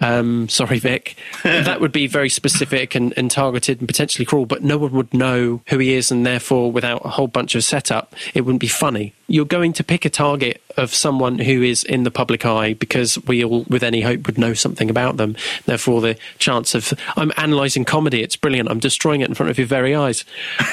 Um, 0.00 0.48
sorry, 0.48 0.78
Vic. 0.78 1.16
that 1.42 1.80
would 1.80 1.92
be 1.92 2.06
very 2.06 2.28
specific 2.28 2.94
and, 2.94 3.14
and 3.16 3.30
targeted 3.30 3.80
and 3.80 3.88
potentially 3.88 4.26
cruel, 4.26 4.46
but 4.46 4.62
no 4.62 4.78
one 4.78 4.92
would 4.92 5.14
know 5.14 5.62
who 5.68 5.78
he 5.78 5.94
is, 5.94 6.10
and 6.10 6.26
therefore, 6.26 6.70
without 6.70 7.04
a 7.04 7.08
whole 7.08 7.28
bunch 7.28 7.54
of 7.54 7.64
setup, 7.64 8.14
it 8.34 8.42
wouldn't 8.42 8.60
be 8.60 8.68
funny. 8.68 9.14
You're 9.28 9.44
going 9.44 9.72
to 9.74 9.84
pick 9.84 10.04
a 10.04 10.10
target 10.10 10.62
of 10.76 10.94
someone 10.94 11.38
who 11.38 11.62
is 11.62 11.82
in 11.82 12.04
the 12.04 12.10
public 12.10 12.44
eye 12.46 12.74
because 12.74 13.18
we 13.24 13.42
all, 13.44 13.64
with 13.68 13.82
any 13.82 14.02
hope, 14.02 14.26
would 14.26 14.38
know 14.38 14.54
something 14.54 14.88
about 14.90 15.16
them. 15.16 15.36
Therefore, 15.64 16.00
the 16.00 16.16
chance 16.38 16.74
of 16.74 16.92
I'm 17.16 17.32
analysing 17.36 17.84
comedy, 17.84 18.22
it's 18.22 18.36
brilliant. 18.36 18.70
I'm 18.70 18.78
destroying 18.78 19.22
it 19.22 19.28
in 19.28 19.34
front 19.34 19.50
of 19.50 19.58
your 19.58 19.66
very 19.66 19.94
eyes. 19.94 20.24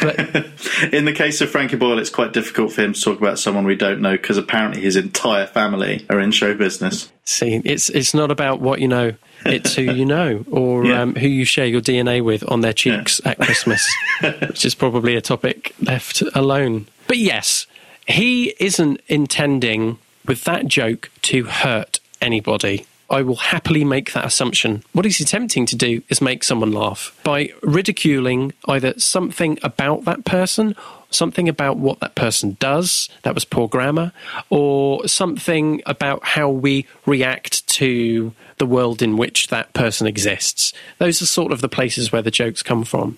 But 0.01 0.19
In 0.93 1.05
the 1.05 1.13
case 1.13 1.41
of 1.41 1.49
Frankie 1.49 1.77
Boyle, 1.77 1.97
it's 1.99 2.09
quite 2.09 2.33
difficult 2.33 2.73
for 2.73 2.81
him 2.83 2.93
to 2.93 3.01
talk 3.01 3.17
about 3.19 3.39
someone 3.39 3.65
we 3.65 3.75
don't 3.75 4.01
know 4.01 4.11
because 4.11 4.37
apparently 4.37 4.81
his 4.81 4.95
entire 4.97 5.47
family 5.47 6.05
are 6.09 6.19
in 6.19 6.31
show 6.31 6.53
business. 6.53 7.11
See, 7.25 7.61
it's 7.63 7.89
it's 7.89 8.13
not 8.13 8.29
about 8.31 8.59
what 8.59 8.81
you 8.81 8.87
know; 8.87 9.13
it's 9.45 9.73
who 9.75 9.81
you 9.83 10.05
know, 10.05 10.43
or 10.51 10.85
Yeah. 10.85 11.01
um, 11.01 11.15
who 11.15 11.27
you 11.27 11.45
share 11.45 11.65
your 11.65 11.81
DNA 11.81 12.21
with 12.23 12.43
on 12.51 12.61
their 12.61 12.73
cheeks 12.73 13.21
at 13.25 13.39
Christmas, 13.39 13.87
which 14.21 14.65
is 14.65 14.75
probably 14.75 15.15
a 15.15 15.21
topic 15.21 15.73
left 15.81 16.21
alone. 16.35 16.87
But 17.07 17.17
yes, 17.17 17.65
he 18.07 18.55
isn't 18.59 19.01
intending 19.07 19.97
with 20.25 20.43
that 20.45 20.67
joke 20.67 21.09
to 21.23 21.45
hurt 21.45 21.99
anybody. 22.21 22.85
I 23.09 23.21
will 23.21 23.35
happily 23.35 23.83
make 23.83 24.13
that 24.13 24.25
assumption. 24.25 24.83
What 24.93 25.05
he's 25.05 25.19
attempting 25.19 25.65
to 25.67 25.75
do 25.75 26.01
is 26.09 26.21
make 26.21 26.43
someone 26.43 26.71
laugh 26.71 27.15
by 27.23 27.53
ridiculing 27.61 28.53
either 28.65 28.97
something 28.97 29.59
about 29.61 30.05
that 30.05 30.25
person, 30.25 30.75
something 31.11 31.47
about 31.47 31.77
what 31.77 31.99
that 31.99 32.15
person 32.15 32.57
does, 32.59 33.09
that 33.21 33.35
was 33.35 33.45
poor 33.45 33.67
grammar, 33.67 34.13
or 34.49 35.07
something 35.07 35.81
about 35.85 36.25
how 36.25 36.49
we 36.49 36.87
react 37.05 37.67
to 37.67 38.33
the 38.57 38.65
world 38.65 39.01
in 39.01 39.17
which 39.17 39.47
that 39.49 39.73
person 39.73 40.07
exists. 40.07 40.73
Those 40.97 41.21
are 41.21 41.27
sort 41.27 41.51
of 41.51 41.61
the 41.61 41.69
places 41.69 42.11
where 42.11 42.21
the 42.21 42.31
jokes 42.31 42.63
come 42.63 42.83
from. 42.83 43.17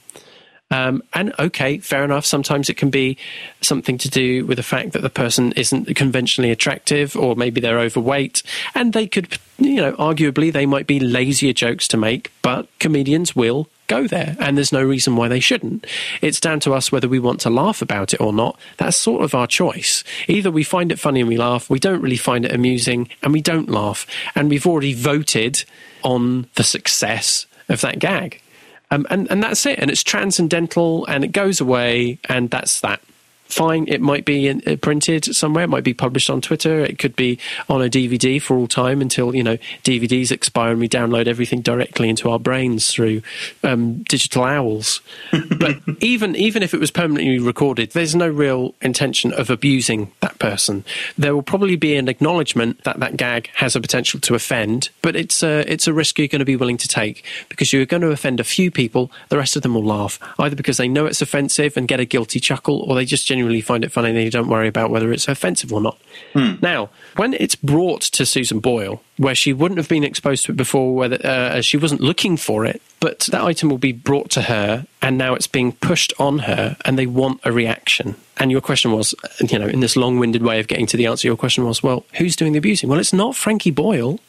Um, 0.71 1.03
and 1.13 1.33
okay, 1.37 1.77
fair 1.77 2.03
enough. 2.03 2.25
Sometimes 2.25 2.69
it 2.69 2.77
can 2.77 2.89
be 2.89 3.17
something 3.61 3.97
to 3.99 4.09
do 4.09 4.45
with 4.45 4.57
the 4.57 4.63
fact 4.63 4.93
that 4.93 5.03
the 5.03 5.09
person 5.11 5.51
isn't 5.53 5.95
conventionally 5.95 6.51
attractive, 6.51 7.15
or 7.15 7.35
maybe 7.35 7.61
they're 7.61 7.79
overweight, 7.79 8.41
and 8.73 8.91
they 8.93 9.07
could, 9.07 9.37
you 9.59 9.75
know, 9.75 9.93
arguably 9.93 10.51
they 10.51 10.65
might 10.65 10.87
be 10.87 10.99
lazier 10.99 11.53
jokes 11.53 11.87
to 11.89 11.97
make. 11.97 12.31
But 12.41 12.67
comedians 12.79 13.35
will 13.35 13.69
go 13.87 14.07
there, 14.07 14.35
and 14.39 14.57
there's 14.57 14.71
no 14.71 14.83
reason 14.83 15.15
why 15.15 15.27
they 15.27 15.39
shouldn't. 15.39 15.85
It's 16.21 16.39
down 16.39 16.59
to 16.61 16.73
us 16.73 16.91
whether 16.91 17.07
we 17.07 17.19
want 17.19 17.41
to 17.41 17.51
laugh 17.51 17.83
about 17.83 18.15
it 18.15 18.19
or 18.21 18.33
not. 18.33 18.59
That's 18.77 18.97
sort 18.97 19.23
of 19.23 19.35
our 19.35 19.45
choice. 19.45 20.03
Either 20.27 20.49
we 20.49 20.63
find 20.63 20.91
it 20.91 20.99
funny 20.99 21.19
and 21.19 21.29
we 21.29 21.37
laugh, 21.37 21.69
we 21.69 21.79
don't 21.79 22.01
really 22.01 22.17
find 22.17 22.43
it 22.43 22.51
amusing 22.53 23.09
and 23.21 23.31
we 23.31 23.41
don't 23.41 23.69
laugh, 23.69 24.07
and 24.33 24.49
we've 24.49 24.65
already 24.65 24.93
voted 24.93 25.63
on 26.03 26.47
the 26.55 26.63
success 26.63 27.45
of 27.69 27.81
that 27.81 27.99
gag. 27.99 28.41
Um, 28.91 29.07
and, 29.09 29.29
and 29.31 29.41
that's 29.41 29.65
it. 29.65 29.79
And 29.79 29.89
it's 29.89 30.03
transcendental 30.03 31.05
and 31.07 31.23
it 31.23 31.31
goes 31.31 31.59
away, 31.59 32.19
and 32.29 32.49
that's 32.49 32.81
that 32.81 33.01
fine. 33.45 33.87
It 33.87 34.01
might 34.01 34.25
be 34.25 34.47
in, 34.47 34.61
uh, 34.67 34.75
printed 34.75 35.35
somewhere. 35.35 35.63
It 35.63 35.69
might 35.69 35.83
be 35.83 35.93
published 35.93 36.29
on 36.29 36.41
Twitter. 36.41 36.79
It 36.79 36.99
could 36.99 37.15
be 37.15 37.39
on 37.69 37.81
a 37.81 37.89
DVD 37.89 38.41
for 38.41 38.57
all 38.57 38.67
time 38.67 39.01
until 39.01 39.35
you 39.35 39.43
know 39.43 39.57
DVDs 39.83 40.31
expire 40.31 40.71
and 40.71 40.79
we 40.79 40.89
download 40.89 41.27
everything 41.27 41.61
directly 41.61 42.09
into 42.09 42.29
our 42.29 42.39
brains 42.39 42.91
through 42.91 43.21
um, 43.63 44.03
digital 44.03 44.43
owls. 44.43 45.01
but 45.57 45.77
even 45.99 46.35
even 46.35 46.63
if 46.63 46.73
it 46.73 46.79
was 46.79 46.91
permanently 46.91 47.39
recorded, 47.39 47.91
there's 47.91 48.15
no 48.15 48.27
real 48.27 48.75
intention 48.81 49.33
of 49.33 49.49
abusing 49.49 50.11
that 50.21 50.37
person. 50.39 50.83
There 51.17 51.33
will 51.33 51.43
probably 51.43 51.75
be 51.75 51.95
an 51.95 52.07
acknowledgement 52.07 52.83
that 52.83 52.99
that 52.99 53.17
gag 53.17 53.49
has 53.55 53.75
a 53.75 53.81
potential 53.81 54.19
to 54.21 54.35
offend, 54.35 54.89
but 55.01 55.15
it's 55.15 55.43
a 55.43 55.71
it's 55.71 55.87
a 55.87 55.93
risk 55.93 56.17
you're 56.19 56.27
going 56.27 56.39
to 56.39 56.45
be 56.45 56.55
willing 56.55 56.77
to 56.77 56.87
take 56.87 57.23
because 57.49 57.71
you're 57.71 57.85
going 57.85 58.01
to 58.01 58.11
offend 58.11 58.39
a 58.39 58.43
few 58.43 58.71
people. 58.71 59.11
The 59.29 59.37
rest 59.37 59.55
of 59.55 59.61
them 59.61 59.75
will 59.75 59.85
laugh 59.85 60.19
either 60.39 60.55
because 60.55 60.77
they 60.77 60.87
know 60.87 61.05
it's 61.05 61.21
offensive 61.21 61.77
and 61.77 61.87
get 61.87 61.99
a 61.99 62.05
guilty 62.05 62.39
chuckle, 62.39 62.79
or 62.81 62.95
they 62.95 63.05
just 63.05 63.27
genuinely 63.35 63.59
find 63.59 63.83
it 63.83 63.91
funny 63.91 64.09
and 64.09 64.17
you 64.17 64.31
don't 64.31 64.47
worry 64.47 64.67
about 64.67 64.89
whether 64.89 65.11
it's 65.11 65.27
offensive 65.27 65.73
or 65.73 65.81
not. 65.81 65.97
Now, 66.61 66.89
when 67.17 67.33
it's 67.33 67.55
brought 67.55 68.01
to 68.01 68.25
Susan 68.25 68.59
Boyle, 68.59 69.01
where 69.17 69.35
she 69.35 69.51
wouldn't 69.51 69.77
have 69.77 69.89
been 69.89 70.05
exposed 70.05 70.45
to 70.45 70.53
it 70.53 70.55
before, 70.55 70.95
whether 70.95 71.17
uh, 71.25 71.61
she 71.61 71.75
wasn't 71.75 71.99
looking 71.99 72.37
for 72.37 72.65
it, 72.65 72.81
but 73.01 73.19
that 73.31 73.41
item 73.41 73.69
will 73.69 73.77
be 73.77 73.91
brought 73.91 74.29
to 74.31 74.43
her 74.43 74.85
and 75.01 75.17
now 75.17 75.33
it's 75.35 75.47
being 75.47 75.73
pushed 75.73 76.13
on 76.17 76.39
her 76.39 76.77
and 76.85 76.97
they 76.97 77.05
want 77.05 77.41
a 77.43 77.51
reaction. 77.51 78.15
And 78.37 78.51
your 78.51 78.61
question 78.61 78.93
was, 78.93 79.13
you 79.41 79.59
know, 79.59 79.67
in 79.67 79.81
this 79.81 79.97
long 79.97 80.17
winded 80.17 80.43
way 80.43 80.59
of 80.61 80.67
getting 80.67 80.87
to 80.87 80.97
the 80.97 81.07
answer, 81.07 81.27
your 81.27 81.37
question 81.37 81.65
was, 81.65 81.83
well, 81.83 82.05
who's 82.17 82.37
doing 82.37 82.53
the 82.53 82.59
abusing? 82.59 82.89
Well, 82.89 82.99
it's 82.99 83.13
not 83.13 83.35
Frankie 83.35 83.71
Boyle. 83.71 84.19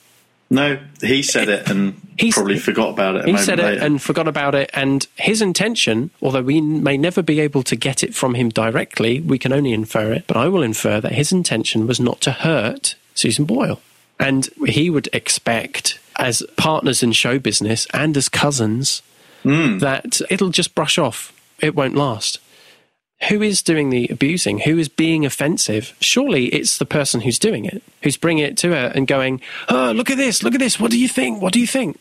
No, 0.49 0.79
he 1.03 1.23
said 1.23 1.49
it 1.49 1.69
and 1.69 2.01
He's- 2.19 2.35
probably 2.35 2.59
forgot 2.59 2.91
about 2.91 3.17
it. 3.17 3.29
A 3.29 3.33
He 3.33 3.37
said 3.37 3.59
it 3.59 3.65
later. 3.65 3.83
and 3.83 4.01
forgot 4.01 4.29
about 4.29 4.55
it. 4.55 4.71
And 4.73 5.07
his 5.17 5.43
intention, 5.43 6.11
although 6.23 6.43
we 6.43 6.61
may 6.61 6.97
never 6.97 7.21
be 7.23 7.41
able 7.41 7.63
to 7.65 7.75
get 7.75 8.05
it 8.05 8.15
from 8.15 8.35
him 8.35 8.51
directly, 8.51 9.21
we 9.21 9.39
can 9.39 9.53
only 9.53 9.73
infer 9.73 10.13
it. 10.13 10.25
But 10.27 10.37
I 10.37 10.49
will 10.49 10.63
infer 10.63 11.01
that 11.01 11.13
his 11.13 11.33
intention 11.33 11.87
was 11.87 11.99
not 11.99 12.21
to 12.23 12.31
hurt 12.31 12.95
Susan 13.15 13.45
Boyle. 13.45 13.81
And 14.21 14.49
he 14.67 14.89
would 14.89 15.09
expect, 15.13 15.99
as 16.17 16.43
partners 16.57 17.03
in 17.03 17.13
show 17.13 17.39
business 17.39 17.87
and 17.93 18.17
as 18.17 18.29
cousins, 18.29 19.03
hmm. 19.43 19.79
that 19.79 20.21
it'll 20.31 20.51
just 20.51 20.75
brush 20.75 20.97
off. 20.97 21.33
It 21.61 21.75
won't 21.75 21.97
last. 21.97 22.39
Who 23.29 23.41
is 23.41 23.63
doing 23.63 23.91
the 23.91 24.09
abusing? 24.09 24.61
Who 24.61 24.79
is 24.79 24.89
being 24.89 25.25
offensive? 25.25 25.97
Surely 26.01 26.47
it's 26.47 26.77
the 26.77 26.85
person 26.85 27.23
who's 27.23 27.39
doing 27.39 27.65
it, 27.65 27.83
who's 28.03 28.19
bringing 28.19 28.45
it 28.45 28.59
to 28.59 28.71
her 28.71 28.93
and 28.95 29.07
going, 29.07 29.41
Oh, 29.69 29.93
look 29.93 30.11
at 30.11 30.19
this, 30.19 30.43
look 30.43 30.55
at 30.55 30.61
this. 30.61 30.79
What 30.79 30.91
do 30.91 30.99
you 30.99 31.09
think? 31.09 31.41
What 31.41 31.53
do 31.55 31.61
you 31.61 31.67
think? 31.67 31.99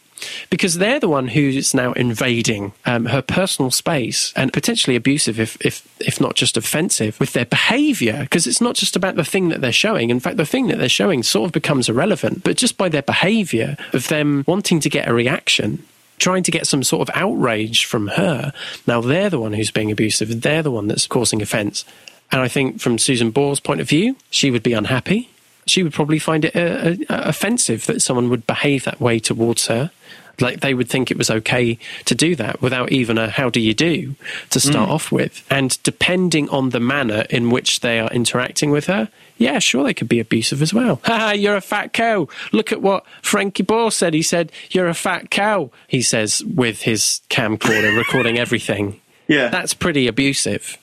Because 0.49 0.75
they're 0.75 0.99
the 0.99 1.09
one 1.09 1.29
who's 1.29 1.73
now 1.73 1.93
invading 1.93 2.73
um, 2.85 3.05
her 3.05 3.21
personal 3.21 3.71
space 3.71 4.33
and 4.35 4.51
potentially 4.53 4.95
abusive, 4.95 5.39
if, 5.39 5.57
if, 5.65 5.87
if 5.99 6.21
not 6.21 6.35
just 6.35 6.57
offensive, 6.57 7.19
with 7.19 7.33
their 7.33 7.45
behavior. 7.45 8.19
Because 8.21 8.45
it's 8.45 8.61
not 8.61 8.75
just 8.75 8.95
about 8.95 9.15
the 9.15 9.25
thing 9.25 9.49
that 9.49 9.61
they're 9.61 9.71
showing. 9.71 10.09
In 10.09 10.19
fact, 10.19 10.37
the 10.37 10.45
thing 10.45 10.67
that 10.67 10.77
they're 10.77 10.89
showing 10.89 11.23
sort 11.23 11.47
of 11.47 11.53
becomes 11.53 11.89
irrelevant, 11.89 12.43
but 12.43 12.57
just 12.57 12.77
by 12.77 12.89
their 12.89 13.01
behavior 13.01 13.77
of 13.93 14.07
them 14.09 14.43
wanting 14.47 14.79
to 14.81 14.89
get 14.89 15.07
a 15.07 15.13
reaction 15.13 15.83
trying 16.17 16.43
to 16.43 16.51
get 16.51 16.67
some 16.67 16.83
sort 16.83 17.07
of 17.07 17.15
outrage 17.15 17.85
from 17.85 18.07
her. 18.07 18.53
Now 18.87 19.01
they're 19.01 19.29
the 19.29 19.39
one 19.39 19.53
who's 19.53 19.71
being 19.71 19.91
abusive. 19.91 20.41
They're 20.41 20.63
the 20.63 20.71
one 20.71 20.87
that's 20.87 21.07
causing 21.07 21.41
offence. 21.41 21.85
And 22.31 22.41
I 22.41 22.47
think 22.47 22.79
from 22.79 22.97
Susan 22.97 23.31
Boyle's 23.31 23.59
point 23.59 23.81
of 23.81 23.89
view, 23.89 24.15
she 24.29 24.51
would 24.51 24.63
be 24.63 24.73
unhappy. 24.73 25.29
She 25.67 25.83
would 25.83 25.93
probably 25.93 26.19
find 26.19 26.45
it 26.45 26.55
uh, 26.55 27.13
uh, 27.13 27.21
offensive 27.25 27.85
that 27.87 28.01
someone 28.01 28.29
would 28.29 28.45
behave 28.45 28.83
that 28.83 29.01
way 29.01 29.19
towards 29.19 29.67
her. 29.67 29.91
Like 30.39 30.61
they 30.61 30.73
would 30.73 30.89
think 30.89 31.11
it 31.11 31.17
was 31.17 31.29
okay 31.29 31.77
to 32.05 32.15
do 32.15 32.35
that 32.35 32.61
without 32.61 32.91
even 32.91 33.17
a 33.17 33.29
how 33.29 33.49
do 33.49 33.59
you 33.59 33.73
do 33.73 34.15
to 34.49 34.59
start 34.59 34.89
mm. 34.89 34.93
off 34.93 35.11
with. 35.11 35.45
And 35.49 35.81
depending 35.83 36.49
on 36.49 36.69
the 36.69 36.79
manner 36.79 37.25
in 37.29 37.49
which 37.49 37.79
they 37.79 37.99
are 37.99 38.09
interacting 38.11 38.71
with 38.71 38.87
her, 38.87 39.09
yeah, 39.37 39.59
sure, 39.59 39.83
they 39.83 39.93
could 39.93 40.07
be 40.07 40.19
abusive 40.19 40.61
as 40.61 40.73
well. 40.73 41.01
Ha, 41.03 41.31
you're 41.31 41.57
a 41.57 41.61
fat 41.61 41.93
cow. 41.93 42.27
Look 42.51 42.71
at 42.71 42.81
what 42.81 43.05
Frankie 43.21 43.63
Boyle 43.63 43.91
said. 43.91 44.13
He 44.13 44.21
said, 44.21 44.51
You're 44.71 44.87
a 44.87 44.93
fat 44.93 45.29
cow, 45.29 45.71
he 45.87 46.01
says 46.01 46.43
with 46.43 46.83
his 46.83 47.21
camcorder 47.29 47.97
recording 47.97 48.37
everything. 48.37 49.01
yeah, 49.27 49.49
That's 49.49 49.73
pretty 49.73 50.07
abusive. 50.07 50.77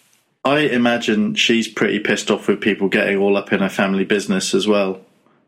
I 0.44 0.60
imagine 0.60 1.34
she's 1.34 1.68
pretty 1.68 2.00
pissed 2.00 2.30
off 2.30 2.48
with 2.48 2.60
people 2.60 2.88
getting 2.88 3.16
all 3.16 3.36
up 3.36 3.52
in 3.52 3.60
her 3.60 3.68
family 3.68 4.04
business 4.04 4.54
as 4.54 4.66
well. 4.66 5.00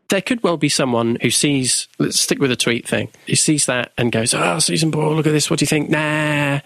There 0.09 0.21
could 0.21 0.43
well 0.43 0.57
be 0.57 0.69
someone 0.69 1.17
who 1.21 1.31
sees, 1.31 1.87
let's 1.97 2.19
stick 2.19 2.39
with 2.39 2.51
the 2.51 2.55
tweet 2.55 2.87
thing, 2.87 3.09
who 3.27 3.35
sees 3.35 3.65
that 3.65 3.91
and 3.97 4.11
goes, 4.11 4.33
Oh, 4.35 4.59
Susan 4.59 4.91
Boyle, 4.91 5.15
look 5.15 5.25
at 5.25 5.31
this. 5.31 5.49
What 5.49 5.59
do 5.59 5.63
you 5.63 5.67
think? 5.67 5.89
Nah. 5.89 6.59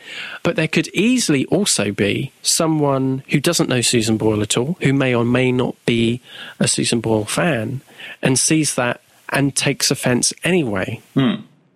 But 0.44 0.58
there 0.58 0.68
could 0.68 0.90
easily 0.90 1.46
also 1.46 1.92
be 1.92 2.34
someone 2.42 3.24
who 3.30 3.40
doesn't 3.40 3.70
know 3.70 3.80
Susan 3.82 4.18
Boyle 4.18 4.42
at 4.42 4.58
all, 4.58 4.78
who 4.82 4.92
may 4.92 5.16
or 5.16 5.24
may 5.24 5.52
not 5.54 5.76
be 5.86 6.22
a 6.60 6.68
Susan 6.68 7.00
Boyle 7.00 7.24
fan, 7.26 7.80
and 8.22 8.38
sees 8.38 8.76
that 8.76 9.02
and 9.30 9.56
takes 9.56 9.90
offence 9.92 10.34
anyway. 10.44 11.00
Hmm. 11.14 11.36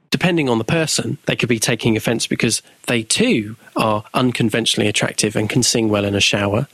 depending 0.09 0.47
on 0.47 0.59
the 0.59 0.63
person, 0.63 1.17
they 1.25 1.35
could 1.35 1.49
be 1.49 1.57
taking 1.59 1.97
offense 1.97 2.27
because 2.27 2.61
they 2.85 3.01
too 3.01 3.55
are 3.75 4.03
unconventionally 4.13 4.87
attractive 4.87 5.35
and 5.35 5.49
can 5.49 5.63
sing 5.63 5.89
well 5.89 6.05
in 6.05 6.13
a 6.13 6.21
shower. 6.21 6.67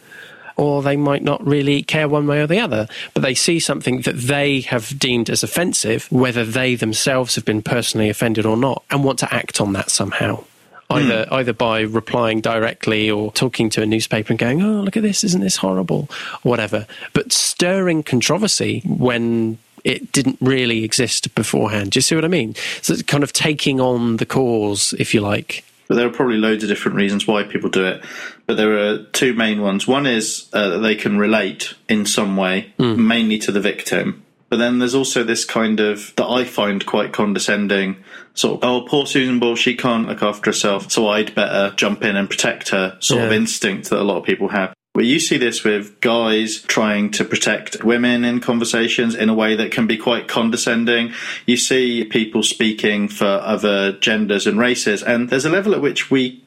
Or 0.60 0.84
they 0.84 0.98
might 0.98 1.24
not 1.24 1.46
really 1.46 1.84
care 1.84 2.10
one 2.10 2.28
way 2.28 2.42
or 2.42 2.48
the 2.48 2.60
other, 2.60 2.88
but 3.14 3.24
they 3.24 3.34
see 3.34 3.62
something 3.62 4.02
that 4.02 4.18
they 4.18 4.60
have 4.62 5.00
deemed 5.00 5.30
as 5.30 5.42
offensive, 5.42 6.12
whether 6.12 6.44
they 6.44 6.76
themselves 6.76 7.36
have 7.36 7.46
been 7.46 7.62
personally 7.62 8.10
offended 8.10 8.46
or 8.46 8.58
not, 8.58 8.84
and 8.92 9.04
want 9.04 9.20
to 9.20 9.34
act 9.34 9.62
on 9.62 9.72
that 9.74 9.90
somehow. 9.90 10.44
Either 10.90 11.26
hmm. 11.26 11.34
either 11.34 11.54
by 11.54 11.82
replying 11.82 12.42
directly 12.42 13.10
or 13.10 13.32
talking 13.32 13.70
to 13.70 13.82
a 13.82 13.86
newspaper 13.86 14.34
and 14.34 14.40
going, 14.40 14.62
"Oh, 14.62 14.82
look 14.82 14.98
at 14.98 15.04
this! 15.04 15.24
Isn't 15.24 15.42
this 15.42 15.58
horrible?" 15.58 16.10
or 16.44 16.50
whatever. 16.50 16.88
But 17.14 17.32
stirring 17.32 18.04
controversy 18.04 18.82
when 18.86 19.60
it 19.84 20.12
didn't 20.12 20.38
really 20.42 20.84
exist 20.84 21.34
beforehand. 21.36 21.92
Do 21.92 21.98
you 21.98 22.02
see 22.02 22.16
what 22.16 22.26
I 22.26 22.30
mean? 22.30 22.56
So 22.82 22.94
it's 22.94 23.04
kind 23.04 23.24
of 23.24 23.34
taking 23.34 23.80
on 23.80 24.18
the 24.18 24.26
cause, 24.26 24.94
if 25.00 25.14
you 25.14 25.22
like. 25.22 25.64
But 25.88 25.96
there 25.96 26.08
are 26.08 26.12
probably 26.12 26.38
loads 26.38 26.64
of 26.64 26.70
different 26.70 26.98
reasons 26.98 27.26
why 27.26 27.44
people 27.44 27.70
do 27.70 27.84
it. 27.84 28.04
But 28.50 28.58
there 28.58 28.80
are 28.80 28.98
two 28.98 29.36
main 29.36 29.62
ones. 29.62 29.88
One 29.88 30.08
is 30.08 30.50
uh, 30.54 30.70
that 30.70 30.80
they 30.80 30.96
can 30.96 31.20
relate 31.20 31.76
in 31.88 32.08
some 32.08 32.36
way, 32.36 32.74
mainly 32.80 33.38
to 33.38 33.52
the 33.52 33.62
victim. 33.62 34.24
But 34.50 34.58
then 34.58 34.80
there's 34.80 34.96
also 34.96 35.24
this 35.24 35.46
kind 35.46 35.80
of, 35.80 36.16
that 36.16 36.26
I 36.26 36.46
find 36.46 36.84
quite 36.84 37.14
condescending, 37.14 37.98
sort 38.34 38.64
of, 38.64 38.68
oh, 38.68 38.88
poor 38.88 39.06
Susan 39.06 39.38
Boyle, 39.38 39.56
she 39.56 39.76
can't 39.76 40.08
look 40.08 40.24
after 40.24 40.50
herself, 40.50 40.92
so 40.92 41.10
I'd 41.10 41.36
better 41.36 41.76
jump 41.76 42.04
in 42.04 42.16
and 42.16 42.28
protect 42.28 42.70
her 42.70 42.98
sort 43.00 43.24
of 43.26 43.32
instinct 43.32 43.92
that 43.92 44.02
a 44.02 44.04
lot 44.04 44.18
of 44.18 44.24
people 44.24 44.48
have. 44.48 44.74
Where 45.00 45.06
you 45.06 45.22
see 45.22 45.38
this 45.38 45.64
with 45.64 46.02
guys 46.02 46.62
trying 46.64 47.12
to 47.12 47.24
protect 47.24 47.86
women 47.86 48.26
in 48.26 48.42
conversations 48.42 49.16
in 49.16 49.30
a 49.30 49.34
way 49.34 49.56
that 49.56 49.72
can 49.72 49.88
be 49.88 49.96
quite 49.96 50.28
condescending. 50.28 51.14
You 51.46 51.56
see 51.56 52.04
people 52.04 52.44
speaking 52.44 53.08
for 53.08 53.26
other 53.26 53.94
genders 53.94 54.46
and 54.46 54.60
races, 54.60 55.02
and 55.02 55.30
there's 55.30 55.46
a 55.46 55.50
level 55.50 55.74
at 55.74 55.80
which 55.80 56.12
we 56.12 56.44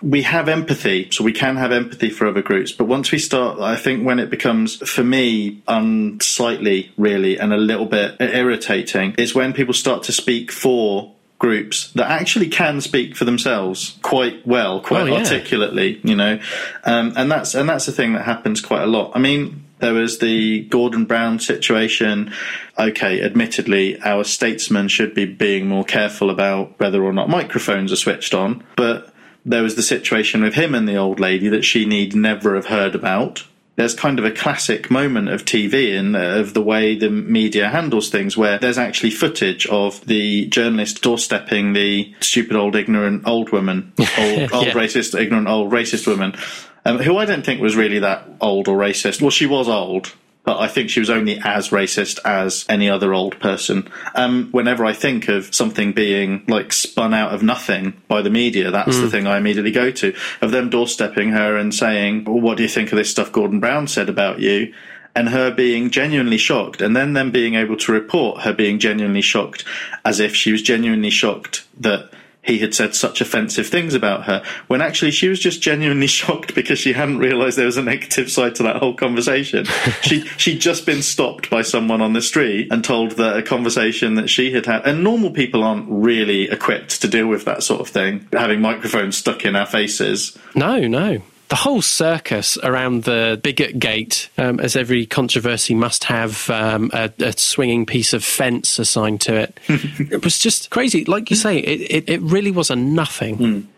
we 0.00 0.22
have 0.22 0.48
empathy, 0.48 1.10
so 1.10 1.24
we 1.24 1.32
can 1.34 1.56
have 1.56 1.72
empathy 1.72 2.08
for 2.08 2.26
other 2.26 2.40
groups. 2.40 2.72
But 2.72 2.86
once 2.86 3.12
we 3.12 3.18
start, 3.18 3.60
I 3.60 3.76
think 3.76 4.06
when 4.06 4.18
it 4.18 4.30
becomes, 4.30 4.76
for 4.88 5.04
me, 5.04 5.62
unsightly, 5.68 6.90
really, 6.96 7.38
and 7.38 7.52
a 7.52 7.58
little 7.58 7.84
bit 7.84 8.16
irritating, 8.18 9.14
is 9.18 9.34
when 9.34 9.52
people 9.52 9.74
start 9.74 10.04
to 10.04 10.12
speak 10.12 10.50
for 10.50 11.12
groups 11.38 11.90
that 11.92 12.10
actually 12.10 12.48
can 12.48 12.80
speak 12.80 13.16
for 13.16 13.24
themselves 13.24 13.98
quite 14.02 14.46
well, 14.46 14.80
quite 14.80 15.02
Oh, 15.02 15.06
yeah. 15.06 15.14
articulately, 15.18 16.00
you 16.02 16.14
know, 16.16 16.38
um, 16.84 17.12
and 17.16 17.30
that's 17.30 17.54
and 17.54 17.68
that's 17.68 17.86
a 17.88 17.92
thing 17.92 18.12
that 18.14 18.24
happens 18.24 18.60
quite 18.60 18.82
a 18.82 18.86
lot. 18.86 19.12
I 19.14 19.18
mean. 19.18 19.60
There 19.80 19.92
was 19.92 20.20
the 20.20 20.62
Gordon 20.70 21.04
Brown 21.04 21.40
situation. 21.40 22.32
Okay, 22.78 23.20
admittedly, 23.20 24.00
our 24.00 24.24
statesmen 24.24 24.88
should 24.88 25.12
be 25.14 25.26
being 25.26 25.66
more 25.66 25.84
careful 25.84 26.30
about 26.30 26.78
whether 26.80 27.02
or 27.04 27.12
not 27.12 27.28
microphones 27.28 27.92
are 27.92 27.96
switched 27.96 28.32
on. 28.32 28.64
But 28.76 29.12
there 29.44 29.62
was 29.64 29.74
the 29.74 29.82
situation 29.82 30.42
with 30.42 30.54
him 30.54 30.74
and 30.74 30.88
the 30.88 30.96
old 30.96 31.20
lady 31.20 31.48
that 31.48 31.64
she 31.66 31.84
need 31.84 32.14
never 32.14 32.54
have 32.54 32.66
heard 32.66 32.94
about. 32.94 33.44
There's 33.76 33.94
kind 33.94 34.18
of 34.20 34.24
a 34.24 34.30
classic 34.30 34.90
moment 34.90 35.28
of 35.28 35.44
TV 35.44 35.98
and 35.98 36.14
of 36.16 36.54
the 36.54 36.62
way 36.62 36.96
the 36.96 37.10
media 37.10 37.68
handles 37.68 38.08
things, 38.08 38.36
where 38.36 38.58
there's 38.58 38.78
actually 38.78 39.10
footage 39.10 39.66
of 39.66 40.04
the 40.06 40.46
journalist 40.46 41.02
doorstepping 41.02 41.74
the 41.74 42.14
stupid 42.20 42.56
old 42.56 42.76
ignorant 42.76 43.26
old 43.26 43.50
woman, 43.50 43.92
old, 43.98 44.52
old 44.52 44.68
racist, 44.68 45.20
ignorant 45.20 45.48
old 45.48 45.72
racist 45.72 46.06
woman, 46.06 46.36
um, 46.84 46.98
who 46.98 47.16
I 47.16 47.24
don't 47.24 47.44
think 47.44 47.60
was 47.60 47.74
really 47.74 47.98
that 47.98 48.28
old 48.40 48.68
or 48.68 48.78
racist. 48.78 49.20
Well, 49.20 49.30
she 49.30 49.46
was 49.46 49.68
old, 49.68 50.12
but 50.44 50.60
I 50.60 50.68
think 50.68 50.90
she 50.90 51.00
was 51.00 51.10
only 51.10 51.40
as 51.42 51.70
racist 51.70 52.18
as 52.24 52.64
any 52.68 52.88
other 52.88 53.12
old 53.12 53.40
person. 53.40 53.88
Um, 54.14 54.48
whenever 54.52 54.84
I 54.84 54.92
think 54.92 55.28
of 55.28 55.54
something 55.54 55.92
being 55.92 56.44
like 56.46 56.72
spun 56.72 57.14
out 57.14 57.32
of 57.32 57.42
nothing 57.42 58.00
by 58.08 58.22
the 58.22 58.30
media, 58.30 58.70
that's 58.70 58.98
the 58.98 59.10
thing 59.10 59.26
I 59.26 59.38
immediately 59.38 59.72
go 59.72 59.90
to. 59.90 60.14
Of 60.40 60.50
them 60.50 60.70
doorstepping 60.70 61.32
her 61.32 61.56
and 61.56 61.74
saying, 61.74 62.24
well, 62.24 62.40
"What 62.40 62.56
do 62.56 62.62
you 62.62 62.68
think 62.68 62.92
of 62.92 62.98
this 62.98 63.10
stuff 63.10 63.32
Gordon 63.32 63.60
Brown 63.60 63.88
said 63.88 64.08
about 64.08 64.40
you?" 64.40 64.72
and 65.16 65.28
her 65.28 65.50
being 65.50 65.90
genuinely 65.90 66.36
shocked, 66.36 66.82
and 66.82 66.96
then 66.96 67.12
them 67.12 67.30
being 67.30 67.54
able 67.54 67.76
to 67.76 67.92
report 67.92 68.42
her 68.42 68.52
being 68.52 68.78
genuinely 68.78 69.20
shocked, 69.20 69.64
as 70.04 70.18
if 70.18 70.34
she 70.34 70.50
was 70.50 70.60
genuinely 70.60 71.10
shocked 71.10 71.64
that 71.78 72.10
he 72.44 72.58
had 72.58 72.74
said 72.74 72.94
such 72.94 73.20
offensive 73.20 73.66
things 73.66 73.94
about 73.94 74.24
her, 74.24 74.42
when 74.66 74.80
actually 74.80 75.10
she 75.10 75.28
was 75.28 75.40
just 75.40 75.62
genuinely 75.62 76.06
shocked 76.14 76.54
because 76.54 76.78
she 76.78 76.92
hadn't 76.92 77.18
realised 77.18 77.56
there 77.56 77.66
was 77.66 77.76
a 77.76 77.82
negative 77.82 78.30
side 78.30 78.54
to 78.56 78.62
that 78.62 78.76
whole 78.76 78.94
conversation. 78.94 79.64
she 80.02 80.20
she'd 80.36 80.60
just 80.60 80.86
been 80.86 81.02
stopped 81.02 81.50
by 81.50 81.62
someone 81.62 82.00
on 82.00 82.12
the 82.12 82.22
street 82.22 82.68
and 82.70 82.84
told 82.84 83.12
that 83.12 83.36
a 83.36 83.42
conversation 83.42 84.14
that 84.14 84.30
she 84.30 84.52
had 84.52 84.66
had, 84.66 84.86
and 84.86 85.02
normal 85.02 85.30
people 85.30 85.62
aren't 85.62 85.86
really 85.88 86.50
equipped 86.50 87.00
to 87.00 87.08
deal 87.08 87.26
with 87.26 87.44
that 87.44 87.62
sort 87.62 87.80
of 87.80 87.88
thing, 87.88 88.28
having 88.32 88.60
microphones 88.60 89.16
stuck 89.16 89.44
in 89.44 89.56
our 89.56 89.66
faces. 89.66 90.38
No, 90.54 90.86
no. 90.86 91.22
The 91.48 91.56
whole 91.56 91.82
circus 91.82 92.56
around 92.62 93.04
the 93.04 93.38
bigot 93.42 93.78
gate, 93.78 94.30
um, 94.38 94.58
as 94.60 94.76
every 94.76 95.06
controversy 95.06 95.74
must 95.74 96.04
have 96.04 96.48
um, 96.50 96.90
a, 96.94 97.12
a 97.18 97.32
swinging 97.32 97.84
piece 97.86 98.12
of 98.12 98.24
fence 98.24 98.78
assigned 98.78 99.20
to 99.22 99.34
it, 99.34 99.60
it 99.68 100.24
was 100.24 100.38
just 100.38 100.70
crazy. 100.70 101.04
Like 101.04 101.30
you 101.30 101.36
say, 101.36 101.58
it, 101.58 101.80
it, 101.90 102.08
it 102.08 102.20
really 102.22 102.50
was 102.50 102.70
a 102.70 102.76
nothing. 102.76 103.68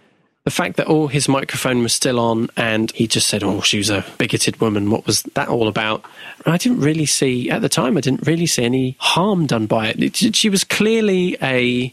The 0.45 0.51
fact 0.53 0.77
that 0.77 0.87
all 0.87 1.09
his 1.09 1.29
microphone 1.29 1.83
was 1.83 1.93
still 1.93 2.21
on 2.21 2.51
and 2.57 2.93
he 2.93 3.09
just 3.09 3.27
said, 3.27 3.43
Oh, 3.43 3.63
she 3.63 3.79
was 3.79 3.91
a 3.91 4.05
bigoted 4.17 4.61
woman. 4.61 4.91
What 4.91 5.05
was 5.05 5.23
that 5.35 5.49
all 5.49 5.67
about? 5.67 6.05
I 6.47 6.57
didn't 6.57 6.79
really 6.81 7.07
see, 7.07 7.51
at 7.51 7.63
the 7.63 7.69
time, 7.69 7.97
I 7.97 8.01
didn't 8.01 8.29
really 8.29 8.47
see 8.47 8.63
any 8.63 8.97
harm 9.01 9.47
done 9.47 9.67
by 9.67 9.89
it. 9.89 10.23
it 10.23 10.37
she 10.37 10.49
was 10.49 10.63
clearly 10.63 11.37
a. 11.43 11.93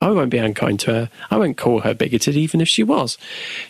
I 0.00 0.10
won't 0.10 0.30
be 0.30 0.38
unkind 0.38 0.80
to 0.80 0.92
her. 0.92 1.10
I 1.30 1.36
won't 1.36 1.58
call 1.58 1.80
her 1.80 1.92
bigoted, 1.92 2.34
even 2.34 2.60
if 2.60 2.68
she 2.68 2.82
was. 2.82 3.18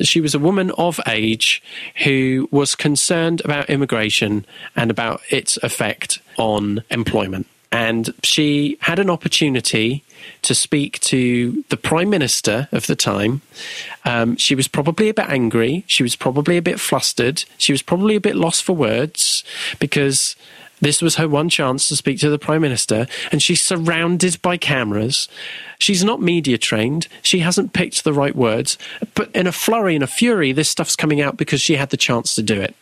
She 0.00 0.20
was 0.20 0.34
a 0.34 0.38
woman 0.38 0.70
of 0.72 1.00
age 1.08 1.60
who 2.04 2.48
was 2.52 2.76
concerned 2.76 3.42
about 3.44 3.68
immigration 3.68 4.46
and 4.76 4.90
about 4.90 5.22
its 5.30 5.56
effect 5.58 6.20
on 6.38 6.84
employment. 6.90 7.48
And 7.72 8.12
she 8.24 8.78
had 8.80 8.98
an 8.98 9.10
opportunity 9.10 10.02
to 10.42 10.54
speak 10.54 10.98
to 11.00 11.64
the 11.68 11.76
Prime 11.76 12.10
Minister 12.10 12.68
of 12.72 12.86
the 12.86 12.96
time. 12.96 13.42
Um, 14.04 14.36
she 14.36 14.54
was 14.54 14.66
probably 14.66 15.08
a 15.08 15.14
bit 15.14 15.28
angry. 15.28 15.84
She 15.86 16.02
was 16.02 16.16
probably 16.16 16.56
a 16.56 16.62
bit 16.62 16.80
flustered. 16.80 17.44
She 17.58 17.72
was 17.72 17.82
probably 17.82 18.16
a 18.16 18.20
bit 18.20 18.34
lost 18.34 18.64
for 18.64 18.72
words 18.72 19.44
because 19.78 20.34
this 20.80 21.02
was 21.02 21.16
her 21.16 21.28
one 21.28 21.48
chance 21.48 21.88
to 21.88 21.96
speak 21.96 22.18
to 22.20 22.30
the 22.30 22.38
Prime 22.38 22.62
Minister, 22.62 23.06
and 23.30 23.42
she's 23.42 23.62
surrounded 23.62 24.40
by 24.42 24.56
cameras. 24.56 25.28
She's 25.78 26.04
not 26.04 26.20
media 26.20 26.58
trained. 26.58 27.08
She 27.22 27.40
hasn't 27.40 27.72
picked 27.72 28.04
the 28.04 28.12
right 28.12 28.34
words. 28.34 28.78
But 29.14 29.30
in 29.34 29.46
a 29.46 29.52
flurry 29.52 29.94
and 29.94 30.04
a 30.04 30.08
fury, 30.08 30.52
this 30.52 30.68
stuff's 30.68 30.96
coming 30.96 31.20
out 31.20 31.36
because 31.36 31.60
she 31.60 31.76
had 31.76 31.90
the 31.90 31.96
chance 31.96 32.34
to 32.34 32.42
do 32.42 32.60
it. 32.60 32.74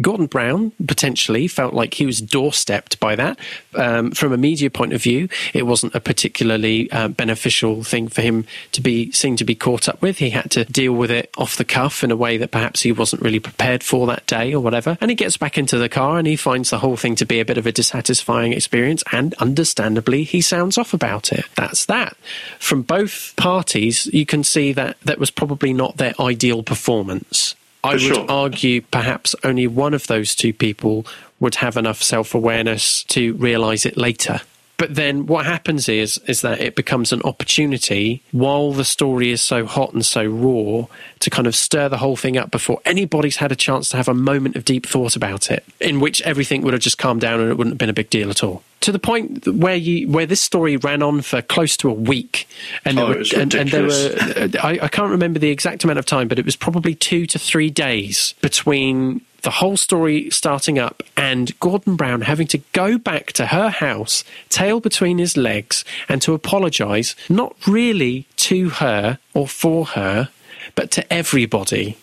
Gordon 0.00 0.26
Brown 0.26 0.72
potentially 0.86 1.46
felt 1.46 1.74
like 1.74 1.94
he 1.94 2.06
was 2.06 2.22
doorstepped 2.22 2.98
by 2.98 3.14
that. 3.16 3.38
Um, 3.74 4.10
from 4.12 4.32
a 4.32 4.38
media 4.38 4.70
point 4.70 4.94
of 4.94 5.02
view, 5.02 5.28
it 5.52 5.66
wasn't 5.66 5.94
a 5.94 6.00
particularly 6.00 6.90
uh, 6.90 7.08
beneficial 7.08 7.84
thing 7.84 8.08
for 8.08 8.22
him 8.22 8.46
to 8.72 8.80
be 8.80 9.12
seen 9.12 9.36
to 9.36 9.44
be 9.44 9.54
caught 9.54 9.88
up 9.88 10.00
with. 10.00 10.18
He 10.18 10.30
had 10.30 10.50
to 10.52 10.64
deal 10.64 10.94
with 10.94 11.10
it 11.10 11.30
off 11.36 11.56
the 11.56 11.64
cuff 11.64 12.02
in 12.02 12.10
a 12.10 12.16
way 12.16 12.38
that 12.38 12.50
perhaps 12.50 12.82
he 12.82 12.90
wasn't 12.90 13.22
really 13.22 13.38
prepared 13.38 13.82
for 13.82 14.06
that 14.06 14.26
day 14.26 14.54
or 14.54 14.60
whatever. 14.60 14.96
And 15.00 15.10
he 15.10 15.14
gets 15.14 15.36
back 15.36 15.58
into 15.58 15.78
the 15.78 15.90
car 15.90 16.18
and 16.18 16.26
he 16.26 16.36
finds 16.36 16.70
the 16.70 16.78
whole 16.78 16.96
thing 16.96 17.14
to 17.16 17.26
be 17.26 17.40
a 17.40 17.44
bit 17.44 17.58
of 17.58 17.66
a 17.66 17.72
dissatisfying 17.72 18.54
experience. 18.54 19.04
And 19.12 19.34
understandably, 19.34 20.24
he 20.24 20.40
sounds 20.40 20.78
off 20.78 20.94
about 20.94 21.32
it. 21.32 21.44
That's 21.54 21.84
that. 21.86 22.16
From 22.58 22.82
both 22.82 23.34
parties, 23.36 24.06
you 24.06 24.24
can 24.24 24.42
see 24.42 24.72
that 24.72 24.98
that 25.02 25.18
was 25.18 25.30
probably 25.30 25.74
not 25.74 25.98
their 25.98 26.14
ideal 26.18 26.62
performance. 26.62 27.54
I 27.84 27.92
would 27.92 28.00
sure. 28.00 28.26
argue 28.28 28.82
perhaps 28.82 29.34
only 29.42 29.66
one 29.66 29.94
of 29.94 30.06
those 30.06 30.34
two 30.34 30.52
people 30.52 31.04
would 31.40 31.56
have 31.56 31.76
enough 31.76 32.02
self 32.02 32.34
awareness 32.34 33.04
to 33.04 33.34
realise 33.34 33.84
it 33.84 33.96
later. 33.96 34.40
But 34.82 34.96
then 34.96 35.26
what 35.26 35.46
happens 35.46 35.88
is 35.88 36.18
is 36.26 36.40
that 36.40 36.60
it 36.60 36.74
becomes 36.74 37.12
an 37.12 37.22
opportunity 37.22 38.20
while 38.32 38.72
the 38.72 38.84
story 38.84 39.30
is 39.30 39.40
so 39.40 39.64
hot 39.64 39.92
and 39.92 40.04
so 40.04 40.24
raw 40.26 40.86
to 41.20 41.30
kind 41.30 41.46
of 41.46 41.54
stir 41.54 41.88
the 41.88 41.98
whole 41.98 42.16
thing 42.16 42.36
up 42.36 42.50
before 42.50 42.80
anybody's 42.84 43.36
had 43.36 43.52
a 43.52 43.54
chance 43.54 43.90
to 43.90 43.96
have 43.96 44.08
a 44.08 44.14
moment 44.14 44.56
of 44.56 44.64
deep 44.64 44.84
thought 44.84 45.14
about 45.14 45.52
it, 45.52 45.62
in 45.78 46.00
which 46.00 46.20
everything 46.22 46.62
would 46.62 46.72
have 46.72 46.82
just 46.82 46.98
calmed 46.98 47.20
down 47.20 47.38
and 47.38 47.48
it 47.48 47.56
wouldn't 47.56 47.74
have 47.74 47.78
been 47.78 47.90
a 47.90 47.92
big 47.92 48.10
deal 48.10 48.28
at 48.28 48.42
all. 48.42 48.64
To 48.80 48.90
the 48.90 48.98
point 48.98 49.46
where 49.46 49.76
you 49.76 50.08
where 50.10 50.26
this 50.26 50.40
story 50.40 50.76
ran 50.76 51.00
on 51.00 51.22
for 51.22 51.42
close 51.42 51.76
to 51.76 51.88
a 51.88 51.94
week, 51.94 52.48
and 52.84 52.98
Oh, 52.98 53.06
there 53.06 53.14
it 53.14 53.18
was 53.20 53.32
were, 53.32 53.38
and, 53.38 53.54
and 53.54 53.70
there 53.70 53.84
were 53.84 54.48
I, 54.64 54.80
I 54.82 54.88
can't 54.88 55.12
remember 55.12 55.38
the 55.38 55.50
exact 55.50 55.84
amount 55.84 56.00
of 56.00 56.06
time, 56.06 56.26
but 56.26 56.40
it 56.40 56.44
was 56.44 56.56
probably 56.56 56.96
two 56.96 57.24
to 57.26 57.38
three 57.38 57.70
days 57.70 58.34
between 58.40 59.20
the 59.42 59.50
whole 59.50 59.76
story 59.76 60.30
starting 60.30 60.78
up 60.78 61.02
and 61.16 61.58
Gordon 61.60 61.96
Brown 61.96 62.22
having 62.22 62.46
to 62.48 62.58
go 62.72 62.98
back 62.98 63.32
to 63.32 63.46
her 63.46 63.70
house, 63.70 64.24
tail 64.48 64.80
between 64.80 65.18
his 65.18 65.36
legs, 65.36 65.84
and 66.08 66.22
to 66.22 66.34
apologise, 66.34 67.14
not 67.28 67.54
really 67.66 68.26
to 68.36 68.70
her 68.70 69.18
or 69.34 69.46
for 69.46 69.86
her, 69.86 70.30
but 70.74 70.90
to 70.92 71.12
everybody. 71.12 71.96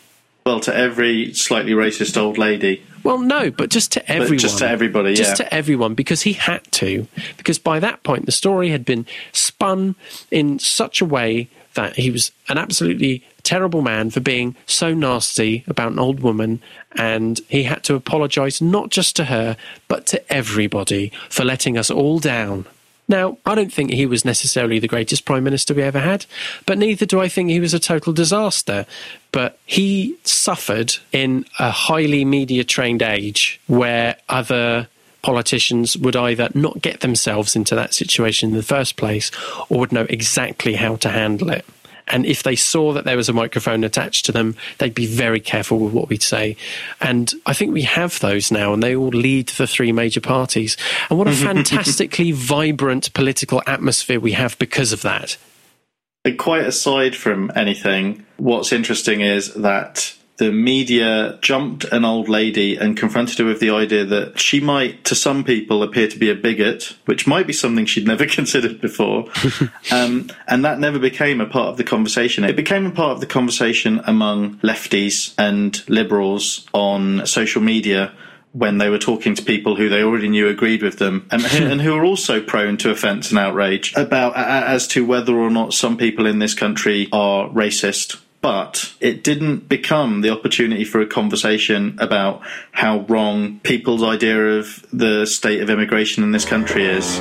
Well, 0.46 0.60
to 0.62 0.76
every 0.76 1.34
slightly 1.34 1.74
racist 1.74 2.18
old 2.18 2.38
lady. 2.38 2.84
Well, 3.04 3.20
no, 3.20 3.52
but 3.52 3.70
just 3.70 3.92
to 3.94 4.12
everyone. 4.12 4.38
just 4.40 4.60
to 4.60 4.68
everybody, 4.68 5.16
Just 5.16 5.40
yeah. 5.40 5.46
to 5.46 5.54
everyone, 5.54 5.94
because 5.96 6.24
he 6.24 6.34
had 6.34 6.64
to. 6.74 7.08
Because 7.38 7.60
by 7.60 7.80
that 7.80 8.04
point, 8.04 8.26
the 8.26 8.32
story 8.32 8.70
had 8.70 8.86
been 8.86 9.06
spun 9.32 9.96
in 10.32 10.60
such 10.60 11.02
a 11.02 11.06
way 11.06 11.50
that 11.76 11.96
he 11.96 12.12
was 12.12 12.32
an 12.50 12.58
absolutely 12.58 13.24
terrible 13.44 13.82
man 13.82 14.10
for 14.10 14.20
being 14.20 14.56
so 14.66 14.94
nasty 14.94 15.64
about 15.68 15.92
an 15.92 16.00
old 16.00 16.20
woman, 16.20 16.62
and 16.94 17.40
he 17.48 17.64
had 17.64 17.84
to 17.84 17.96
apologise 17.96 18.62
not 18.62 18.90
just 18.90 19.16
to 19.16 19.26
her, 19.26 19.56
but 19.88 20.06
to 20.08 20.34
everybody 20.34 21.12
for 21.30 21.46
letting 21.46 21.78
us 21.78 21.90
all 21.90 22.20
down. 22.20 22.66
Now, 23.10 23.40
I 23.46 23.56
don't 23.56 23.74
think 23.74 23.92
he 23.92 24.06
was 24.06 24.24
necessarily 24.24 24.78
the 24.78 24.88
greatest 24.88 25.26
prime 25.26 25.44
minister 25.44 25.74
we 25.74 25.82
ever 25.82 26.00
had, 26.00 26.28
but 26.68 26.78
neither 26.78 27.08
do 27.08 27.20
I 27.20 27.28
think 27.28 27.50
he 27.50 27.60
was 27.60 27.74
a 27.74 27.80
total 27.80 28.14
disaster. 28.14 28.86
But 29.32 29.58
he 29.66 30.16
suffered 30.24 30.96
in 31.12 31.46
a 31.58 31.72
highly 31.72 32.24
media 32.24 32.64
trained 32.64 33.02
age 33.02 33.60
where 33.68 34.16
other 34.30 34.88
politicians 35.22 35.98
would 35.98 36.16
either 36.16 36.50
not 36.54 36.82
get 36.82 37.02
themselves 37.02 37.56
into 37.56 37.76
that 37.76 37.94
situation 37.94 38.52
in 38.52 38.56
the 38.56 38.64
first 38.64 38.96
place 38.96 39.32
or 39.70 39.80
would 39.80 39.92
know 39.92 40.06
exactly 40.10 40.76
how 40.76 40.96
to 40.98 41.10
handle 41.10 41.50
it. 41.50 41.66
And 42.10 42.26
if 42.26 42.44
they 42.44 42.56
saw 42.56 42.94
that 42.94 43.06
there 43.06 43.18
was 43.18 43.30
a 43.30 43.34
microphone 43.34 43.84
attached 43.84 44.26
to 44.26 44.32
them, 44.32 44.56
they'd 44.78 44.96
be 44.96 45.06
very 45.06 45.40
careful 45.40 45.80
with 45.80 45.94
what 45.94 46.10
we'd 46.10 46.24
say. 46.24 46.58
And 47.02 47.32
I 47.46 47.54
think 47.54 47.74
we 47.74 47.84
have 47.84 48.20
those 48.20 48.52
now, 48.52 48.74
and 48.74 48.82
they 48.82 48.96
all 48.96 49.10
lead 49.10 49.50
the 49.50 49.68
three 49.68 49.92
major 49.92 50.22
parties. 50.22 50.78
And 51.10 51.18
what 51.18 51.28
a 51.28 51.32
fantastically 51.34 52.32
vibrant 52.32 53.14
political 53.14 53.62
atmosphere 53.68 54.20
we 54.20 54.34
have 54.34 54.58
because 54.60 54.92
of 54.92 55.02
that. 55.04 55.38
And 56.26 56.38
quite 56.38 56.66
aside 56.66 57.16
from 57.16 57.52
anything, 57.56 58.26
what's 58.38 58.74
interesting 58.74 59.22
is 59.22 59.54
that 59.56 60.16
the 60.40 60.52
media 60.54 61.38
jumped 61.42 61.84
an 61.84 62.06
old 62.06 62.30
lady 62.30 62.78
and 62.78 62.96
confronted 62.96 63.38
her 63.38 63.46
with 63.46 63.60
the 63.60 63.70
idea 63.70 64.06
that 64.06 64.40
she 64.40 64.62
might, 64.62 65.04
to 65.04 65.14
some 65.14 65.44
people, 65.44 65.84
appear 65.84 66.08
to 66.08 66.18
be 66.18 66.30
a 66.30 66.36
bigot, 66.36 66.96
which 67.06 67.28
might 67.28 67.46
be 67.46 67.52
something 67.52 67.86
she'd 67.86 68.08
never 68.08 68.26
considered 68.40 68.80
before. 68.80 69.26
um, 69.92 70.30
and 70.48 70.64
that 70.64 70.80
never 70.80 70.98
became 70.98 71.42
a 71.42 71.46
part 71.46 71.68
of 71.68 71.78
the 71.78 71.84
conversation. 71.84 72.46
It 72.46 72.56
became 72.56 72.86
a 72.86 72.92
part 72.92 73.12
of 73.12 73.20
the 73.20 73.26
conversation 73.26 74.02
among 74.06 74.60
lefties 74.60 75.34
and 75.38 75.88
liberals 75.90 76.66
on 76.74 77.26
social 77.28 77.62
media 77.62 78.14
when 78.54 78.78
they 78.78 78.90
were 78.90 78.98
talking 78.98 79.36
to 79.36 79.44
people 79.44 79.76
who 79.76 79.90
they 79.90 80.02
already 80.02 80.30
knew 80.30 80.48
agreed 80.48 80.82
with 80.82 81.00
them 81.00 81.28
and, 81.32 81.46
and 81.52 81.82
who 81.82 81.94
are 81.94 82.06
also 82.06 82.42
prone 82.42 82.78
to 82.78 82.90
offence 82.90 83.30
and 83.30 83.38
outrage 83.38 83.94
about 83.96 84.36
as 84.38 84.88
to 84.88 85.06
whether 85.06 85.36
or 85.36 85.52
not 85.52 85.74
some 85.74 85.98
people 85.98 86.26
in 86.26 86.40
this 86.40 86.54
country 86.54 87.10
are 87.12 87.50
racist. 87.50 88.20
But 88.42 88.94
it 89.02 89.24
didn't 89.24 89.68
become 89.68 90.22
the 90.22 90.30
opportunity 90.30 90.86
for 90.86 91.02
a 91.02 91.06
conversation 91.06 91.98
about 92.00 92.42
how 92.72 93.00
wrong 93.10 93.60
people's 93.64 94.02
idea 94.02 94.60
of 94.60 94.86
the 94.94 95.26
state 95.26 95.62
of 95.62 95.70
immigration 95.70 96.24
in 96.24 96.32
this 96.32 96.46
country 96.46 96.86
is. 96.86 97.20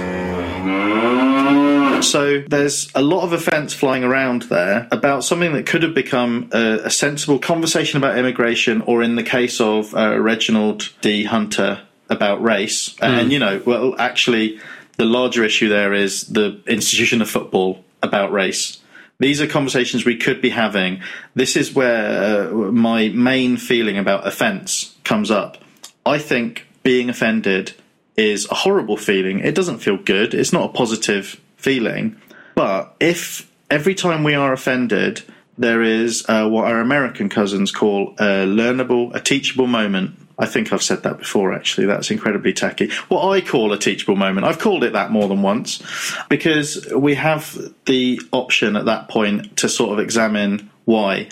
So 2.04 2.44
there's 2.46 2.90
a 2.94 3.02
lot 3.02 3.24
of 3.24 3.32
offence 3.32 3.74
flying 3.74 4.04
around 4.04 4.42
there 4.42 4.86
about 4.92 5.24
something 5.24 5.52
that 5.54 5.66
could 5.66 5.82
have 5.82 5.94
become 5.94 6.48
a, 6.52 6.82
a 6.84 6.90
sensible 6.90 7.40
conversation 7.40 7.96
about 7.96 8.16
immigration, 8.16 8.82
or 8.82 9.02
in 9.02 9.16
the 9.16 9.24
case 9.24 9.60
of 9.60 9.94
uh, 9.96 10.18
Reginald 10.18 10.90
D. 11.00 11.24
Hunter 11.24 11.82
about 12.08 12.42
race. 12.42 12.94
And 13.02 13.32
you 13.32 13.38
know, 13.38 13.60
well, 13.66 13.94
actually, 13.98 14.60
the 14.96 15.04
larger 15.04 15.44
issue 15.44 15.68
there 15.68 15.92
is 15.92 16.22
the 16.28 16.60
institution 16.66 17.20
of 17.20 17.28
football 17.28 17.84
about 18.02 18.32
race. 18.32 18.78
These 19.20 19.40
are 19.40 19.46
conversations 19.48 20.04
we 20.04 20.16
could 20.16 20.40
be 20.40 20.50
having. 20.50 21.02
This 21.34 21.56
is 21.56 21.74
where 21.74 22.48
uh, 22.48 22.52
my 22.70 23.08
main 23.08 23.56
feeling 23.56 23.98
about 23.98 24.26
offence 24.26 24.96
comes 25.04 25.30
up. 25.30 25.58
I 26.06 26.18
think 26.18 26.66
being 26.84 27.10
offended 27.10 27.74
is 28.16 28.48
a 28.50 28.54
horrible 28.54 28.96
feeling. 28.96 29.40
It 29.40 29.54
doesn't 29.54 29.78
feel 29.78 29.96
good. 29.96 30.34
It's 30.34 30.52
not 30.52 30.70
a 30.70 30.72
positive 30.72 31.40
feeling. 31.56 32.20
But 32.54 32.94
if 33.00 33.50
every 33.70 33.94
time 33.94 34.22
we 34.22 34.34
are 34.34 34.52
offended, 34.52 35.22
there 35.56 35.82
is 35.82 36.24
uh, 36.28 36.48
what 36.48 36.66
our 36.66 36.80
American 36.80 37.28
cousins 37.28 37.72
call 37.72 38.14
a 38.18 38.46
learnable, 38.46 39.14
a 39.14 39.20
teachable 39.20 39.66
moment. 39.66 40.16
I 40.38 40.46
think 40.46 40.72
I've 40.72 40.82
said 40.82 41.02
that 41.02 41.18
before, 41.18 41.52
actually. 41.52 41.86
That's 41.86 42.10
incredibly 42.10 42.52
tacky. 42.52 42.90
What 43.08 43.28
I 43.28 43.40
call 43.40 43.72
a 43.72 43.78
teachable 43.78 44.16
moment, 44.16 44.46
I've 44.46 44.58
called 44.58 44.84
it 44.84 44.92
that 44.92 45.10
more 45.10 45.28
than 45.28 45.42
once, 45.42 45.82
because 46.28 46.86
we 46.94 47.14
have 47.16 47.58
the 47.86 48.20
option 48.32 48.76
at 48.76 48.84
that 48.84 49.08
point 49.08 49.56
to 49.58 49.68
sort 49.68 49.92
of 49.92 49.98
examine 49.98 50.70
why. 50.84 51.28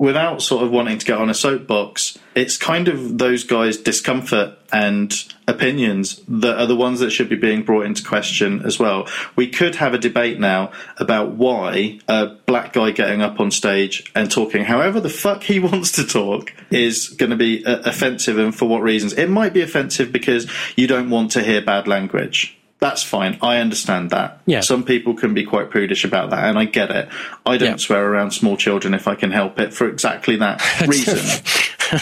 Without 0.00 0.40
sort 0.40 0.64
of 0.64 0.70
wanting 0.70 0.96
to 0.96 1.04
get 1.04 1.18
on 1.18 1.28
a 1.28 1.34
soapbox, 1.34 2.18
it's 2.34 2.56
kind 2.56 2.88
of 2.88 3.18
those 3.18 3.44
guys' 3.44 3.76
discomfort 3.76 4.56
and 4.72 5.12
opinions 5.46 6.22
that 6.26 6.58
are 6.58 6.66
the 6.66 6.74
ones 6.74 7.00
that 7.00 7.10
should 7.10 7.28
be 7.28 7.36
being 7.36 7.62
brought 7.62 7.84
into 7.84 8.02
question 8.02 8.62
as 8.64 8.78
well. 8.78 9.06
We 9.36 9.48
could 9.48 9.74
have 9.74 9.92
a 9.92 9.98
debate 9.98 10.40
now 10.40 10.72
about 10.96 11.32
why 11.32 11.98
a 12.08 12.28
black 12.46 12.72
guy 12.72 12.92
getting 12.92 13.20
up 13.20 13.40
on 13.40 13.50
stage 13.50 14.10
and 14.14 14.30
talking 14.30 14.64
however 14.64 15.00
the 15.00 15.10
fuck 15.10 15.42
he 15.42 15.58
wants 15.68 15.92
to 15.92 16.06
talk 16.06 16.54
is 16.70 17.10
going 17.10 17.30
to 17.30 17.36
be 17.36 17.62
uh, 17.66 17.80
offensive 17.80 18.38
and 18.38 18.54
for 18.54 18.66
what 18.66 18.80
reasons. 18.80 19.12
It 19.12 19.28
might 19.28 19.52
be 19.52 19.60
offensive 19.60 20.12
because 20.12 20.50
you 20.76 20.86
don't 20.86 21.10
want 21.10 21.32
to 21.32 21.42
hear 21.42 21.60
bad 21.60 21.86
language. 21.86 22.56
That's 22.80 23.02
fine. 23.02 23.36
I 23.42 23.58
understand 23.58 24.08
that. 24.10 24.40
Yeah. 24.46 24.60
Some 24.60 24.84
people 24.84 25.12
can 25.14 25.34
be 25.34 25.44
quite 25.44 25.68
prudish 25.70 26.04
about 26.04 26.30
that, 26.30 26.44
and 26.44 26.58
I 26.58 26.64
get 26.64 26.90
it. 26.90 27.08
I 27.44 27.58
don't 27.58 27.70
Yeah. 27.72 27.76
swear 27.76 28.04
around 28.10 28.30
small 28.30 28.56
children 28.56 28.94
if 28.94 29.06
I 29.06 29.14
can 29.14 29.30
help 29.30 29.60
it 29.60 29.74
for 29.74 29.86
exactly 29.88 30.36
that 30.36 30.62
reason. 30.88 31.18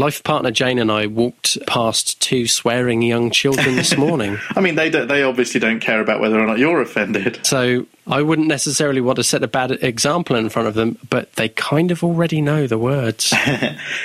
Life 0.00 0.22
partner 0.24 0.50
Jane 0.50 0.78
and 0.78 0.90
I 0.90 1.08
walked 1.08 1.58
past 1.66 2.22
two 2.22 2.46
swearing 2.46 3.02
young 3.02 3.30
children 3.30 3.76
this 3.76 3.98
morning. 3.98 4.38
I 4.56 4.60
mean, 4.60 4.74
they 4.74 4.88
they 4.88 5.22
obviously 5.22 5.60
don't 5.60 5.80
care 5.80 6.00
about 6.00 6.20
whether 6.20 6.40
or 6.40 6.46
not 6.46 6.58
you're 6.58 6.80
offended. 6.80 7.44
So 7.44 7.86
I 8.06 8.22
wouldn't 8.22 8.48
necessarily 8.48 9.02
want 9.02 9.16
to 9.16 9.22
set 9.22 9.42
a 9.42 9.46
bad 9.46 9.72
example 9.72 10.36
in 10.36 10.48
front 10.48 10.68
of 10.68 10.74
them, 10.74 10.96
but 11.10 11.34
they 11.34 11.50
kind 11.50 11.90
of 11.90 12.02
already 12.02 12.40
know 12.40 12.66
the 12.66 12.78
words. 12.78 13.34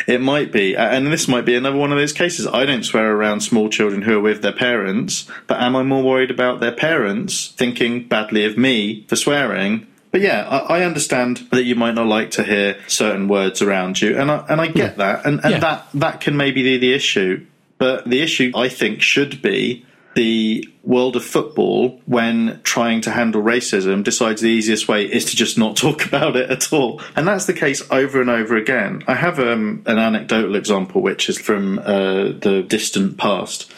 It 0.08 0.22
might 0.22 0.52
be, 0.52 0.76
and 0.76 1.08
this 1.08 1.28
might 1.28 1.46
be 1.46 1.56
another 1.56 1.78
one 1.78 1.91
of 1.91 1.98
those 1.98 2.14
cases. 2.14 2.46
I 2.46 2.66
don't 2.66 2.84
swear 2.84 3.16
around 3.16 3.39
small 3.41 3.70
children 3.70 4.02
who 4.02 4.18
are 4.18 4.22
with 4.22 4.41
their 4.41 4.52
parents, 4.52 5.28
but 5.48 5.60
am 5.62 5.76
I 5.76 5.84
more 5.84 6.04
worried 6.04 6.30
about 6.30 6.60
their 6.60 6.72
parents 6.72 7.48
thinking 7.58 8.08
badly 8.08 8.46
of 8.46 8.58
me 8.58 9.06
for 9.08 9.16
swearing? 9.16 9.88
But 10.16 10.22
yeah, 10.22 10.47
I, 10.47 10.78
I 10.78 10.84
understand 10.86 11.45
that 11.51 11.66
you 11.66 11.76
might 11.76 11.93
not 11.93 12.07
like 12.07 12.32
to 12.32 12.43
hear 12.45 12.78
certain 12.88 13.28
words 13.28 13.61
around 13.61 14.01
you, 14.01 14.18
and 14.18 14.32
I, 14.32 14.45
and 14.47 14.61
I 14.61 14.68
get 14.68 14.95
that, 14.95 15.26
and, 15.26 15.41
and 15.43 15.55
Yeah. 15.55 15.59
that 15.59 15.88
that 15.95 16.22
can 16.22 16.38
maybe 16.38 16.63
be 16.63 16.78
the 16.78 16.93
issue. 16.93 17.45
But 17.80 18.09
the 18.09 18.22
issue, 18.22 18.53
I 18.55 18.70
think, 18.70 19.01
should 19.01 19.41
be 19.41 19.86
the 20.16 20.70
world 20.84 21.18
of 21.18 21.26
football 21.26 21.99
when 22.05 22.61
trying 22.63 23.01
to 23.01 23.11
handle 23.11 23.43
racism 23.43 24.05
decides 24.05 24.39
the 24.39 24.47
easiest 24.47 24.88
way 24.88 25.03
is 25.03 25.26
to 25.26 25.36
just 25.36 25.57
not 25.57 25.76
talk 25.76 26.05
about 26.09 26.38
it 26.38 26.49
at 26.49 26.72
all. 26.72 27.01
And 27.18 27.28
that's 27.28 27.45
the 27.45 27.53
case 27.53 27.84
over 27.91 28.22
and 28.22 28.30
over 28.30 28.55
again. 28.55 29.03
I 29.09 29.16
have 29.16 29.38
um, 29.38 29.84
an 29.86 29.99
anecdotal 29.99 30.55
example 30.55 31.01
which 31.01 31.28
is 31.28 31.38
from 31.38 31.80
uh, 31.80 32.32
the 32.39 32.66
distant 32.66 33.18
past. 33.18 33.70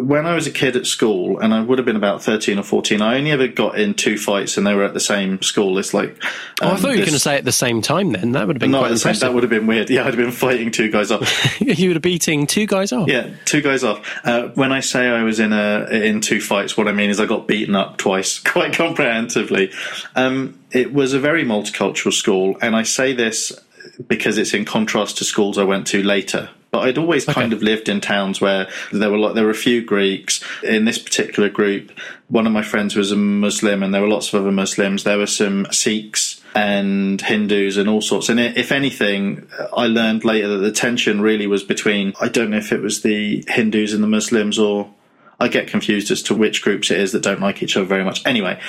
When 0.00 0.26
I 0.26 0.34
was 0.34 0.46
a 0.46 0.50
kid 0.50 0.76
at 0.76 0.86
school, 0.86 1.38
and 1.38 1.54
I 1.54 1.60
would 1.60 1.78
have 1.78 1.86
been 1.86 1.96
about 1.96 2.22
13 2.22 2.58
or 2.58 2.62
14, 2.62 3.00
I 3.00 3.16
only 3.16 3.30
ever 3.30 3.48
got 3.48 3.78
in 3.78 3.94
two 3.94 4.18
fights 4.18 4.56
and 4.56 4.66
they 4.66 4.74
were 4.74 4.84
at 4.84 4.94
the 4.94 5.00
same 5.00 5.40
school. 5.42 5.78
It's 5.78 5.94
like. 5.94 6.16
oh, 6.62 6.68
I 6.68 6.70
um, 6.72 6.76
thought 6.76 6.92
you 6.92 6.98
were 6.98 7.06
going 7.06 7.12
to 7.12 7.18
say 7.18 7.36
at 7.36 7.44
the 7.44 7.52
same 7.52 7.82
time 7.82 8.12
then. 8.12 8.32
That 8.32 8.46
would 8.46 8.56
have 8.56 8.60
been 8.60 8.74
at 8.74 8.98
same, 8.98 9.14
that 9.14 9.34
would 9.34 9.42
have 9.42 9.50
been 9.50 9.66
weird. 9.66 9.90
Yeah, 9.90 10.02
I'd 10.02 10.14
have 10.14 10.16
been 10.16 10.32
fighting 10.32 10.70
two 10.70 10.90
guys 10.90 11.10
off. 11.10 11.60
you 11.60 11.88
would 11.88 11.96
have 11.96 12.02
beating 12.02 12.46
two 12.46 12.66
guys 12.66 12.92
off. 12.92 13.08
Yeah, 13.08 13.30
two 13.44 13.60
guys 13.60 13.84
off. 13.84 14.04
Uh, 14.24 14.48
when 14.54 14.72
I 14.72 14.80
say 14.80 15.08
I 15.08 15.22
was 15.22 15.38
in 15.38 15.52
a 15.52 15.86
in 15.90 16.20
two 16.20 16.40
fights, 16.40 16.76
what 16.76 16.88
I 16.88 16.92
mean 16.92 17.10
is 17.10 17.20
I 17.20 17.26
got 17.26 17.46
beaten 17.46 17.74
up 17.76 17.98
twice, 17.98 18.38
quite 18.52 18.72
comprehensively. 18.74 19.70
Um, 20.16 20.58
it 20.72 20.92
was 20.92 21.12
a 21.12 21.20
very 21.20 21.44
multicultural 21.44 22.12
school, 22.12 22.56
and 22.60 22.74
I 22.74 22.82
say 22.82 23.12
this 23.12 23.52
because 24.08 24.38
it's 24.38 24.54
in 24.54 24.64
contrast 24.64 25.18
to 25.18 25.24
schools 25.24 25.58
I 25.58 25.64
went 25.64 25.86
to 25.88 26.02
later. 26.02 26.50
But 26.70 26.80
I'd 26.80 26.98
always 26.98 27.24
kind 27.24 27.52
of 27.52 27.62
lived 27.62 27.88
in 27.88 28.00
towns 28.00 28.40
where 28.40 28.68
there 28.92 29.10
were 29.10 29.18
like, 29.18 29.34
there 29.34 29.44
were 29.44 29.50
a 29.50 29.54
few 29.54 29.82
Greeks 29.82 30.42
in 30.62 30.84
this 30.84 30.98
particular 30.98 31.48
group. 31.48 31.90
One 32.28 32.46
of 32.46 32.52
my 32.52 32.62
friends 32.62 32.94
was 32.94 33.10
a 33.10 33.16
Muslim, 33.16 33.82
and 33.82 33.92
there 33.92 34.00
were 34.00 34.08
lots 34.08 34.32
of 34.32 34.40
other 34.40 34.52
Muslims. 34.52 35.02
There 35.02 35.18
were 35.18 35.26
some 35.26 35.66
Sikhs 35.72 36.40
and 36.54 37.20
Hindus 37.20 37.76
and 37.76 37.88
all 37.88 38.00
sorts. 38.00 38.28
And 38.28 38.38
if 38.38 38.70
anything, 38.72 39.48
I 39.76 39.86
learned 39.86 40.24
later 40.24 40.48
that 40.48 40.58
the 40.58 40.72
tension 40.72 41.20
really 41.20 41.46
was 41.46 41.62
between 41.62 42.12
I 42.20 42.28
don't 42.28 42.50
know 42.50 42.58
if 42.58 42.72
it 42.72 42.80
was 42.80 43.02
the 43.02 43.44
Hindus 43.48 43.92
and 43.92 44.02
the 44.02 44.08
Muslims, 44.08 44.58
or 44.58 44.92
I 45.40 45.48
get 45.48 45.68
confused 45.68 46.10
as 46.10 46.22
to 46.24 46.34
which 46.34 46.62
groups 46.62 46.90
it 46.90 47.00
is 47.00 47.12
that 47.12 47.22
don't 47.22 47.40
like 47.40 47.62
each 47.62 47.76
other 47.76 47.86
very 47.86 48.04
much. 48.04 48.24
Anyway, 48.26 48.60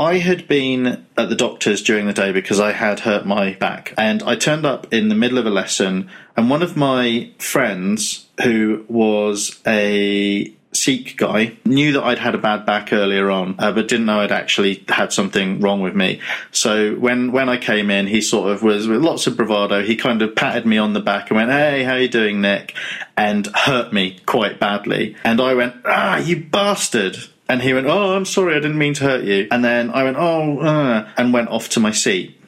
I 0.00 0.16
had 0.16 0.48
been 0.48 1.04
at 1.18 1.28
the 1.28 1.36
doctor's 1.36 1.82
during 1.82 2.06
the 2.06 2.14
day 2.14 2.32
because 2.32 2.58
I 2.58 2.72
had 2.72 3.00
hurt 3.00 3.26
my 3.26 3.52
back, 3.52 3.92
and 3.98 4.22
I 4.22 4.34
turned 4.34 4.64
up 4.64 4.90
in 4.94 5.10
the 5.10 5.14
middle 5.14 5.36
of 5.36 5.44
a 5.44 5.50
lesson, 5.50 6.08
and 6.38 6.48
one 6.48 6.62
of 6.62 6.74
my 6.74 7.30
friends, 7.38 8.26
who 8.42 8.86
was 8.88 9.60
a 9.66 10.54
Sikh 10.72 11.18
guy, 11.18 11.58
knew 11.66 11.92
that 11.92 12.02
I'd 12.02 12.18
had 12.18 12.34
a 12.34 12.38
bad 12.38 12.64
back 12.64 12.94
earlier 12.94 13.30
on, 13.30 13.56
uh, 13.58 13.72
but 13.72 13.88
didn't 13.88 14.06
know 14.06 14.20
I'd 14.20 14.32
actually 14.32 14.84
had 14.88 15.12
something 15.12 15.60
wrong 15.60 15.82
with 15.82 15.94
me. 15.94 16.20
So 16.50 16.94
when 16.94 17.30
when 17.32 17.50
I 17.50 17.58
came 17.58 17.90
in, 17.90 18.06
he 18.06 18.22
sort 18.22 18.52
of 18.52 18.62
was 18.62 18.88
with 18.88 19.02
lots 19.02 19.26
of 19.26 19.36
bravado. 19.36 19.82
He 19.82 19.96
kind 19.96 20.22
of 20.22 20.34
patted 20.34 20.64
me 20.64 20.78
on 20.78 20.94
the 20.94 21.00
back 21.00 21.28
and 21.28 21.36
went, 21.36 21.50
"Hey, 21.50 21.82
how 21.82 21.96
you 21.96 22.08
doing, 22.08 22.40
Nick?" 22.40 22.74
and 23.18 23.48
hurt 23.48 23.92
me 23.92 24.18
quite 24.24 24.58
badly. 24.58 25.14
And 25.24 25.42
I 25.42 25.52
went, 25.52 25.74
"Ah, 25.84 26.16
you 26.16 26.36
bastard!" 26.36 27.18
And 27.50 27.60
he 27.60 27.74
went, 27.74 27.88
"Oh, 27.88 28.14
I'm 28.14 28.24
sorry, 28.24 28.54
I 28.54 28.60
didn't 28.60 28.78
mean 28.78 28.94
to 28.94 29.04
hurt 29.04 29.24
you." 29.24 29.48
And 29.50 29.64
then 29.64 29.90
I 29.90 30.04
went, 30.04 30.16
"Oh," 30.16 30.60
uh, 30.60 31.08
and 31.16 31.32
went 31.32 31.48
off 31.48 31.68
to 31.70 31.80
my 31.80 31.90
seat. 31.90 32.39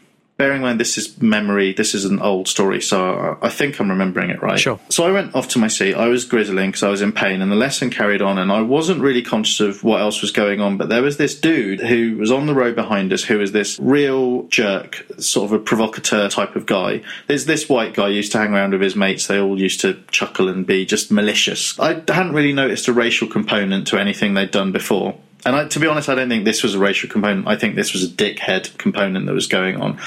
Bearing 0.42 0.56
in 0.56 0.62
mind 0.62 0.80
this 0.80 0.98
is 0.98 1.22
memory, 1.22 1.72
this 1.72 1.94
is 1.94 2.04
an 2.04 2.20
old 2.20 2.48
story, 2.48 2.80
so 2.82 3.38
I 3.40 3.46
I 3.46 3.48
think 3.48 3.78
I'm 3.78 3.90
remembering 3.90 4.30
it 4.30 4.42
right. 4.42 4.58
Sure. 4.58 4.80
So 4.88 5.04
I 5.04 5.12
went 5.12 5.36
off 5.36 5.46
to 5.50 5.60
my 5.60 5.68
seat. 5.68 5.94
I 5.94 6.08
was 6.08 6.24
grizzling 6.24 6.70
because 6.70 6.82
I 6.82 6.88
was 6.88 7.00
in 7.00 7.12
pain, 7.12 7.40
and 7.40 7.52
the 7.52 7.56
lesson 7.56 7.90
carried 7.90 8.20
on. 8.20 8.38
And 8.38 8.50
I 8.50 8.60
wasn't 8.62 9.00
really 9.00 9.22
conscious 9.22 9.60
of 9.60 9.84
what 9.84 10.00
else 10.00 10.20
was 10.20 10.32
going 10.32 10.60
on. 10.60 10.76
But 10.78 10.88
there 10.88 11.02
was 11.02 11.16
this 11.16 11.38
dude 11.38 11.80
who 11.80 12.16
was 12.16 12.32
on 12.32 12.46
the 12.46 12.54
row 12.54 12.72
behind 12.72 13.12
us, 13.12 13.22
who 13.22 13.38
was 13.38 13.52
this 13.52 13.78
real 13.78 14.42
jerk, 14.48 15.06
sort 15.18 15.44
of 15.44 15.52
a 15.52 15.58
provocateur 15.58 16.28
type 16.28 16.56
of 16.56 16.66
guy. 16.66 17.02
There's 17.28 17.44
this 17.44 17.68
white 17.68 17.94
guy 17.94 18.08
used 18.08 18.32
to 18.32 18.38
hang 18.38 18.52
around 18.52 18.72
with 18.72 18.80
his 18.80 18.96
mates. 18.96 19.28
They 19.28 19.38
all 19.38 19.60
used 19.60 19.80
to 19.82 20.02
chuckle 20.10 20.48
and 20.48 20.66
be 20.66 20.84
just 20.84 21.12
malicious. 21.12 21.78
I 21.78 22.02
hadn't 22.08 22.32
really 22.32 22.52
noticed 22.52 22.88
a 22.88 22.92
racial 22.92 23.28
component 23.28 23.86
to 23.88 23.98
anything 24.00 24.34
they'd 24.34 24.50
done 24.50 24.72
before. 24.72 25.14
And 25.44 25.56
I, 25.56 25.66
to 25.66 25.80
be 25.80 25.86
honest, 25.86 26.08
I 26.08 26.14
don't 26.14 26.28
think 26.28 26.44
this 26.44 26.62
was 26.62 26.74
a 26.74 26.78
racial 26.78 27.08
component. 27.08 27.48
I 27.48 27.56
think 27.56 27.74
this 27.74 27.92
was 27.92 28.04
a 28.04 28.08
dickhead 28.08 28.76
component 28.78 29.26
that 29.26 29.32
was 29.32 29.46
going 29.46 29.80
on. 29.80 29.98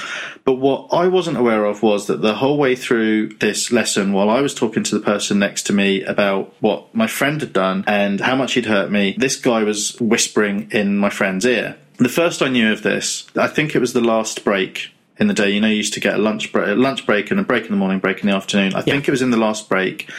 But 0.44 0.54
what 0.54 0.88
I 0.92 1.08
wasn't 1.08 1.36
aware 1.36 1.64
of 1.64 1.82
was 1.82 2.06
that 2.06 2.22
the 2.22 2.34
whole 2.34 2.56
way 2.56 2.74
through 2.74 3.28
this 3.34 3.70
lesson, 3.70 4.12
while 4.12 4.30
I 4.30 4.40
was 4.40 4.54
talking 4.54 4.82
to 4.84 4.98
the 4.98 5.04
person 5.04 5.38
next 5.38 5.64
to 5.64 5.72
me 5.72 6.02
about 6.02 6.54
what 6.60 6.94
my 6.94 7.06
friend 7.06 7.40
had 7.40 7.52
done 7.52 7.84
and 7.86 8.20
how 8.20 8.34
much 8.34 8.54
he'd 8.54 8.66
hurt 8.66 8.90
me, 8.90 9.14
this 9.18 9.36
guy 9.36 9.62
was 9.62 10.00
whispering 10.00 10.70
in 10.70 10.96
my 10.96 11.10
friend's 11.10 11.44
ear. 11.44 11.76
The 11.98 12.08
first 12.08 12.42
I 12.42 12.48
knew 12.48 12.72
of 12.72 12.82
this, 12.82 13.26
I 13.36 13.46
think 13.46 13.74
it 13.74 13.80
was 13.80 13.92
the 13.92 14.00
last 14.00 14.44
break 14.44 14.90
in 15.18 15.28
the 15.28 15.34
day. 15.34 15.50
You 15.50 15.60
know, 15.60 15.68
you 15.68 15.76
used 15.76 15.94
to 15.94 16.00
get 16.00 16.14
a 16.14 16.18
lunch 16.18 16.52
break, 16.52 16.68
a 16.68 16.74
lunch 16.74 17.06
break 17.06 17.30
and 17.30 17.40
a 17.40 17.42
break 17.42 17.64
in 17.64 17.70
the 17.70 17.76
morning, 17.76 17.98
break 17.98 18.20
in 18.20 18.28
the 18.28 18.36
afternoon. 18.36 18.74
I 18.74 18.82
think 18.82 19.08
it 19.08 19.10
was 19.10 19.22
in 19.22 19.30
the 19.30 19.36
last 19.36 19.68
break. 19.68 20.10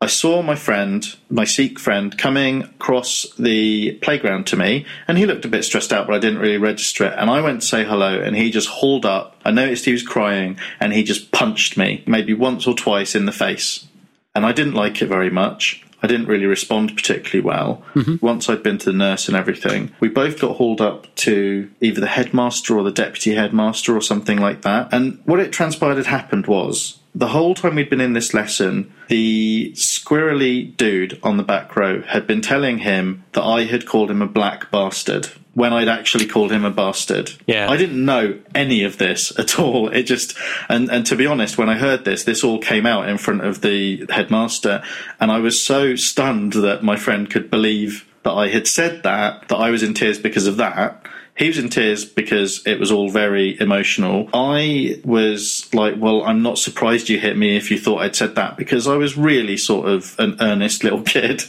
I 0.00 0.06
saw 0.06 0.42
my 0.42 0.56
friend, 0.56 1.06
my 1.30 1.44
Sikh 1.44 1.78
friend, 1.78 2.16
coming 2.16 2.62
across 2.64 3.26
the 3.38 3.92
playground 4.02 4.46
to 4.48 4.56
me, 4.56 4.84
and 5.08 5.16
he 5.16 5.24
looked 5.24 5.46
a 5.46 5.48
bit 5.48 5.64
stressed 5.64 5.92
out, 5.92 6.06
but 6.06 6.14
I 6.14 6.18
didn't 6.18 6.40
really 6.40 6.58
register 6.58 7.04
it. 7.04 7.14
And 7.16 7.30
I 7.30 7.40
went 7.40 7.62
to 7.62 7.66
say 7.66 7.84
hello, 7.84 8.20
and 8.20 8.36
he 8.36 8.50
just 8.50 8.68
hauled 8.68 9.06
up. 9.06 9.36
I 9.44 9.50
noticed 9.50 9.86
he 9.86 9.92
was 9.92 10.02
crying, 10.02 10.58
and 10.80 10.92
he 10.92 11.02
just 11.02 11.32
punched 11.32 11.78
me, 11.78 12.04
maybe 12.06 12.34
once 12.34 12.66
or 12.66 12.74
twice 12.74 13.14
in 13.14 13.24
the 13.24 13.32
face. 13.32 13.86
And 14.34 14.44
I 14.44 14.52
didn't 14.52 14.74
like 14.74 15.00
it 15.00 15.06
very 15.06 15.30
much. 15.30 15.82
I 16.02 16.06
didn't 16.06 16.26
really 16.26 16.46
respond 16.46 16.94
particularly 16.94 17.44
well. 17.44 17.82
Mm-hmm. 17.94 18.24
Once 18.24 18.50
I'd 18.50 18.62
been 18.62 18.76
to 18.78 18.92
the 18.92 18.98
nurse 18.98 19.28
and 19.28 19.36
everything, 19.36 19.92
we 19.98 20.08
both 20.08 20.38
got 20.38 20.56
hauled 20.56 20.82
up 20.82 21.12
to 21.16 21.70
either 21.80 22.02
the 22.02 22.06
headmaster 22.06 22.76
or 22.76 22.82
the 22.82 22.92
deputy 22.92 23.34
headmaster 23.34 23.96
or 23.96 24.02
something 24.02 24.38
like 24.38 24.62
that. 24.62 24.92
And 24.92 25.20
what 25.24 25.40
it 25.40 25.52
transpired 25.52 25.96
had 25.96 26.06
happened 26.06 26.46
was 26.46 26.98
the 27.16 27.28
whole 27.28 27.54
time 27.54 27.76
we'd 27.76 27.88
been 27.88 28.00
in 28.00 28.12
this 28.12 28.34
lesson, 28.34 28.92
the 29.08 29.72
squirrely 29.74 30.76
dude 30.76 31.18
on 31.22 31.38
the 31.38 31.42
back 31.42 31.74
row 31.74 32.02
had 32.02 32.26
been 32.26 32.42
telling 32.42 32.78
him 32.78 33.24
that 33.32 33.42
I 33.42 33.64
had 33.64 33.86
called 33.86 34.10
him 34.10 34.20
a 34.20 34.26
black 34.26 34.70
bastard 34.70 35.30
when 35.54 35.72
I'd 35.72 35.88
actually 35.88 36.26
called 36.26 36.52
him 36.52 36.66
a 36.66 36.70
bastard. 36.70 37.32
Yeah. 37.46 37.70
I 37.70 37.78
didn't 37.78 38.04
know 38.04 38.38
any 38.54 38.84
of 38.84 38.98
this 38.98 39.32
at 39.38 39.58
all. 39.58 39.88
It 39.88 40.02
just 40.02 40.36
and 40.68 40.90
and 40.90 41.06
to 41.06 41.16
be 41.16 41.26
honest, 41.26 41.56
when 41.56 41.70
I 41.70 41.78
heard 41.78 42.04
this, 42.04 42.24
this 42.24 42.44
all 42.44 42.58
came 42.58 42.84
out 42.84 43.08
in 43.08 43.16
front 43.16 43.42
of 43.42 43.62
the 43.62 44.04
headmaster, 44.10 44.82
and 45.18 45.32
I 45.32 45.38
was 45.38 45.64
so 45.64 45.96
stunned 45.96 46.52
that 46.52 46.84
my 46.84 46.96
friend 46.96 47.30
could 47.30 47.50
believe 47.50 48.06
that 48.24 48.32
I 48.32 48.48
had 48.48 48.66
said 48.66 49.02
that 49.04 49.48
that 49.48 49.56
I 49.56 49.70
was 49.70 49.82
in 49.82 49.94
tears 49.94 50.18
because 50.18 50.46
of 50.46 50.58
that. 50.58 51.02
He 51.36 51.48
was 51.48 51.58
in 51.58 51.68
tears 51.68 52.04
because 52.06 52.66
it 52.66 52.80
was 52.80 52.90
all 52.90 53.10
very 53.10 53.60
emotional. 53.60 54.28
I 54.32 55.00
was 55.04 55.68
like, 55.74 55.94
well, 55.98 56.22
I'm 56.22 56.42
not 56.42 56.58
surprised 56.58 57.10
you 57.10 57.18
hit 57.18 57.36
me 57.36 57.56
if 57.56 57.70
you 57.70 57.78
thought 57.78 57.98
I'd 57.98 58.16
said 58.16 58.36
that 58.36 58.56
because 58.56 58.88
I 58.88 58.96
was 58.96 59.18
really 59.18 59.58
sort 59.58 59.86
of 59.88 60.16
an 60.18 60.36
earnest 60.40 60.82
little 60.82 61.02
kid 61.02 61.42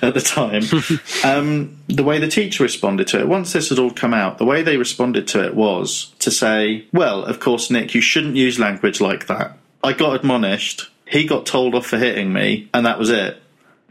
at 0.00 0.14
the 0.14 0.20
time. 0.20 0.62
um, 1.24 1.76
the 1.88 2.04
way 2.04 2.18
the 2.18 2.28
teacher 2.28 2.62
responded 2.62 3.06
to 3.08 3.20
it, 3.20 3.28
once 3.28 3.52
this 3.52 3.68
had 3.68 3.78
all 3.78 3.90
come 3.90 4.14
out, 4.14 4.38
the 4.38 4.46
way 4.46 4.62
they 4.62 4.78
responded 4.78 5.28
to 5.28 5.44
it 5.44 5.54
was 5.54 6.14
to 6.20 6.30
say, 6.30 6.86
well, 6.92 7.22
of 7.24 7.38
course, 7.38 7.70
Nick, 7.70 7.94
you 7.94 8.00
shouldn't 8.00 8.36
use 8.36 8.58
language 8.58 9.00
like 9.00 9.26
that. 9.26 9.58
I 9.82 9.92
got 9.92 10.16
admonished. 10.16 10.90
He 11.06 11.26
got 11.26 11.44
told 11.44 11.74
off 11.74 11.86
for 11.86 11.98
hitting 11.98 12.32
me, 12.32 12.70
and 12.72 12.86
that 12.86 12.98
was 12.98 13.10
it. 13.10 13.42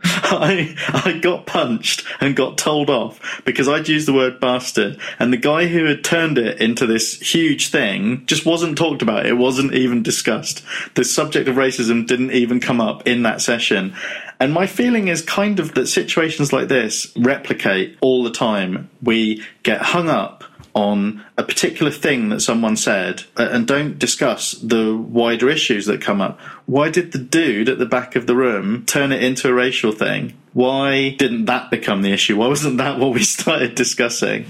I 0.05 0.75
I 0.89 1.19
got 1.19 1.45
punched 1.45 2.05
and 2.19 2.35
got 2.35 2.57
told 2.57 2.89
off 2.89 3.41
because 3.45 3.67
I'd 3.67 3.87
used 3.87 4.07
the 4.07 4.13
word 4.13 4.39
bastard, 4.39 4.99
and 5.19 5.31
the 5.31 5.37
guy 5.37 5.67
who 5.67 5.85
had 5.85 6.03
turned 6.03 6.37
it 6.37 6.59
into 6.59 6.85
this 6.85 7.19
huge 7.19 7.69
thing 7.69 8.25
just 8.25 8.45
wasn't 8.45 8.77
talked 8.77 9.01
about. 9.01 9.25
It 9.25 9.37
wasn't 9.37 9.73
even 9.73 10.03
discussed. 10.03 10.63
The 10.95 11.03
subject 11.03 11.47
of 11.47 11.55
racism 11.55 12.05
didn't 12.05 12.31
even 12.31 12.59
come 12.59 12.81
up 12.81 13.07
in 13.07 13.23
that 13.23 13.41
session. 13.41 13.95
And 14.39 14.53
my 14.53 14.67
feeling 14.67 15.07
is 15.07 15.21
kind 15.21 15.59
of 15.59 15.73
that 15.75 15.87
situations 15.87 16.51
like 16.51 16.67
this 16.67 17.11
replicate 17.15 17.97
all 18.01 18.23
the 18.23 18.31
time. 18.31 18.89
We 19.01 19.43
get 19.63 19.81
hung 19.81 20.09
up 20.09 20.42
on 20.73 21.23
a 21.37 21.43
particular 21.43 21.91
thing 21.91 22.29
that 22.29 22.41
someone 22.41 22.75
said 22.75 23.23
and 23.37 23.67
don't 23.67 23.99
discuss 23.99 24.53
the 24.53 24.95
wider 24.97 25.49
issues 25.49 25.85
that 25.85 26.01
come 26.01 26.21
up. 26.21 26.39
Why 26.65 26.89
did 26.89 27.11
the 27.11 27.19
dude 27.19 27.69
at 27.69 27.79
the 27.79 27.85
back 27.85 28.15
of 28.15 28.27
the 28.27 28.35
room 28.35 28.85
turn 28.85 29.11
it 29.11 29.23
into 29.23 29.49
a 29.49 29.53
racial 29.53 29.91
thing? 29.91 30.33
Why 30.53 31.09
didn't 31.11 31.45
that 31.45 31.71
become 31.71 32.01
the 32.01 32.11
issue? 32.11 32.37
Why 32.37 32.47
wasn't 32.47 32.77
that 32.77 32.99
what 32.99 33.13
we 33.13 33.23
started 33.23 33.75
discussing? 33.75 34.45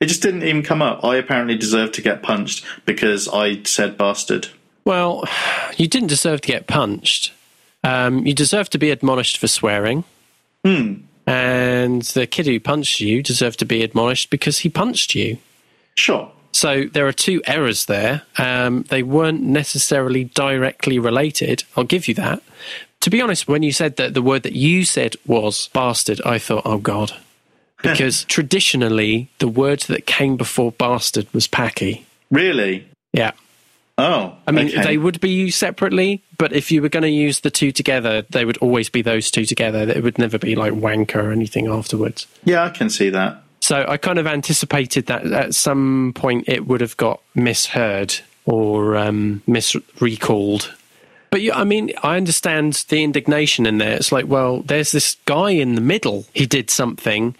It 0.00 0.06
just 0.06 0.22
didn't 0.22 0.44
even 0.44 0.62
come 0.62 0.80
up. 0.80 1.04
I 1.04 1.16
apparently 1.16 1.56
deserved 1.56 1.94
to 1.94 2.02
get 2.02 2.22
punched 2.22 2.64
because 2.86 3.28
I 3.28 3.62
said 3.64 3.98
bastard. 3.98 4.48
Well, 4.84 5.24
you 5.76 5.88
didn't 5.88 6.08
deserve 6.08 6.40
to 6.42 6.48
get 6.48 6.66
punched. 6.66 7.32
Um, 7.84 8.26
you 8.26 8.34
deserve 8.34 8.70
to 8.70 8.78
be 8.78 8.90
admonished 8.90 9.38
for 9.38 9.48
swearing. 9.48 10.04
Hmm. 10.64 10.94
And 11.26 12.02
the 12.02 12.26
kid 12.26 12.46
who 12.46 12.58
punched 12.60 13.00
you 13.00 13.22
deserved 13.22 13.58
to 13.60 13.64
be 13.64 13.82
admonished 13.82 14.30
because 14.30 14.58
he 14.58 14.68
punched 14.68 15.14
you. 15.14 15.38
Sure. 15.94 16.30
So 16.52 16.84
there 16.84 17.06
are 17.06 17.12
two 17.12 17.42
errors 17.46 17.86
there. 17.86 18.22
Um, 18.36 18.82
they 18.88 19.02
weren't 19.02 19.42
necessarily 19.42 20.24
directly 20.24 20.98
related. 20.98 21.64
I'll 21.76 21.84
give 21.84 22.08
you 22.08 22.14
that. 22.14 22.42
To 23.00 23.10
be 23.10 23.22
honest, 23.22 23.48
when 23.48 23.62
you 23.62 23.72
said 23.72 23.96
that 23.96 24.14
the 24.14 24.22
word 24.22 24.42
that 24.42 24.54
you 24.54 24.84
said 24.84 25.16
was 25.26 25.68
bastard, 25.68 26.20
I 26.24 26.38
thought, 26.38 26.62
oh 26.64 26.78
God. 26.78 27.12
Because 27.82 28.24
traditionally, 28.24 29.30
the 29.38 29.48
word 29.48 29.80
that 29.88 30.04
came 30.04 30.36
before 30.36 30.70
bastard 30.70 31.26
was 31.32 31.48
Paki. 31.48 32.04
Really? 32.30 32.86
Yeah. 33.14 33.32
Oh. 33.96 34.34
I 34.46 34.50
mean, 34.50 34.68
okay. 34.68 34.82
they 34.82 34.98
would 34.98 35.18
be 35.18 35.30
used 35.30 35.56
separately, 35.56 36.22
but 36.36 36.52
if 36.52 36.70
you 36.70 36.82
were 36.82 36.90
going 36.90 37.04
to 37.04 37.08
use 37.08 37.40
the 37.40 37.50
two 37.50 37.72
together, 37.72 38.20
they 38.28 38.44
would 38.44 38.58
always 38.58 38.90
be 38.90 39.00
those 39.00 39.30
two 39.30 39.46
together. 39.46 39.88
It 39.88 40.02
would 40.02 40.18
never 40.18 40.38
be 40.38 40.54
like 40.56 40.74
wanker 40.74 41.24
or 41.24 41.32
anything 41.32 41.68
afterwards. 41.68 42.26
Yeah, 42.44 42.64
I 42.64 42.68
can 42.68 42.90
see 42.90 43.08
that. 43.08 43.42
So 43.70 43.84
I 43.86 43.98
kind 43.98 44.18
of 44.18 44.26
anticipated 44.26 45.06
that 45.06 45.24
at 45.26 45.54
some 45.54 46.10
point 46.16 46.48
it 46.48 46.66
would 46.66 46.80
have 46.80 46.96
got 46.96 47.22
misheard 47.36 48.18
or 48.44 48.96
um, 48.96 49.44
misrecalled. 49.46 50.72
But 51.30 51.42
yeah, 51.42 51.56
I 51.56 51.62
mean, 51.62 51.92
I 52.02 52.16
understand 52.16 52.84
the 52.88 53.04
indignation 53.04 53.66
in 53.66 53.78
there. 53.78 53.94
It's 53.94 54.10
like, 54.10 54.26
well, 54.26 54.62
there's 54.62 54.90
this 54.90 55.18
guy 55.24 55.50
in 55.50 55.76
the 55.76 55.80
middle. 55.80 56.26
He 56.34 56.46
did 56.46 56.68
something. 56.68 57.36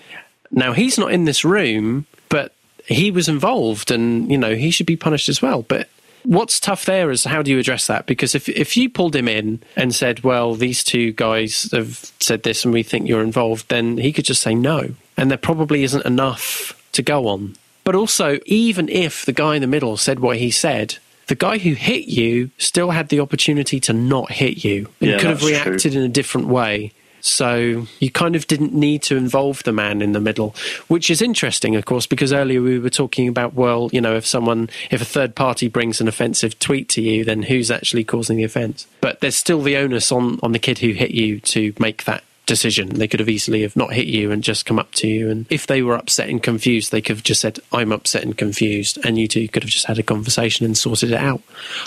Now 0.53 0.73
he's 0.73 0.97
not 0.97 1.11
in 1.11 1.25
this 1.25 1.45
room, 1.45 2.07
but 2.29 2.55
he 2.87 3.11
was 3.11 3.29
involved, 3.29 3.91
and 3.91 4.31
you 4.31 4.39
know 4.39 4.55
he 4.55 4.71
should 4.71 4.87
be 4.87 4.95
punished 4.95 5.29
as 5.29 5.43
well. 5.43 5.63
But 5.63 5.89
what's 6.25 6.61
tough 6.61 6.85
there 6.85 7.11
is 7.11 7.25
how 7.25 7.43
do 7.43 7.51
you 7.51 7.59
address 7.59 7.87
that? 7.87 8.07
Because 8.07 8.35
if 8.35 8.49
if 8.49 8.77
you 8.77 8.89
pulled 8.89 9.15
him 9.17 9.29
in 9.29 9.61
and 9.77 9.95
said, 9.95 10.23
"Well, 10.25 10.55
these 10.55 10.83
two 10.85 11.13
guys 11.13 11.69
have 11.73 12.11
said 12.21 12.43
this, 12.43 12.65
and 12.65 12.73
we 12.75 12.83
think 12.83 13.09
you're 13.09 13.23
involved," 13.23 13.69
then 13.69 13.99
he 13.99 14.13
could 14.13 14.25
just 14.25 14.43
say 14.43 14.55
no, 14.55 14.95
and 15.17 15.31
there 15.31 15.39
probably 15.39 15.83
isn't 15.85 16.05
enough 16.07 16.75
to 16.93 17.03
go 17.03 17.27
on. 17.29 17.57
But 17.85 17.95
also, 17.95 18.39
even 18.47 18.89
if 18.89 19.25
the 19.25 19.33
guy 19.33 19.55
in 19.57 19.63
the 19.63 19.67
middle 19.67 19.97
said 19.97 20.21
what 20.21 20.37
he 20.37 20.51
said, 20.51 20.97
the 21.29 21.35
guy 21.35 21.59
who 21.59 21.73
hit 21.73 22.07
you 22.09 22.51
still 22.59 22.91
had 22.91 23.09
the 23.09 23.21
opportunity 23.21 23.81
to 23.81 23.93
not 23.93 24.33
hit 24.33 24.65
you 24.65 24.89
and 25.01 25.11
Yeah, 25.11 25.19
could 25.19 25.29
have 25.31 25.41
that's 25.41 25.53
true. 25.63 25.71
reacted 25.73 25.95
in 25.95 26.03
a 26.03 26.09
different 26.09 26.49
way. 26.49 26.93
So 27.21 27.87
you 27.99 28.11
kind 28.11 28.37
of 28.37 28.47
didn't 28.47 28.73
need 28.73 29.03
to 29.05 29.17
involve 29.17 29.63
the 29.63 29.73
man 29.73 30.03
in 30.03 30.13
the 30.13 30.21
middle, 30.21 30.55
which 30.89 31.11
is 31.11 31.23
interesting, 31.23 31.77
of 31.77 31.85
course, 31.85 32.07
because 32.07 32.33
earlier 32.33 32.63
we 32.63 32.79
were 32.79 32.91
talking 32.91 33.29
about, 33.29 33.55
well, 33.55 33.91
you 33.93 34.01
know, 34.01 34.17
if 34.17 34.27
someone, 34.27 34.71
if 34.91 35.01
a 35.01 35.05
third 35.05 35.35
party 35.35 35.69
brings 35.69 36.01
an 36.01 36.09
offensive 36.09 36.59
tweet 36.59 36.89
to 36.91 37.03
you, 37.03 37.25
then 37.25 37.43
who's 37.43 37.71
actually 37.71 38.05
causing 38.05 38.37
the 38.37 38.45
offence? 38.45 38.87
But 39.01 39.21
there's 39.21 39.37
still 39.37 39.63
the 39.63 39.77
onus 39.77 40.11
on, 40.13 40.39
on 40.43 40.53
the 40.53 40.59
kid 40.59 40.79
who 40.79 40.93
hit 40.93 41.11
you 41.11 41.41
to 41.41 41.73
make 41.79 42.05
that 42.05 42.25
decision. 42.51 42.89
They 42.89 43.07
could 43.07 43.21
have 43.21 43.29
easily 43.29 43.63
have 43.63 43.77
not 43.77 43.93
hit 43.93 44.09
you 44.09 44.33
and 44.33 44.43
just 44.43 44.67
come 44.67 44.79
up 44.79 44.91
to 44.95 45.07
you. 45.07 45.31
And 45.31 45.47
if 45.51 45.69
they 45.69 45.83
were 45.83 45.95
upset 45.95 46.29
and 46.29 46.43
confused, 46.43 46.91
they 46.91 47.01
could 47.01 47.17
have 47.17 47.23
just 47.23 47.41
said, 47.41 47.61
I'm 47.73 47.93
upset 47.93 48.25
and 48.25 48.37
confused. 48.37 48.99
And 49.05 49.17
you 49.17 49.29
two 49.29 49.47
could 49.47 49.63
have 49.63 49.71
just 49.71 49.87
had 49.87 50.01
a 50.01 50.03
conversation 50.03 50.67
and 50.67 50.77
sorted 50.77 51.13
it 51.13 51.21
out 51.21 51.43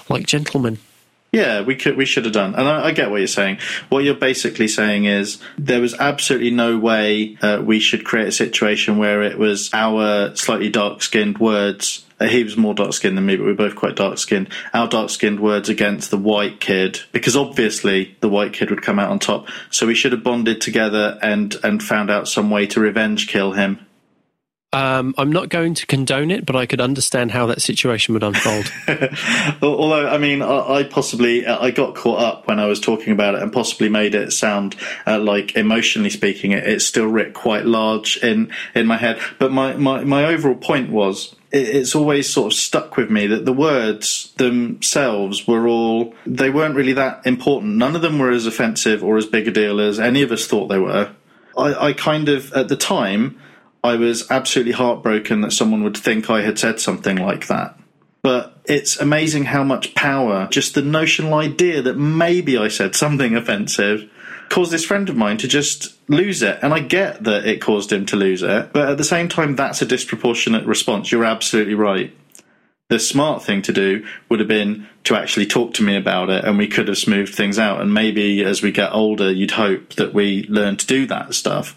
like 0.07 0.25
gentlemen. 0.25 0.79
Yeah, 1.33 1.61
we 1.61 1.75
could 1.75 1.97
we 1.97 2.05
should 2.05 2.25
have 2.25 2.33
done, 2.33 2.53
and 2.53 2.67
I, 2.67 2.85
I 2.85 2.91
get 2.91 3.09
what 3.09 3.17
you're 3.17 3.27
saying. 3.27 3.57
What 3.89 4.03
you're 4.03 4.13
basically 4.13 4.67
saying 4.67 5.05
is 5.05 5.39
there 5.57 5.81
was 5.81 5.95
absolutely 5.95 6.51
no 6.51 6.77
way 6.77 7.39
uh, 7.41 7.59
we 7.65 7.79
should 7.79 8.05
create 8.05 8.27
a 8.27 8.31
situation 8.31 8.99
where 8.99 9.23
it 9.23 9.39
was 9.39 9.71
our 9.73 10.35
slightly 10.35 10.69
dark-skinned 10.69 11.39
words. 11.39 12.05
Uh, 12.19 12.27
he 12.27 12.43
was 12.43 12.55
more 12.55 12.75
dark-skinned 12.75 13.17
than 13.17 13.25
me, 13.25 13.35
but 13.35 13.45
we 13.45 13.49
were 13.49 13.57
both 13.57 13.75
quite 13.75 13.95
dark-skinned. 13.95 14.47
Our 14.75 14.87
dark-skinned 14.87 15.39
words 15.39 15.69
against 15.69 16.11
the 16.11 16.19
white 16.19 16.59
kid, 16.59 16.99
because 17.11 17.35
obviously 17.35 18.15
the 18.19 18.29
white 18.29 18.53
kid 18.53 18.69
would 18.69 18.83
come 18.83 18.99
out 18.99 19.09
on 19.09 19.17
top. 19.17 19.47
So 19.71 19.87
we 19.87 19.95
should 19.95 20.11
have 20.11 20.23
bonded 20.23 20.61
together 20.61 21.17
and 21.23 21.55
and 21.63 21.81
found 21.81 22.11
out 22.11 22.27
some 22.27 22.51
way 22.51 22.67
to 22.67 22.79
revenge 22.79 23.27
kill 23.27 23.53
him. 23.53 23.82
Um, 24.73 25.13
I'm 25.17 25.31
not 25.31 25.49
going 25.49 25.75
to 25.75 25.85
condone 25.85 26.31
it, 26.31 26.45
but 26.45 26.55
I 26.55 26.65
could 26.65 26.81
understand 26.81 27.31
how 27.31 27.45
that 27.45 27.61
situation 27.61 28.13
would 28.13 28.23
unfold. 28.23 28.71
Although, 29.61 30.07
I 30.09 30.17
mean, 30.17 30.41
I, 30.41 30.79
I 30.79 30.83
possibly 30.83 31.45
I 31.47 31.71
got 31.71 31.95
caught 31.95 32.19
up 32.19 32.47
when 32.47 32.59
I 32.59 32.65
was 32.65 32.79
talking 32.79 33.13
about 33.13 33.35
it, 33.35 33.41
and 33.41 33.53
possibly 33.53 33.89
made 33.89 34.15
it 34.15 34.33
sound 34.33 34.75
uh, 35.07 35.19
like, 35.19 35.55
emotionally 35.55 36.09
speaking, 36.09 36.51
it, 36.51 36.65
it's 36.67 36.85
still 36.85 37.07
writ 37.07 37.33
quite 37.33 37.65
large 37.65 38.17
in 38.17 38.51
in 38.75 38.87
my 38.87 38.97
head. 38.97 39.19
But 39.39 39.51
my 39.51 39.73
my, 39.75 40.03
my 40.03 40.25
overall 40.25 40.55
point 40.55 40.89
was. 40.89 41.35
it- 41.51 41.69
It's 41.83 41.93
always 41.95 42.27
sort 42.33 42.51
of 42.51 42.57
stuck 42.57 42.97
with 42.97 43.09
me 43.11 43.27
that 43.27 43.45
the 43.45 43.53
words 43.53 44.33
themselves 44.37 45.47
were 45.47 45.67
all, 45.67 46.15
they 46.25 46.49
weren't 46.49 46.75
really 46.75 46.93
that 46.93 47.21
important. 47.27 47.75
None 47.75 47.95
of 47.95 48.01
them 48.01 48.17
were 48.17 48.31
as 48.31 48.47
offensive 48.47 49.03
or 49.03 49.17
as 49.17 49.27
big 49.27 49.47
a 49.47 49.51
deal 49.51 49.79
as 49.79 49.99
any 49.99 50.23
of 50.23 50.31
us 50.31 50.47
thought 50.47 50.67
they 50.67 50.79
were. 50.79 51.11
I, 51.55 51.89
I 51.89 51.93
kind 51.93 52.27
of, 52.29 52.51
at 52.53 52.69
the 52.69 52.75
time, 52.75 53.37
I 53.83 53.95
was 53.95 54.29
absolutely 54.31 54.73
heartbroken 54.73 55.41
that 55.41 55.51
someone 55.51 55.83
would 55.83 55.97
think 55.97 56.29
I 56.29 56.41
had 56.41 56.57
said 56.57 56.79
something 56.79 57.17
like 57.17 57.47
that. 57.47 57.77
But 58.21 58.57
it's 58.65 58.97
amazing 58.99 59.45
how 59.45 59.63
much 59.63 59.93
power 59.95 60.47
just 60.49 60.73
the 60.73 60.81
notional 60.81 61.33
idea 61.33 61.81
that 61.81 61.97
maybe 61.97 62.57
I 62.57 62.69
said 62.69 62.95
something 62.95 63.35
offensive 63.35 64.09
caused 64.49 64.71
this 64.71 64.85
friend 64.85 65.09
of 65.09 65.17
mine 65.17 65.37
to 65.39 65.47
just 65.47 65.97
lose 66.07 66.41
it. 66.41 66.59
And 66.61 66.73
I 66.73 66.79
get 66.79 67.25
that 67.25 67.45
it 67.45 67.59
caused 67.59 67.91
him 67.91 68.05
to 68.07 68.15
lose 68.15 68.41
it, 68.41 68.71
but 68.71 68.87
at 68.87 68.97
the 68.97 69.03
same 69.03 69.27
time, 69.27 69.55
that's 69.55 69.81
a 69.81 69.85
disproportionate 69.85 70.65
response. 70.65 71.11
You're 71.11 71.25
absolutely 71.25 71.73
right. 71.73 72.15
The 72.89 72.99
smart 72.99 73.43
thing 73.43 73.61
to 73.63 73.73
do 73.73 74.05
would 74.29 74.39
have 74.39 74.47
been 74.47 74.87
to 75.05 75.15
actually 75.15 75.47
talk 75.47 75.73
to 75.73 75.83
me 75.83 75.97
about 75.97 76.29
it 76.29 76.45
and 76.45 76.57
we 76.57 76.67
could 76.67 76.87
have 76.87 76.97
smoothed 76.97 77.33
things 77.33 77.57
out. 77.59 77.81
And 77.81 77.93
maybe 77.93 78.43
as 78.43 78.61
we 78.61 78.71
get 78.71 78.93
older, 78.93 79.31
you'd 79.31 79.51
hope 79.51 79.95
that 79.95 80.13
we 80.13 80.43
learn 80.47 80.77
to 80.77 80.85
do 80.85 81.05
that 81.07 81.33
stuff. 81.33 81.75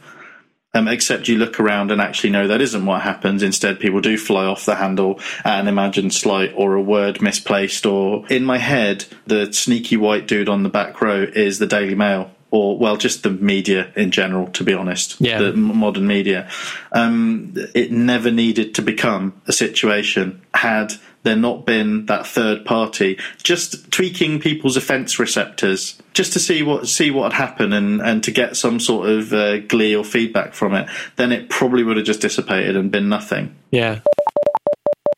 Um, 0.77 0.89
except 0.89 1.27
you 1.27 1.39
look 1.39 1.59
around 1.59 1.91
and 1.91 2.03
actually 2.03 2.29
know 2.31 2.49
that 2.49 2.61
isn't 2.61 2.85
what 2.85 3.01
happens. 3.01 3.43
Instead, 3.43 3.81
people 3.81 4.03
do 4.03 4.19
fly 4.19 4.45
off 4.45 4.67
the 4.67 4.75
handle 4.75 5.19
at 5.43 5.61
an 5.61 5.69
imagined 5.69 6.13
slight 6.13 6.53
or 6.55 6.75
a 6.75 6.83
word 6.83 7.23
misplaced. 7.23 7.87
Or 7.87 8.27
in 8.29 8.45
my 8.45 8.59
head, 8.59 9.07
the 9.27 9.51
sneaky 9.55 9.97
white 9.97 10.29
dude 10.29 10.51
on 10.51 10.65
the 10.65 10.69
back 10.69 11.01
row 11.01 11.23
is 11.23 11.59
the 11.59 11.67
Daily 11.67 11.95
Mail. 11.95 12.31
Or, 12.51 12.79
well, 12.79 12.99
just 12.99 13.23
the 13.23 13.31
media 13.31 13.91
in 13.97 14.11
general, 14.11 14.49
to 14.49 14.65
be 14.65 14.75
honest. 14.75 15.19
Yeah. 15.19 15.39
The 15.39 15.55
modern 15.55 16.07
media. 16.07 16.51
Um, 16.93 17.55
it 17.75 17.91
never 17.91 18.31
needed 18.31 18.75
to 18.75 18.83
become 18.83 19.41
a 19.47 19.53
situation 19.53 20.43
had 20.53 20.93
there 21.27 21.37
not 21.37 21.67
been 21.67 22.07
that 22.07 22.25
third 22.25 22.65
party 22.65 23.19
just 23.43 23.91
tweaking 23.91 24.39
people's 24.39 24.77
offence 24.77 25.19
receptors 25.19 26.01
just 26.15 26.33
to 26.33 26.39
see 26.39 26.63
what 26.63 26.87
see 26.87 27.11
what 27.11 27.33
had 27.33 27.49
happened 27.49 27.75
and, 27.75 28.01
and 28.01 28.23
to 28.23 28.31
get 28.31 28.57
some 28.57 28.79
sort 28.79 29.09
of 29.09 29.33
uh, 29.33 29.59
glee 29.59 29.95
or 29.95 30.05
feedback 30.05 30.55
from 30.55 30.73
it 30.73 30.89
then 31.17 31.33
it 31.33 31.51
probably 31.51 31.83
would 31.83 31.97
have 31.97 32.07
just 32.07 32.21
dissipated 32.21 32.77
and 32.77 32.93
been 32.93 33.09
nothing 33.09 33.55
yeah. 33.73 34.01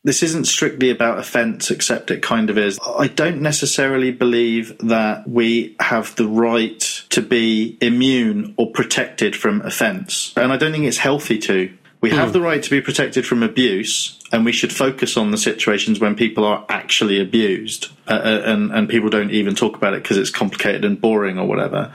this 0.03 0.23
isn't 0.23 0.45
strictly 0.45 0.89
about 0.89 1.19
offence, 1.19 1.69
except 1.69 2.09
it 2.09 2.23
kind 2.23 2.49
of 2.49 2.57
is. 2.57 2.79
I 2.83 3.07
don't 3.07 3.41
necessarily 3.41 4.11
believe 4.11 4.75
that 4.79 5.27
we 5.29 5.75
have 5.79 6.15
the 6.15 6.27
right 6.27 6.79
to 7.09 7.21
be 7.21 7.77
immune 7.81 8.55
or 8.57 8.71
protected 8.71 9.35
from 9.35 9.61
offence. 9.61 10.33
And 10.35 10.51
I 10.51 10.57
don't 10.57 10.71
think 10.71 10.85
it's 10.85 10.97
healthy 10.97 11.37
to. 11.39 11.71
We 12.01 12.11
have 12.11 12.31
the 12.31 12.39
right 12.39 12.63
to 12.63 12.69
be 12.69 12.79
protected 12.79 13.25
from 13.25 13.43
abuse, 13.43 14.17
and 14.31 14.45
we 14.45 14.53
should 14.53 14.71
focus 14.71 15.17
on 15.17 15.31
the 15.31 15.37
situations 15.37 15.99
when 15.99 16.15
people 16.15 16.45
are 16.45 16.65
actually 16.69 17.19
abused, 17.19 17.91
uh, 18.07 18.13
uh, 18.13 18.41
and 18.45 18.71
and 18.71 18.87
people 18.87 19.09
don't 19.09 19.31
even 19.31 19.53
talk 19.53 19.75
about 19.75 19.93
it 19.93 20.03
because 20.03 20.17
it's 20.17 20.29
complicated 20.29 20.85
and 20.85 21.01
boring 21.01 21.37
or 21.37 21.45
whatever. 21.45 21.93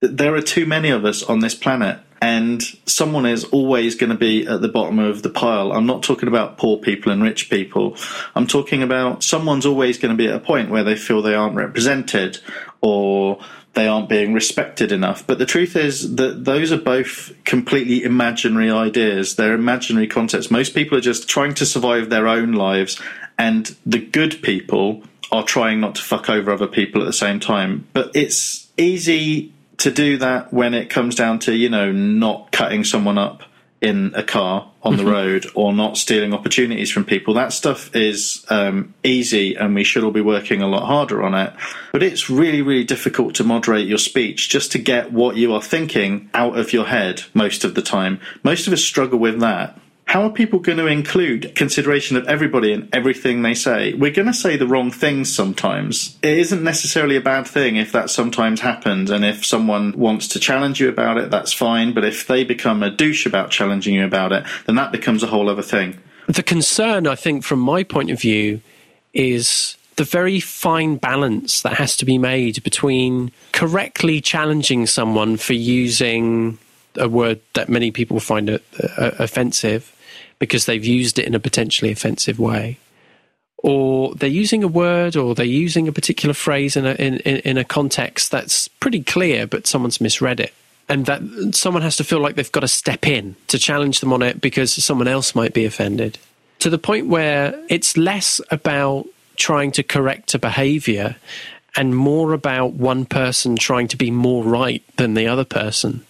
There 0.00 0.34
are 0.34 0.42
too 0.42 0.64
many 0.64 0.88
of 0.88 1.04
us 1.04 1.22
on 1.22 1.40
this 1.40 1.54
planet, 1.54 1.98
and 2.22 2.62
someone 2.86 3.26
is 3.26 3.44
always 3.44 3.96
going 3.96 4.10
to 4.10 4.16
be 4.16 4.46
at 4.46 4.62
the 4.62 4.68
bottom 4.68 4.98
of 4.98 5.22
the 5.22 5.28
pile. 5.28 5.72
I'm 5.72 5.86
not 5.86 6.02
talking 6.02 6.28
about 6.28 6.56
poor 6.56 6.78
people 6.78 7.12
and 7.12 7.22
rich 7.22 7.50
people. 7.50 7.98
I'm 8.34 8.46
talking 8.46 8.82
about 8.82 9.22
someone's 9.22 9.66
always 9.66 9.98
going 9.98 10.16
to 10.16 10.16
be 10.16 10.28
at 10.28 10.34
a 10.34 10.40
point 10.40 10.70
where 10.70 10.84
they 10.84 10.96
feel 10.96 11.20
they 11.20 11.34
aren't 11.34 11.54
represented 11.54 12.38
or 12.80 13.40
they 13.74 13.86
aren't 13.86 14.08
being 14.08 14.32
respected 14.32 14.92
enough. 14.92 15.26
But 15.26 15.38
the 15.38 15.46
truth 15.46 15.76
is 15.76 16.16
that 16.16 16.44
those 16.44 16.72
are 16.72 16.78
both 16.78 17.32
completely 17.44 18.02
imaginary 18.02 18.70
ideas. 18.70 19.36
They're 19.36 19.54
imaginary 19.54 20.06
concepts. 20.06 20.50
Most 20.50 20.74
people 20.74 20.96
are 20.98 21.02
just 21.02 21.28
trying 21.28 21.54
to 21.54 21.66
survive 21.66 22.10
their 22.10 22.28
own 22.28 22.52
lives, 22.52 23.00
and 23.38 23.74
the 23.84 23.98
good 23.98 24.42
people 24.42 25.02
are 25.32 25.44
trying 25.44 25.80
not 25.80 25.96
to 25.96 26.02
fuck 26.02 26.30
over 26.30 26.52
other 26.52 26.68
people 26.68 27.02
at 27.02 27.06
the 27.06 27.12
same 27.12 27.40
time. 27.40 27.86
But 27.92 28.10
it's 28.14 28.68
easy 28.76 29.52
to 29.78 29.90
do 29.90 30.18
that 30.18 30.52
when 30.52 30.74
it 30.74 30.88
comes 30.90 31.14
down 31.14 31.40
to, 31.40 31.54
you 31.54 31.68
know, 31.68 31.90
not 31.90 32.52
cutting 32.52 32.84
someone 32.84 33.18
up 33.18 33.42
in 33.84 34.12
a 34.14 34.22
car 34.22 34.70
on 34.82 34.96
the 34.96 35.04
road 35.04 35.46
or 35.54 35.74
not 35.74 35.98
stealing 35.98 36.32
opportunities 36.32 36.90
from 36.90 37.04
people. 37.04 37.34
That 37.34 37.52
stuff 37.52 37.94
is 37.94 38.44
um, 38.48 38.94
easy 39.04 39.56
and 39.56 39.74
we 39.74 39.84
should 39.84 40.04
all 40.04 40.10
be 40.10 40.22
working 40.22 40.62
a 40.62 40.66
lot 40.66 40.86
harder 40.86 41.22
on 41.22 41.34
it. 41.34 41.52
But 41.92 42.02
it's 42.02 42.30
really, 42.30 42.62
really 42.62 42.84
difficult 42.84 43.34
to 43.36 43.44
moderate 43.44 43.86
your 43.86 43.98
speech 43.98 44.48
just 44.48 44.72
to 44.72 44.78
get 44.78 45.12
what 45.12 45.36
you 45.36 45.52
are 45.52 45.62
thinking 45.62 46.30
out 46.32 46.58
of 46.58 46.72
your 46.72 46.86
head 46.86 47.24
most 47.34 47.62
of 47.62 47.74
the 47.74 47.82
time. 47.82 48.20
Most 48.42 48.66
of 48.66 48.72
us 48.72 48.82
struggle 48.82 49.18
with 49.18 49.38
that. 49.40 49.78
How 50.14 50.22
are 50.22 50.30
people 50.30 50.60
going 50.60 50.78
to 50.78 50.86
include 50.86 51.56
consideration 51.56 52.16
of 52.16 52.28
everybody 52.28 52.72
in 52.72 52.88
everything 52.92 53.42
they 53.42 53.54
say? 53.54 53.94
We're 53.94 54.12
going 54.12 54.28
to 54.28 54.32
say 54.32 54.56
the 54.56 54.64
wrong 54.64 54.92
things 54.92 55.34
sometimes. 55.34 56.16
It 56.22 56.38
isn't 56.38 56.62
necessarily 56.62 57.16
a 57.16 57.20
bad 57.20 57.48
thing 57.48 57.74
if 57.74 57.90
that 57.90 58.10
sometimes 58.10 58.60
happens, 58.60 59.10
and 59.10 59.24
if 59.24 59.44
someone 59.44 59.90
wants 59.98 60.28
to 60.28 60.38
challenge 60.38 60.78
you 60.78 60.88
about 60.88 61.18
it, 61.18 61.32
that's 61.32 61.52
fine. 61.52 61.92
But 61.94 62.04
if 62.04 62.28
they 62.28 62.44
become 62.44 62.84
a 62.84 62.92
douche 62.92 63.26
about 63.26 63.50
challenging 63.50 63.94
you 63.94 64.04
about 64.04 64.30
it, 64.30 64.44
then 64.66 64.76
that 64.76 64.92
becomes 64.92 65.24
a 65.24 65.26
whole 65.26 65.50
other 65.50 65.62
thing. 65.62 65.98
The 66.28 66.44
concern, 66.44 67.08
I 67.08 67.16
think, 67.16 67.42
from 67.42 67.58
my 67.58 67.82
point 67.82 68.12
of 68.12 68.20
view, 68.20 68.60
is 69.14 69.76
the 69.96 70.04
very 70.04 70.38
fine 70.38 70.94
balance 70.94 71.60
that 71.62 71.72
has 71.72 71.96
to 71.96 72.04
be 72.04 72.18
made 72.18 72.62
between 72.62 73.32
correctly 73.50 74.20
challenging 74.20 74.86
someone 74.86 75.38
for 75.38 75.54
using 75.54 76.58
a 76.96 77.08
word 77.08 77.40
that 77.54 77.68
many 77.68 77.90
people 77.90 78.20
find 78.20 78.48
uh, 78.48 78.58
uh, 78.96 79.10
offensive 79.18 79.90
because 80.44 80.66
they've 80.66 80.84
used 80.84 81.18
it 81.18 81.26
in 81.26 81.34
a 81.34 81.40
potentially 81.40 81.90
offensive 81.90 82.38
way. 82.38 82.78
Or 83.58 84.14
they're 84.14 84.28
using 84.28 84.62
a 84.62 84.68
word 84.68 85.16
or 85.16 85.34
they're 85.34 85.46
using 85.46 85.88
a 85.88 85.92
particular 85.92 86.34
phrase 86.34 86.76
in 86.76 86.84
a, 86.84 86.92
in, 86.92 87.16
in 87.18 87.56
a 87.56 87.64
context 87.64 88.30
that's 88.30 88.68
pretty 88.68 89.02
clear, 89.02 89.46
but 89.46 89.66
someone's 89.66 90.00
misread 90.00 90.38
it. 90.38 90.52
And 90.86 91.06
that 91.06 91.22
someone 91.54 91.82
has 91.82 91.96
to 91.96 92.04
feel 92.04 92.20
like 92.20 92.34
they've 92.36 92.52
got 92.52 92.60
to 92.60 92.68
step 92.68 93.06
in 93.06 93.36
to 93.46 93.58
challenge 93.58 94.00
them 94.00 94.12
on 94.12 94.20
it 94.20 94.42
because 94.42 94.72
someone 94.84 95.08
else 95.08 95.34
might 95.34 95.54
be 95.54 95.64
offended. 95.64 96.18
To 96.58 96.68
the 96.68 96.78
point 96.78 97.08
where 97.08 97.58
it's 97.70 97.96
less 97.96 98.38
about 98.50 99.06
trying 99.36 99.72
to 99.72 99.82
correct 99.82 100.34
a 100.34 100.38
behavior 100.38 101.16
and 101.76 101.96
more 101.96 102.34
about 102.34 102.74
one 102.74 103.06
person 103.06 103.56
trying 103.56 103.88
to 103.88 103.96
be 103.96 104.10
more 104.10 104.44
right 104.44 104.82
than 104.96 105.14
the 105.14 105.26
other 105.26 105.44
person. 105.44 106.04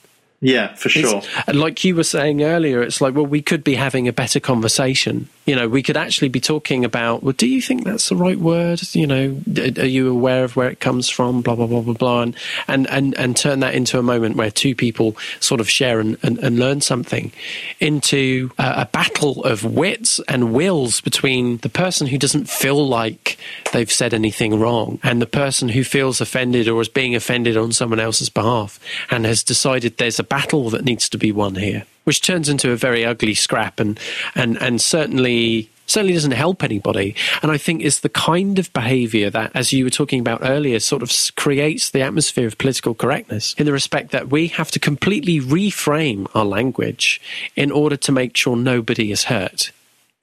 Yeah, 0.44 0.74
for 0.74 0.90
sure. 0.90 1.22
It's, 1.48 1.56
like 1.56 1.82
you 1.84 1.96
were 1.96 2.04
saying 2.04 2.42
earlier, 2.42 2.82
it's 2.82 3.00
like, 3.00 3.14
well, 3.14 3.24
we 3.24 3.40
could 3.40 3.64
be 3.64 3.76
having 3.76 4.06
a 4.08 4.12
better 4.12 4.40
conversation. 4.40 5.30
You 5.44 5.56
know, 5.56 5.68
we 5.68 5.82
could 5.82 5.96
actually 5.96 6.28
be 6.28 6.40
talking 6.40 6.84
about, 6.84 7.22
well, 7.22 7.32
do 7.32 7.46
you 7.46 7.60
think 7.60 7.84
that's 7.84 8.08
the 8.08 8.16
right 8.16 8.38
word? 8.38 8.80
You 8.94 9.06
know, 9.06 9.40
are 9.56 9.86
you 9.86 10.10
aware 10.10 10.44
of 10.44 10.56
where 10.56 10.68
it 10.68 10.80
comes 10.80 11.08
from? 11.08 11.42
Blah, 11.42 11.56
blah, 11.56 11.66
blah, 11.66 11.82
blah, 11.82 11.94
blah. 11.94 12.22
And, 12.22 12.36
and, 12.68 12.86
and, 12.88 13.14
and 13.18 13.36
turn 13.36 13.60
that 13.60 13.74
into 13.74 13.98
a 13.98 14.02
moment 14.02 14.36
where 14.36 14.50
two 14.50 14.74
people 14.74 15.16
sort 15.40 15.60
of 15.60 15.68
share 15.68 16.00
and, 16.00 16.16
and, 16.22 16.38
and 16.38 16.58
learn 16.58 16.80
something 16.80 17.32
into 17.80 18.50
a, 18.58 18.82
a 18.82 18.88
battle 18.90 19.44
of 19.44 19.64
wits 19.64 20.20
and 20.28 20.52
wills 20.52 21.00
between 21.00 21.58
the 21.58 21.68
person 21.68 22.06
who 22.06 22.18
doesn't 22.18 22.48
feel 22.48 22.86
like 22.86 23.38
they've 23.72 23.92
said 23.92 24.14
anything 24.14 24.58
wrong 24.58 24.98
and 25.02 25.20
the 25.20 25.26
person 25.26 25.68
who 25.68 25.84
feels 25.84 26.20
offended 26.20 26.68
or 26.68 26.80
is 26.80 26.88
being 26.88 27.14
offended 27.14 27.56
on 27.56 27.72
someone 27.72 28.00
else's 28.00 28.28
behalf 28.28 28.78
and 29.10 29.24
has 29.24 29.42
decided 29.42 29.96
there's 29.96 30.18
a 30.18 30.24
battle 30.24 30.70
that 30.70 30.84
needs 30.84 31.08
to 31.08 31.18
be 31.18 31.32
won 31.32 31.54
here, 31.54 31.84
which 32.04 32.20
turns 32.20 32.48
into 32.48 32.70
a 32.70 32.76
very 32.76 33.04
ugly 33.04 33.34
scrap 33.34 33.80
and 33.80 33.98
and 34.34 34.60
and 34.62 34.80
certainly 34.80 35.70
certainly 35.86 36.14
doesn't 36.14 36.32
help 36.32 36.62
anybody. 36.62 37.14
And 37.42 37.50
I 37.50 37.58
think 37.58 37.82
is 37.82 38.00
the 38.00 38.08
kind 38.08 38.58
of 38.58 38.72
behaviour 38.72 39.30
that, 39.30 39.50
as 39.54 39.72
you 39.72 39.84
were 39.84 39.90
talking 39.90 40.20
about 40.20 40.40
earlier, 40.42 40.80
sort 40.80 41.02
of 41.02 41.12
creates 41.36 41.90
the 41.90 42.00
atmosphere 42.00 42.46
of 42.46 42.58
political 42.58 42.94
correctness 42.94 43.54
in 43.58 43.66
the 43.66 43.72
respect 43.72 44.10
that 44.12 44.30
we 44.30 44.48
have 44.48 44.70
to 44.72 44.78
completely 44.78 45.40
reframe 45.40 46.26
our 46.34 46.44
language 46.44 47.20
in 47.56 47.70
order 47.70 47.96
to 47.96 48.12
make 48.12 48.36
sure 48.36 48.56
nobody 48.56 49.12
is 49.12 49.24
hurt 49.24 49.72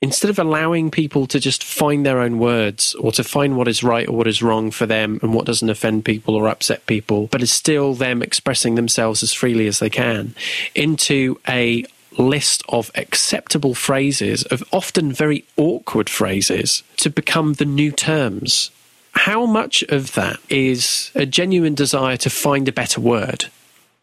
instead 0.02 0.28
of 0.28 0.38
allowing 0.38 0.90
people 0.90 1.26
to 1.28 1.38
just 1.38 1.62
find 1.62 2.04
their 2.04 2.18
own 2.18 2.40
words 2.40 2.94
or 2.96 3.12
to 3.12 3.22
find 3.22 3.56
what 3.56 3.68
is 3.68 3.84
right 3.84 4.08
or 4.08 4.16
what 4.16 4.26
is 4.26 4.42
wrong 4.42 4.72
for 4.72 4.84
them 4.84 5.20
and 5.22 5.32
what 5.32 5.46
doesn't 5.46 5.70
offend 5.70 6.04
people 6.04 6.34
or 6.34 6.48
upset 6.48 6.84
people, 6.86 7.28
but 7.28 7.40
is 7.40 7.52
still 7.52 7.94
them 7.94 8.20
expressing 8.20 8.74
themselves 8.74 9.22
as 9.22 9.32
freely 9.32 9.68
as 9.68 9.78
they 9.78 9.88
can, 9.88 10.34
into 10.74 11.38
a 11.48 11.86
list 12.18 12.62
of 12.68 12.90
acceptable 12.96 13.74
phrases, 13.74 14.42
of 14.46 14.62
often 14.72 15.12
very 15.12 15.44
awkward 15.56 16.10
phrases, 16.10 16.82
to 16.96 17.08
become 17.08 17.54
the 17.54 17.64
new 17.64 17.92
terms. 17.92 18.70
How 19.12 19.46
much 19.46 19.82
of 19.84 20.14
that 20.14 20.38
is 20.48 21.10
a 21.14 21.24
genuine 21.26 21.74
desire 21.74 22.16
to 22.18 22.28
find 22.28 22.66
a 22.68 22.72
better 22.72 23.00
word? 23.00 23.46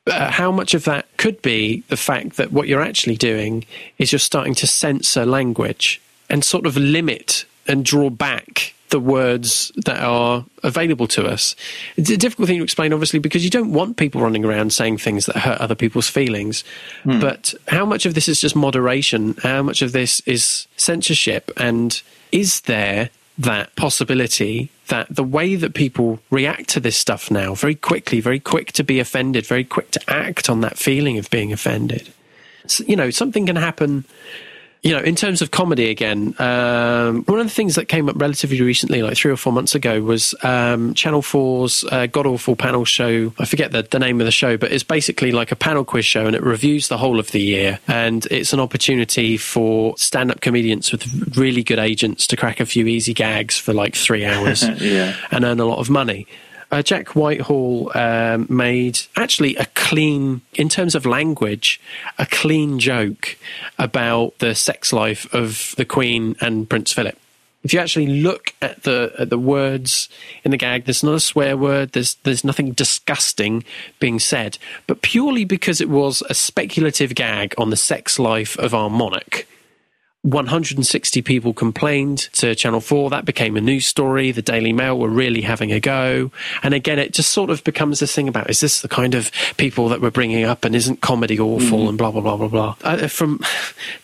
Uh, 0.09 0.31
how 0.31 0.51
much 0.51 0.73
of 0.73 0.85
that 0.85 1.05
could 1.17 1.41
be 1.41 1.83
the 1.87 1.97
fact 1.97 2.37
that 2.37 2.51
what 2.51 2.67
you're 2.67 2.81
actually 2.81 3.17
doing 3.17 3.65
is 3.97 4.11
you're 4.11 4.19
starting 4.19 4.55
to 4.55 4.67
censor 4.67 5.25
language 5.25 6.01
and 6.29 6.43
sort 6.43 6.65
of 6.65 6.77
limit 6.77 7.45
and 7.67 7.85
draw 7.85 8.09
back 8.09 8.73
the 8.89 8.99
words 8.99 9.71
that 9.85 10.01
are 10.01 10.45
available 10.63 11.07
to 11.07 11.25
us. 11.25 11.55
It's 11.95 12.09
a 12.09 12.17
difficult 12.17 12.47
thing 12.47 12.57
to 12.57 12.63
explain, 12.63 12.91
obviously, 12.91 13.19
because 13.19 13.43
you 13.43 13.49
don't 13.49 13.71
want 13.71 13.97
people 13.97 14.21
running 14.21 14.43
around 14.43 14.73
saying 14.73 14.97
things 14.97 15.27
that 15.27 15.37
hurt 15.37 15.59
other 15.61 15.75
people's 15.75 16.09
feelings. 16.09 16.63
Hmm. 17.03 17.19
But 17.19 17.53
how 17.67 17.85
much 17.85 18.05
of 18.05 18.15
this 18.15 18.27
is 18.27 18.41
just 18.41 18.55
moderation? 18.55 19.35
How 19.43 19.61
much 19.61 19.81
of 19.81 19.91
this 19.91 20.21
is 20.21 20.67
censorship? 20.77 21.51
And 21.57 22.01
is 22.31 22.61
there 22.61 23.09
that 23.37 23.75
possibility 23.75 24.69
that 24.89 25.07
the 25.09 25.23
way 25.23 25.55
that 25.55 25.73
people 25.73 26.19
react 26.29 26.69
to 26.69 26.79
this 26.79 26.97
stuff 26.97 27.31
now, 27.31 27.55
very 27.55 27.75
quickly, 27.75 28.19
very 28.19 28.39
quick 28.39 28.71
to 28.73 28.83
be 28.83 28.99
offended, 28.99 29.45
very 29.45 29.63
quick 29.63 29.91
to 29.91 30.01
act 30.07 30.49
on 30.49 30.61
that 30.61 30.77
feeling 30.77 31.17
of 31.17 31.29
being 31.29 31.53
offended. 31.53 32.11
So, 32.67 32.83
you 32.85 32.95
know, 32.95 33.09
something 33.09 33.45
can 33.45 33.55
happen 33.55 34.05
you 34.81 34.91
know, 34.93 35.01
in 35.01 35.15
terms 35.15 35.41
of 35.41 35.51
comedy 35.51 35.89
again, 35.89 36.33
um, 36.39 37.23
one 37.25 37.39
of 37.39 37.45
the 37.45 37.53
things 37.53 37.75
that 37.75 37.89
came 37.89 38.07
up 38.07 38.19
relatively 38.19 38.61
recently, 38.61 39.03
like 39.03 39.17
three 39.17 39.31
or 39.31 39.35
four 39.35 39.51
months 39.51 39.75
ago, 39.75 40.01
was 40.01 40.33
um, 40.41 40.93
Channel 40.93 41.21
4's 41.21 41.83
uh, 41.91 42.07
God 42.07 42.25
Awful 42.25 42.55
panel 42.55 42.85
show. 42.85 43.33
I 43.37 43.45
forget 43.45 43.73
the, 43.73 43.83
the 43.83 43.99
name 43.99 44.21
of 44.21 44.25
the 44.25 44.31
show, 44.31 44.55
but 44.55 44.71
it's 44.71 44.83
basically 44.83 45.31
like 45.31 45.51
a 45.51 45.55
panel 45.57 45.83
quiz 45.83 46.05
show 46.05 46.25
and 46.25 46.35
it 46.35 46.43
reviews 46.43 46.87
the 46.87 46.97
whole 46.97 47.19
of 47.19 47.31
the 47.31 47.41
year. 47.41 47.79
And 47.87 48.25
it's 48.27 48.53
an 48.53 48.61
opportunity 48.61 49.35
for 49.35 49.97
stand 49.97 50.31
up 50.31 50.39
comedians 50.39 50.91
with 50.93 51.37
really 51.37 51.63
good 51.63 51.79
agents 51.79 52.25
to 52.27 52.37
crack 52.37 52.61
a 52.61 52.65
few 52.65 52.87
easy 52.87 53.13
gags 53.13 53.57
for 53.57 53.73
like 53.73 53.95
three 53.95 54.25
hours 54.25 54.67
yeah. 54.81 55.15
and 55.31 55.43
earn 55.43 55.59
a 55.59 55.65
lot 55.65 55.79
of 55.79 55.89
money 55.89 56.25
uh, 56.71 56.81
Jack 56.81 57.15
Whitehall 57.15 57.91
um, 57.95 58.47
made 58.49 58.99
actually 59.15 59.55
a 59.55 59.65
clean, 59.75 60.41
in 60.53 60.69
terms 60.69 60.95
of 60.95 61.05
language, 61.05 61.81
a 62.17 62.25
clean 62.25 62.79
joke 62.79 63.37
about 63.77 64.37
the 64.39 64.53
sex 64.53 64.93
life 64.93 65.31
of 65.33 65.73
the 65.77 65.85
Queen 65.85 66.35
and 66.41 66.69
Prince 66.69 66.93
Philip. 66.93 67.17
If 67.63 67.73
you 67.73 67.79
actually 67.79 68.07
look 68.07 68.53
at 68.61 68.83
the 68.83 69.13
at 69.19 69.29
the 69.29 69.37
words 69.37 70.07
in 70.45 70.51
the 70.51 70.57
gag, 70.57 70.85
there's 70.85 71.03
not 71.03 71.15
a 71.15 71.19
swear 71.19 71.57
word. 71.57 71.91
There's 71.91 72.15
there's 72.23 72.45
nothing 72.45 72.71
disgusting 72.71 73.65
being 73.99 74.17
said, 74.17 74.57
but 74.87 75.01
purely 75.01 75.43
because 75.43 75.81
it 75.81 75.89
was 75.89 76.23
a 76.29 76.33
speculative 76.33 77.15
gag 77.15 77.53
on 77.57 77.69
the 77.69 77.75
sex 77.75 78.17
life 78.17 78.57
of 78.59 78.73
our 78.73 78.89
monarch 78.89 79.45
160 80.23 81.21
people 81.21 81.53
complained 81.53 82.17
to 82.33 82.53
Channel 82.53 82.81
4. 82.81 83.09
That 83.09 83.23
became 83.23 83.55
a 83.55 83.61
news 83.61 83.85
story. 83.85 84.31
The 84.31 84.41
Daily 84.41 84.73
Mail 84.73 84.99
were 84.99 85.07
really 85.07 85.41
having 85.41 85.71
a 85.71 85.79
go. 85.79 86.29
And 86.61 86.73
again, 86.73 86.99
it 86.99 87.13
just 87.13 87.31
sort 87.31 87.49
of 87.49 87.63
becomes 87.63 88.01
this 88.01 88.13
thing 88.13 88.27
about 88.27 88.49
is 88.49 88.59
this 88.59 88.81
the 88.81 88.89
kind 88.89 89.15
of 89.15 89.31
people 89.55 89.87
that 89.89 90.01
we're 90.01 90.11
bringing 90.11 90.43
up 90.43 90.65
and 90.65 90.75
isn't 90.75 90.99
comedy 90.99 91.39
awful 91.39 91.79
mm. 91.79 91.89
and 91.89 91.97
blah, 91.97 92.11
blah, 92.11 92.19
blah, 92.19 92.35
blah, 92.35 92.47
blah. 92.49 92.75
Uh, 92.83 93.07
from 93.07 93.39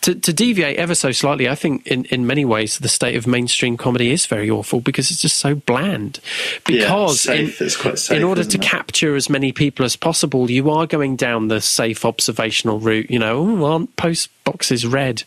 to, 0.00 0.14
to, 0.14 0.32
deviate 0.32 0.78
ever 0.78 0.94
so 0.94 1.12
slightly, 1.12 1.50
I 1.50 1.54
think 1.54 1.86
in, 1.86 2.06
in 2.06 2.26
many 2.26 2.46
ways 2.46 2.78
the 2.78 2.88
state 2.88 3.16
of 3.16 3.26
mainstream 3.26 3.76
comedy 3.76 4.10
is 4.10 4.24
very 4.24 4.48
awful 4.48 4.80
because 4.80 5.10
it's 5.10 5.20
just 5.20 5.36
so 5.36 5.54
bland. 5.54 6.20
Because 6.64 7.26
yeah, 7.26 7.34
in, 7.34 7.50
safe, 7.50 8.10
in 8.10 8.22
order 8.22 8.44
to 8.44 8.58
it? 8.58 8.62
capture 8.62 9.16
as 9.16 9.28
many 9.28 9.52
people 9.52 9.84
as 9.84 9.96
possible, 9.96 10.50
you 10.50 10.70
are 10.70 10.86
going 10.86 11.16
down 11.16 11.48
the 11.48 11.60
safe 11.60 12.06
observational 12.06 12.80
route. 12.80 13.10
You 13.10 13.18
know, 13.18 13.38
oh, 13.38 13.64
aren't 13.64 13.94
post 13.96 14.30
boxes 14.46 14.86
red 14.86 15.24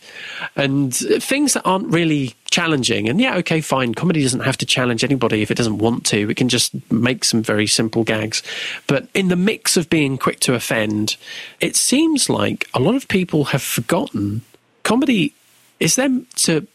and 0.56 0.92
things 0.92 1.52
that 1.52 1.62
aren't 1.64 1.86
really 1.86 2.34
challenging. 2.50 3.08
And 3.08 3.20
yeah, 3.20 3.36
okay, 3.36 3.60
fine. 3.60 3.94
Comedy 3.94 4.22
doesn't 4.22 4.40
have 4.40 4.56
to 4.56 4.66
challenge 4.66 5.04
anybody 5.04 5.42
if 5.42 5.52
it 5.52 5.56
doesn't 5.56 5.78
want 5.78 6.04
to. 6.06 6.28
It 6.28 6.36
can 6.36 6.48
just 6.48 6.74
make 6.90 7.24
some 7.24 7.42
very 7.42 7.68
simple 7.68 8.02
gags. 8.02 8.42
But 8.88 9.06
in 9.14 9.28
the 9.28 9.36
mix 9.36 9.76
of 9.76 9.88
being 9.88 10.18
quick 10.18 10.40
to 10.40 10.54
offend, 10.54 11.16
it 11.60 11.76
seems 11.76 12.28
like 12.28 12.66
a 12.74 12.80
lot 12.80 12.96
of 12.96 13.06
people 13.06 13.44
have 13.44 13.62
forgotten 13.62 14.42
comedy 14.82 15.34
is 15.78 15.94
there 15.94 16.08
to 16.36 16.66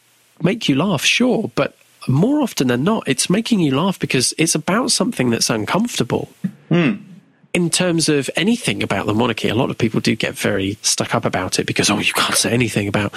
make 0.41 0.69
you 0.69 0.75
laugh, 0.75 1.03
sure, 1.03 1.51
but 1.55 1.75
more 2.07 2.41
often 2.41 2.67
than 2.67 2.83
not, 2.83 3.07
it's 3.07 3.29
making 3.29 3.59
you 3.59 3.75
laugh 3.75 3.99
because 3.99 4.33
it's 4.37 4.55
about 4.55 4.91
something 4.91 5.29
that's 5.29 5.49
uncomfortable. 5.49 6.29
Hmm. 6.69 6.93
In 7.55 7.69
terms 7.69 8.09
of 8.09 8.29
anything 8.35 8.83
about 8.83 9.05
the 9.05 9.13
monarchy, 9.13 9.47
a 9.47 9.55
lot 9.55 9.69
of 9.69 9.77
people 9.77 10.01
do 10.01 10.13
get 10.13 10.33
very 10.33 10.77
stuck 10.81 11.15
up 11.15 11.23
about 11.23 11.57
it 11.57 11.65
because, 11.65 11.89
oh, 11.89 11.99
you 11.99 12.11
can't 12.11 12.35
say 12.35 12.51
anything 12.51 12.89
about, 12.89 13.13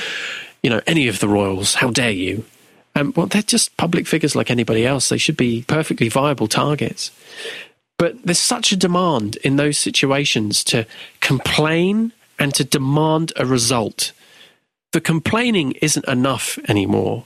you 0.63 0.71
know, 0.71 0.81
any 0.87 1.09
of 1.09 1.19
the 1.19 1.27
royals. 1.27 1.75
How 1.75 1.91
dare 1.91 2.13
you? 2.13 2.45
Um, 2.95 3.13
well, 3.17 3.27
they're 3.27 3.43
just 3.43 3.77
public 3.77 4.07
figures 4.07 4.37
like 4.37 4.49
anybody 4.49 4.87
else. 4.87 5.09
They 5.09 5.19
should 5.19 5.37
be 5.37 5.65
perfectly 5.67 6.09
viable 6.09 6.47
targets. 6.47 7.11
But 7.99 8.23
there's 8.23 8.39
such 8.39 8.71
a 8.71 8.77
demand 8.77 9.37
in 9.43 9.57
those 9.57 9.77
situations 9.77 10.63
to 10.65 10.87
complain 11.19 12.13
and 12.39 12.55
to 12.55 12.63
demand 12.63 13.33
a 13.35 13.45
result 13.45 14.13
the 14.93 15.01
complaining 15.01 15.73
isn't 15.83 16.09
enough 16.09 16.59
anymore. 16.69 17.25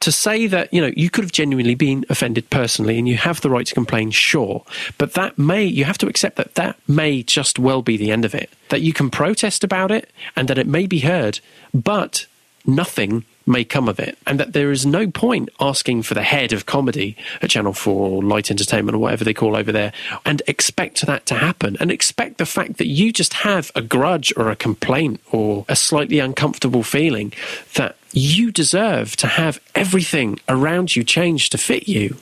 To 0.00 0.10
say 0.10 0.46
that, 0.46 0.72
you 0.72 0.80
know, 0.80 0.92
you 0.96 1.10
could 1.10 1.24
have 1.24 1.32
genuinely 1.32 1.74
been 1.74 2.06
offended 2.08 2.48
personally 2.48 2.98
and 2.98 3.06
you 3.06 3.16
have 3.16 3.40
the 3.40 3.50
right 3.50 3.66
to 3.66 3.74
complain, 3.74 4.10
sure. 4.10 4.64
But 4.96 5.14
that 5.14 5.38
may, 5.38 5.64
you 5.64 5.84
have 5.84 5.98
to 5.98 6.06
accept 6.06 6.36
that 6.36 6.54
that 6.54 6.78
may 6.88 7.22
just 7.22 7.58
well 7.58 7.82
be 7.82 7.96
the 7.96 8.10
end 8.10 8.24
of 8.24 8.34
it. 8.34 8.50
That 8.70 8.80
you 8.80 8.92
can 8.92 9.10
protest 9.10 9.62
about 9.62 9.90
it 9.90 10.10
and 10.36 10.48
that 10.48 10.58
it 10.58 10.66
may 10.66 10.86
be 10.86 11.00
heard, 11.00 11.40
but 11.74 12.26
nothing 12.64 13.24
may 13.46 13.64
come 13.64 13.88
of 13.88 13.98
it, 14.00 14.16
and 14.26 14.38
that 14.40 14.52
there 14.52 14.70
is 14.70 14.84
no 14.86 15.06
point 15.10 15.48
asking 15.60 16.02
for 16.02 16.14
the 16.14 16.22
head 16.22 16.52
of 16.52 16.66
comedy 16.66 17.16
at 17.40 17.50
Channel 17.50 17.72
4 17.72 18.08
or 18.08 18.22
Light 18.22 18.50
Entertainment 18.50 18.94
or 18.94 18.98
whatever 18.98 19.24
they 19.24 19.34
call 19.34 19.56
over 19.56 19.72
there 19.72 19.92
and 20.24 20.42
expect 20.46 21.04
that 21.06 21.26
to 21.26 21.34
happen 21.34 21.76
and 21.80 21.90
expect 21.90 22.38
the 22.38 22.46
fact 22.46 22.78
that 22.78 22.86
you 22.86 23.12
just 23.12 23.34
have 23.34 23.70
a 23.74 23.82
grudge 23.82 24.32
or 24.36 24.50
a 24.50 24.56
complaint 24.56 25.20
or 25.32 25.64
a 25.68 25.76
slightly 25.76 26.18
uncomfortable 26.18 26.82
feeling 26.82 27.32
that 27.74 27.96
you 28.12 28.50
deserve 28.52 29.16
to 29.16 29.26
have 29.26 29.60
everything 29.74 30.38
around 30.48 30.94
you 30.94 31.02
change 31.04 31.50
to 31.50 31.58
fit 31.58 31.88
you. 31.88 32.16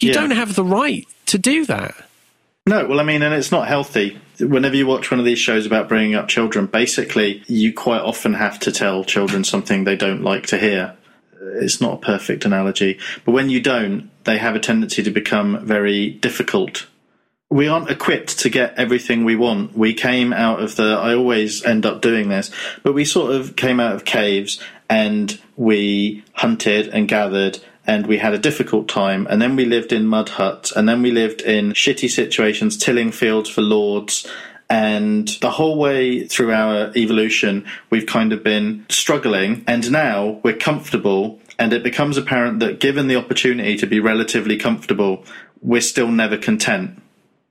You 0.00 0.08
Yeah. 0.08 0.14
don't 0.14 0.30
have 0.32 0.54
the 0.54 0.64
right 0.64 1.06
to 1.26 1.38
do 1.38 1.64
that. 1.66 1.94
No, 2.68 2.84
well, 2.86 2.98
I 2.98 3.04
mean, 3.04 3.22
and 3.22 3.32
it's 3.32 3.52
not 3.52 3.68
healthy. 3.68 4.18
Whenever 4.40 4.74
you 4.74 4.88
watch 4.88 5.12
one 5.12 5.20
of 5.20 5.26
these 5.26 5.38
shows 5.38 5.66
about 5.66 5.88
bringing 5.88 6.16
up 6.16 6.26
children, 6.26 6.66
basically, 6.66 7.44
you 7.46 7.72
quite 7.72 8.00
often 8.00 8.34
have 8.34 8.58
to 8.60 8.72
tell 8.72 9.04
children 9.04 9.44
something 9.44 9.84
they 9.84 9.94
don't 9.94 10.22
like 10.22 10.46
to 10.48 10.58
hear. 10.58 10.96
It's 11.40 11.80
not 11.80 11.94
a 11.94 12.04
perfect 12.04 12.44
analogy, 12.44 12.98
but 13.24 13.32
when 13.32 13.50
you 13.50 13.60
don't, 13.60 14.10
they 14.24 14.38
have 14.38 14.56
a 14.56 14.60
tendency 14.60 15.04
to 15.04 15.12
become 15.12 15.64
very 15.64 16.10
difficult. 16.10 16.86
We 17.48 17.68
aren't 17.68 17.88
equipped 17.88 18.40
to 18.40 18.50
get 18.50 18.76
everything 18.76 19.24
we 19.24 19.36
want. 19.36 19.78
We 19.78 19.94
came 19.94 20.32
out 20.32 20.60
of 20.60 20.74
the, 20.74 20.98
I 21.00 21.14
always 21.14 21.64
end 21.64 21.86
up 21.86 22.02
doing 22.02 22.28
this, 22.28 22.50
but 22.82 22.94
we 22.94 23.04
sort 23.04 23.32
of 23.32 23.54
came 23.54 23.78
out 23.78 23.94
of 23.94 24.04
caves 24.04 24.60
and 24.90 25.40
we 25.56 26.24
hunted 26.32 26.88
and 26.88 27.06
gathered 27.06 27.60
and 27.86 28.06
we 28.06 28.18
had 28.18 28.34
a 28.34 28.38
difficult 28.38 28.88
time. 28.88 29.26
And 29.30 29.40
then 29.40 29.56
we 29.56 29.64
lived 29.64 29.92
in 29.92 30.06
mud 30.06 30.30
huts, 30.30 30.72
and 30.72 30.88
then 30.88 31.02
we 31.02 31.10
lived 31.10 31.40
in 31.42 31.72
shitty 31.72 32.10
situations, 32.10 32.76
tilling 32.76 33.12
fields 33.12 33.48
for 33.48 33.62
lords. 33.62 34.26
And 34.68 35.28
the 35.40 35.52
whole 35.52 35.78
way 35.78 36.26
through 36.26 36.52
our 36.52 36.90
evolution, 36.96 37.66
we've 37.88 38.06
kind 38.06 38.32
of 38.32 38.42
been 38.42 38.84
struggling, 38.88 39.62
and 39.66 39.90
now 39.90 40.40
we're 40.42 40.56
comfortable. 40.56 41.40
And 41.58 41.72
it 41.72 41.82
becomes 41.82 42.16
apparent 42.16 42.60
that 42.60 42.80
given 42.80 43.06
the 43.06 43.16
opportunity 43.16 43.76
to 43.76 43.86
be 43.86 44.00
relatively 44.00 44.58
comfortable, 44.58 45.24
we're 45.62 45.80
still 45.80 46.08
never 46.08 46.36
content. 46.36 47.02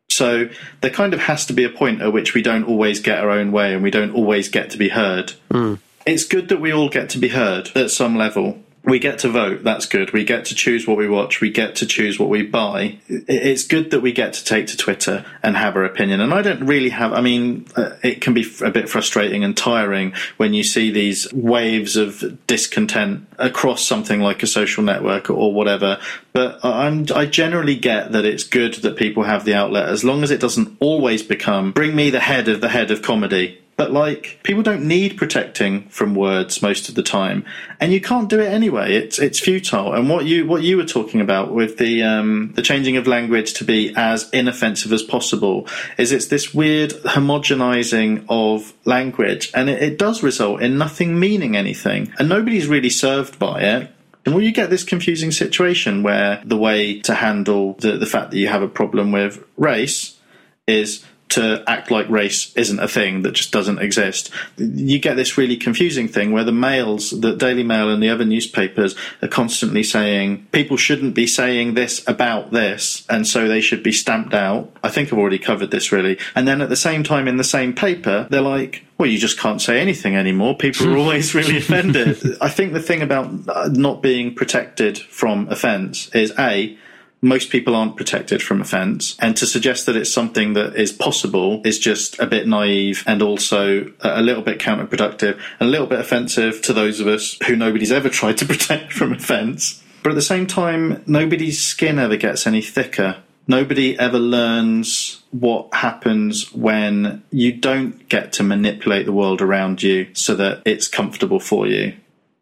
So 0.09 0.49
there 0.81 0.91
kind 0.91 1.13
of 1.13 1.21
has 1.21 1.45
to 1.47 1.53
be 1.53 1.63
a 1.63 1.69
point 1.69 2.01
at 2.01 2.13
which 2.13 2.33
we 2.33 2.41
don't 2.41 2.63
always 2.63 2.99
get 2.99 3.19
our 3.19 3.31
own 3.31 3.51
way 3.51 3.73
and 3.73 3.81
we 3.81 3.91
don't 3.91 4.13
always 4.13 4.47
get 4.49 4.69
to 4.71 4.77
be 4.77 4.89
heard. 4.89 5.31
Hmm. 5.51 5.75
It's 6.05 6.23
good 6.23 6.49
that 6.49 6.61
we 6.61 6.71
all 6.71 6.89
get 6.89 7.09
to 7.11 7.17
be 7.17 7.29
heard 7.29 7.71
at 7.75 7.89
some 7.89 8.15
level. 8.15 8.59
We 8.85 8.99
get 8.99 9.19
to 9.19 9.29
vote, 9.29 9.63
that's 9.63 9.87
good. 9.87 10.11
We 10.11 10.23
get 10.23 10.45
to 10.45 10.55
choose 10.55 10.87
what 10.87 10.97
we 10.97 11.09
watch, 11.09 11.41
we 11.41 11.49
get 11.49 11.75
to 11.77 11.87
choose 11.87 12.19
what 12.19 12.29
we 12.29 12.43
buy. 12.43 12.99
It's 13.07 13.63
good 13.63 13.89
that 13.91 14.01
we 14.01 14.11
get 14.11 14.33
to 14.33 14.45
take 14.45 14.67
to 14.67 14.77
Twitter 14.77 15.25
and 15.41 15.57
have 15.57 15.75
our 15.75 15.83
opinion. 15.83 16.21
And 16.21 16.33
I 16.33 16.43
don't 16.43 16.65
really 16.65 16.89
have, 16.89 17.11
I 17.11 17.21
mean, 17.21 17.65
uh, 17.75 17.95
it 18.03 18.21
can 18.21 18.33
be 18.33 18.45
a 18.63 18.69
bit 18.69 18.87
frustrating 18.87 19.43
and 19.43 19.57
tiring 19.57 20.13
when 20.37 20.53
you 20.53 20.63
see 20.63 20.91
these 20.91 21.31
waves 21.33 21.97
of 21.97 22.45
discontent 22.45 23.27
across 23.39 23.83
something 23.83 24.21
like 24.21 24.43
a 24.43 24.47
social 24.47 24.83
network 24.83 25.29
or 25.29 25.51
whatever. 25.51 25.99
But 26.33 26.63
I'm, 26.63 27.05
I 27.15 27.25
generally 27.25 27.75
get 27.75 28.11
that 28.11 28.25
it's 28.25 28.43
good 28.43 28.75
that 28.75 28.97
people 28.97 29.23
have 29.23 29.45
the 29.45 29.55
outlet 29.55 29.89
as 29.89 30.03
long 30.03 30.21
as 30.21 30.31
it 30.31 30.39
doesn't 30.39 30.77
always 30.79 31.23
become 31.23 31.71
bring 31.71 31.95
me 31.95 32.09
the 32.09 32.19
head 32.19 32.47
of 32.47 32.61
the 32.61 32.69
head 32.69 32.91
of 32.91 33.01
comedy. 33.01 33.61
But 33.77 33.91
like 33.91 34.39
people 34.43 34.63
don't 34.63 34.87
need 34.87 35.17
protecting 35.17 35.89
from 35.89 36.15
words 36.15 36.61
most 36.61 36.87
of 36.87 36.95
the 36.95 37.03
time, 37.03 37.43
and 37.81 37.91
you 37.91 37.99
can't 37.99 38.29
do 38.29 38.39
it 38.39 38.47
anyway. 38.47 38.95
It's 38.95 39.19
it's 39.19 39.37
futile. 39.39 39.93
And 39.93 40.09
what 40.09 40.25
you 40.25 40.45
what 40.45 40.63
you 40.63 40.77
were 40.77 40.85
talking 40.85 41.19
about 41.19 41.53
with 41.53 41.77
the 41.77 42.01
um, 42.01 42.53
the 42.55 42.61
changing 42.61 42.95
of 42.95 43.05
language 43.05 43.53
to 43.55 43.65
be 43.65 43.93
as 43.97 44.29
inoffensive 44.29 44.93
as 44.93 45.03
possible 45.03 45.67
is 45.97 46.13
it's 46.13 46.27
this 46.27 46.53
weird 46.53 46.91
homogenizing 46.91 48.25
of 48.29 48.73
language, 48.85 49.51
and 49.53 49.69
it, 49.69 49.83
it 49.83 49.99
does 49.99 50.23
result 50.23 50.61
in 50.61 50.77
nothing 50.77 51.19
meaning 51.19 51.57
anything, 51.57 52.13
and 52.17 52.29
nobody's 52.29 52.67
really 52.67 52.89
served 52.89 53.37
by 53.39 53.59
it. 53.59 53.91
And 54.25 54.33
well, 54.33 54.43
you 54.43 54.53
get 54.53 54.69
this 54.69 54.83
confusing 54.83 55.31
situation 55.31 56.01
where 56.01 56.41
the 56.45 56.57
way 56.57 56.99
to 57.01 57.13
handle 57.13 57.73
the, 57.73 57.97
the 57.97 58.07
fact 58.07 58.31
that 58.31 58.37
you 58.37 58.47
have 58.47 58.63
a 58.63 58.67
problem 58.67 59.11
with 59.11 59.43
race 59.55 60.17
is 60.65 61.05
to 61.29 61.63
act 61.67 61.91
like 61.91 62.07
race 62.09 62.55
isn't 62.55 62.79
a 62.79 62.87
thing 62.87 63.23
that 63.23 63.33
just 63.33 63.51
doesn't 63.51 63.79
exist. 63.79 64.29
You 64.57 64.99
get 64.99 65.15
this 65.15 65.37
really 65.37 65.57
confusing 65.57 66.07
thing 66.07 66.31
where 66.31 66.43
the 66.43 66.51
mails, 66.51 67.09
the 67.09 67.35
Daily 67.35 67.63
Mail 67.63 67.89
and 67.89 68.01
the 68.01 68.09
other 68.09 68.25
newspapers 68.25 68.95
are 69.21 69.27
constantly 69.27 69.83
saying 69.83 70.47
people 70.51 70.77
shouldn't 70.77 71.15
be 71.15 71.27
saying 71.27 71.73
this 71.73 72.07
about 72.07 72.51
this 72.51 73.05
and 73.09 73.25
so 73.27 73.47
they 73.47 73.61
should 73.61 73.83
be 73.83 73.91
stamped 73.91 74.33
out. 74.33 74.71
I 74.83 74.89
think 74.89 75.11
I've 75.11 75.19
already 75.19 75.39
covered 75.39 75.71
this 75.71 75.91
really. 75.91 76.17
And 76.35 76.47
then 76.47 76.61
at 76.61 76.69
the 76.69 76.75
same 76.75 77.03
time 77.03 77.27
in 77.27 77.37
the 77.37 77.43
same 77.43 77.73
paper, 77.73 78.27
they're 78.29 78.41
like, 78.41 78.85
well, 78.97 79.09
you 79.09 79.17
just 79.17 79.37
can't 79.37 79.61
say 79.61 79.81
anything 79.81 80.15
anymore. 80.15 80.55
People 80.55 80.93
are 80.93 80.97
always 80.97 81.35
really 81.35 81.57
offended. 81.57 82.17
I 82.39 82.49
think 82.49 82.73
the 82.73 82.81
thing 82.81 83.01
about 83.01 83.31
uh, 83.49 83.69
not 83.71 84.01
being 84.01 84.33
protected 84.33 84.97
from 84.97 85.49
offence 85.49 86.07
is 86.15 86.33
A, 86.39 86.77
most 87.25 87.49
people 87.49 87.75
aren't 87.75 87.97
protected 87.97 88.41
from 88.41 88.61
offence, 88.61 89.17
and 89.19 89.35
to 89.37 89.47
suggest 89.47 89.87
that 89.87 89.95
it's 89.95 90.13
something 90.13 90.53
that 90.53 90.75
is 90.75 90.93
possible 90.93 91.59
is 91.65 91.79
just 91.79 92.19
a 92.19 92.27
bit 92.27 92.47
naive 92.47 93.03
and 93.07 93.21
also 93.23 93.91
a 94.01 94.21
little 94.21 94.43
bit 94.43 94.59
counterproductive 94.59 95.39
and 95.59 95.67
a 95.67 95.71
little 95.71 95.87
bit 95.87 95.99
offensive 95.99 96.61
to 96.61 96.71
those 96.71 96.99
of 96.99 97.07
us 97.07 97.37
who 97.47 97.55
nobody's 97.55 97.91
ever 97.91 98.09
tried 98.19 98.37
to 98.37 98.45
protect 98.45 98.93
from 98.93 99.11
offence. 99.11 99.83
But 100.03 100.11
at 100.11 100.15
the 100.15 100.21
same 100.21 100.45
time, 100.45 101.03
nobody's 101.07 101.59
skin 101.59 101.97
ever 101.97 102.15
gets 102.15 102.45
any 102.45 102.61
thicker. 102.61 103.23
Nobody 103.47 103.97
ever 103.97 104.19
learns 104.19 105.23
what 105.31 105.73
happens 105.73 106.53
when 106.53 107.23
you 107.31 107.53
don't 107.53 108.07
get 108.07 108.33
to 108.33 108.43
manipulate 108.43 109.07
the 109.07 109.11
world 109.11 109.41
around 109.41 109.81
you 109.81 110.13
so 110.13 110.35
that 110.35 110.61
it's 110.63 110.87
comfortable 110.87 111.39
for 111.39 111.65
you. 111.65 111.95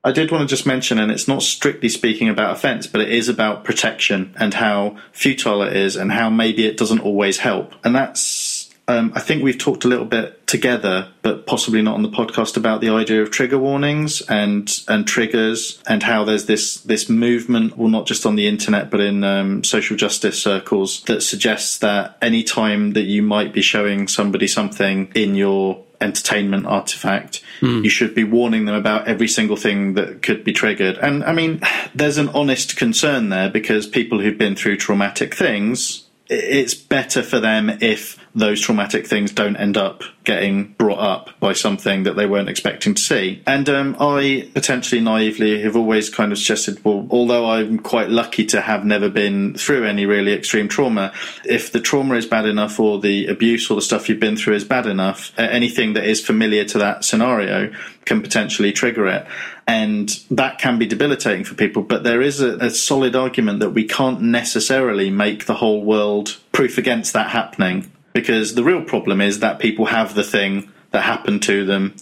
I 0.05 0.11
did 0.11 0.31
want 0.31 0.47
to 0.47 0.53
just 0.53 0.65
mention, 0.65 0.99
and 0.99 1.11
it's 1.11 1.29
not 1.29 1.43
strictly 1.43 1.87
speaking 1.87 2.27
about 2.27 2.55
offence, 2.55 2.87
but 2.87 2.99
it 2.99 3.09
is 3.09 3.29
about 3.29 3.63
protection 3.63 4.35
and 4.37 4.53
how 4.53 4.97
futile 5.13 5.61
it 5.61 5.73
is 5.73 5.95
and 5.95 6.11
how 6.11 6.29
maybe 6.29 6.65
it 6.65 6.75
doesn't 6.75 6.99
always 6.99 7.37
help. 7.37 7.73
And 7.85 7.95
that's, 7.95 8.69
um, 8.89 9.13
I 9.15 9.21
think 9.21 9.43
we've 9.43 9.57
talked 9.57 9.85
a 9.85 9.87
little 9.87 10.05
bit 10.05 10.45
together, 10.45 11.07
but 11.21 11.47
possibly 11.47 11.81
not 11.81 11.95
on 11.95 12.03
the 12.03 12.09
podcast 12.09 12.57
about 12.57 12.81
the 12.81 12.89
idea 12.89 13.21
of 13.21 13.31
trigger 13.31 13.57
warnings 13.57 14.19
and, 14.23 14.69
and 14.89 15.07
triggers 15.07 15.81
and 15.87 16.03
how 16.03 16.25
there's 16.25 16.47
this, 16.47 16.81
this 16.81 17.07
movement, 17.07 17.77
well, 17.77 17.87
not 17.87 18.05
just 18.05 18.25
on 18.25 18.35
the 18.35 18.45
internet, 18.45 18.91
but 18.91 18.99
in 18.99 19.23
um, 19.23 19.63
social 19.63 19.95
justice 19.95 20.41
circles 20.41 21.01
that 21.03 21.23
suggests 21.23 21.77
that 21.77 22.17
any 22.21 22.43
time 22.43 22.91
that 22.91 23.03
you 23.03 23.21
might 23.21 23.53
be 23.53 23.61
showing 23.61 24.09
somebody 24.09 24.47
something 24.47 25.09
in 25.15 25.35
your 25.35 25.81
entertainment 26.03 26.67
artifact, 26.67 27.41
hmm. 27.59 27.83
you 27.83 27.89
should 27.89 28.13
be 28.13 28.23
warning 28.23 28.65
them 28.65 28.75
about 28.75 29.07
every 29.07 29.27
single 29.27 29.57
thing 29.57 29.93
that 29.95 30.21
could 30.21 30.43
be 30.43 30.53
triggered. 30.53 30.97
And 30.97 31.23
I 31.23 31.33
mean, 31.33 31.61
there's 31.95 32.17
an 32.17 32.29
honest 32.29 32.75
concern 32.75 33.29
there 33.29 33.49
because 33.49 33.87
people 33.87 34.19
who've 34.19 34.37
been 34.37 34.55
through 34.55 34.77
traumatic 34.77 35.33
things 35.33 36.03
it's 36.29 36.73
better 36.73 37.21
for 37.21 37.39
them 37.39 37.69
if 37.81 38.17
those 38.35 38.59
traumatic 38.59 39.05
things 39.05 39.31
don't 39.31 39.55
end 39.57 39.77
up 39.77 40.03
getting 40.23 40.73
brought 40.73 40.99
up 40.99 41.29
by 41.39 41.53
something 41.53 42.03
that 42.03 42.15
they 42.15 42.25
weren't 42.25 42.49
expecting 42.49 42.95
to 42.95 43.01
see. 43.01 43.43
And 43.45 43.69
um, 43.69 43.95
I 43.99 44.49
potentially 44.53 45.01
naively 45.01 45.61
have 45.61 45.75
always 45.75 46.09
kind 46.09 46.31
of 46.31 46.37
suggested, 46.37 46.83
well, 46.83 47.07
although 47.11 47.49
I'm 47.49 47.77
quite 47.77 48.09
lucky 48.09 48.45
to 48.47 48.61
have 48.61 48.85
never 48.85 49.09
been 49.09 49.53
through 49.55 49.85
any 49.85 50.05
really 50.05 50.33
extreme 50.33 50.67
trauma, 50.67 51.13
if 51.45 51.71
the 51.71 51.79
trauma 51.79 52.15
is 52.15 52.25
bad 52.25 52.45
enough 52.45 52.79
or 52.79 52.99
the 52.99 53.27
abuse 53.27 53.69
or 53.69 53.75
the 53.75 53.81
stuff 53.81 54.09
you've 54.09 54.19
been 54.19 54.37
through 54.37 54.55
is 54.55 54.63
bad 54.63 54.87
enough, 54.87 55.31
anything 55.37 55.93
that 55.93 56.05
is 56.05 56.25
familiar 56.25 56.63
to 56.65 56.79
that 56.79 57.05
scenario 57.05 57.71
can 58.05 58.21
potentially 58.21 58.71
trigger 58.71 59.07
it. 59.07 59.27
And 59.67 60.09
that 60.31 60.57
can 60.57 60.77
be 60.77 60.85
debilitating 60.85 61.45
for 61.45 61.55
people, 61.55 61.83
but 61.83 62.03
there 62.03 62.21
is 62.21 62.41
a, 62.41 62.57
a 62.57 62.69
solid 62.69 63.15
argument 63.15 63.59
that 63.59 63.69
we 63.69 63.85
can't 63.85 64.21
necessarily 64.21 65.09
make 65.09 65.45
the 65.45 65.53
whole 65.53 65.83
world 65.83 66.37
proof 66.51 66.77
against 66.77 67.13
that 67.13 67.29
happening 67.29 67.89
because 68.13 68.55
the 68.55 68.63
real 68.63 68.83
problem 68.83 69.19
is 69.19 69.39
that 69.39 69.59
people 69.59 69.85
have 69.85 70.15
the 70.15 70.23
thing 70.23 70.71
that 70.91 71.01
happened 71.01 71.41
to 71.43 71.65
them 71.65 71.95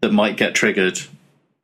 that 0.00 0.12
might 0.12 0.36
get 0.36 0.54
triggered 0.54 1.00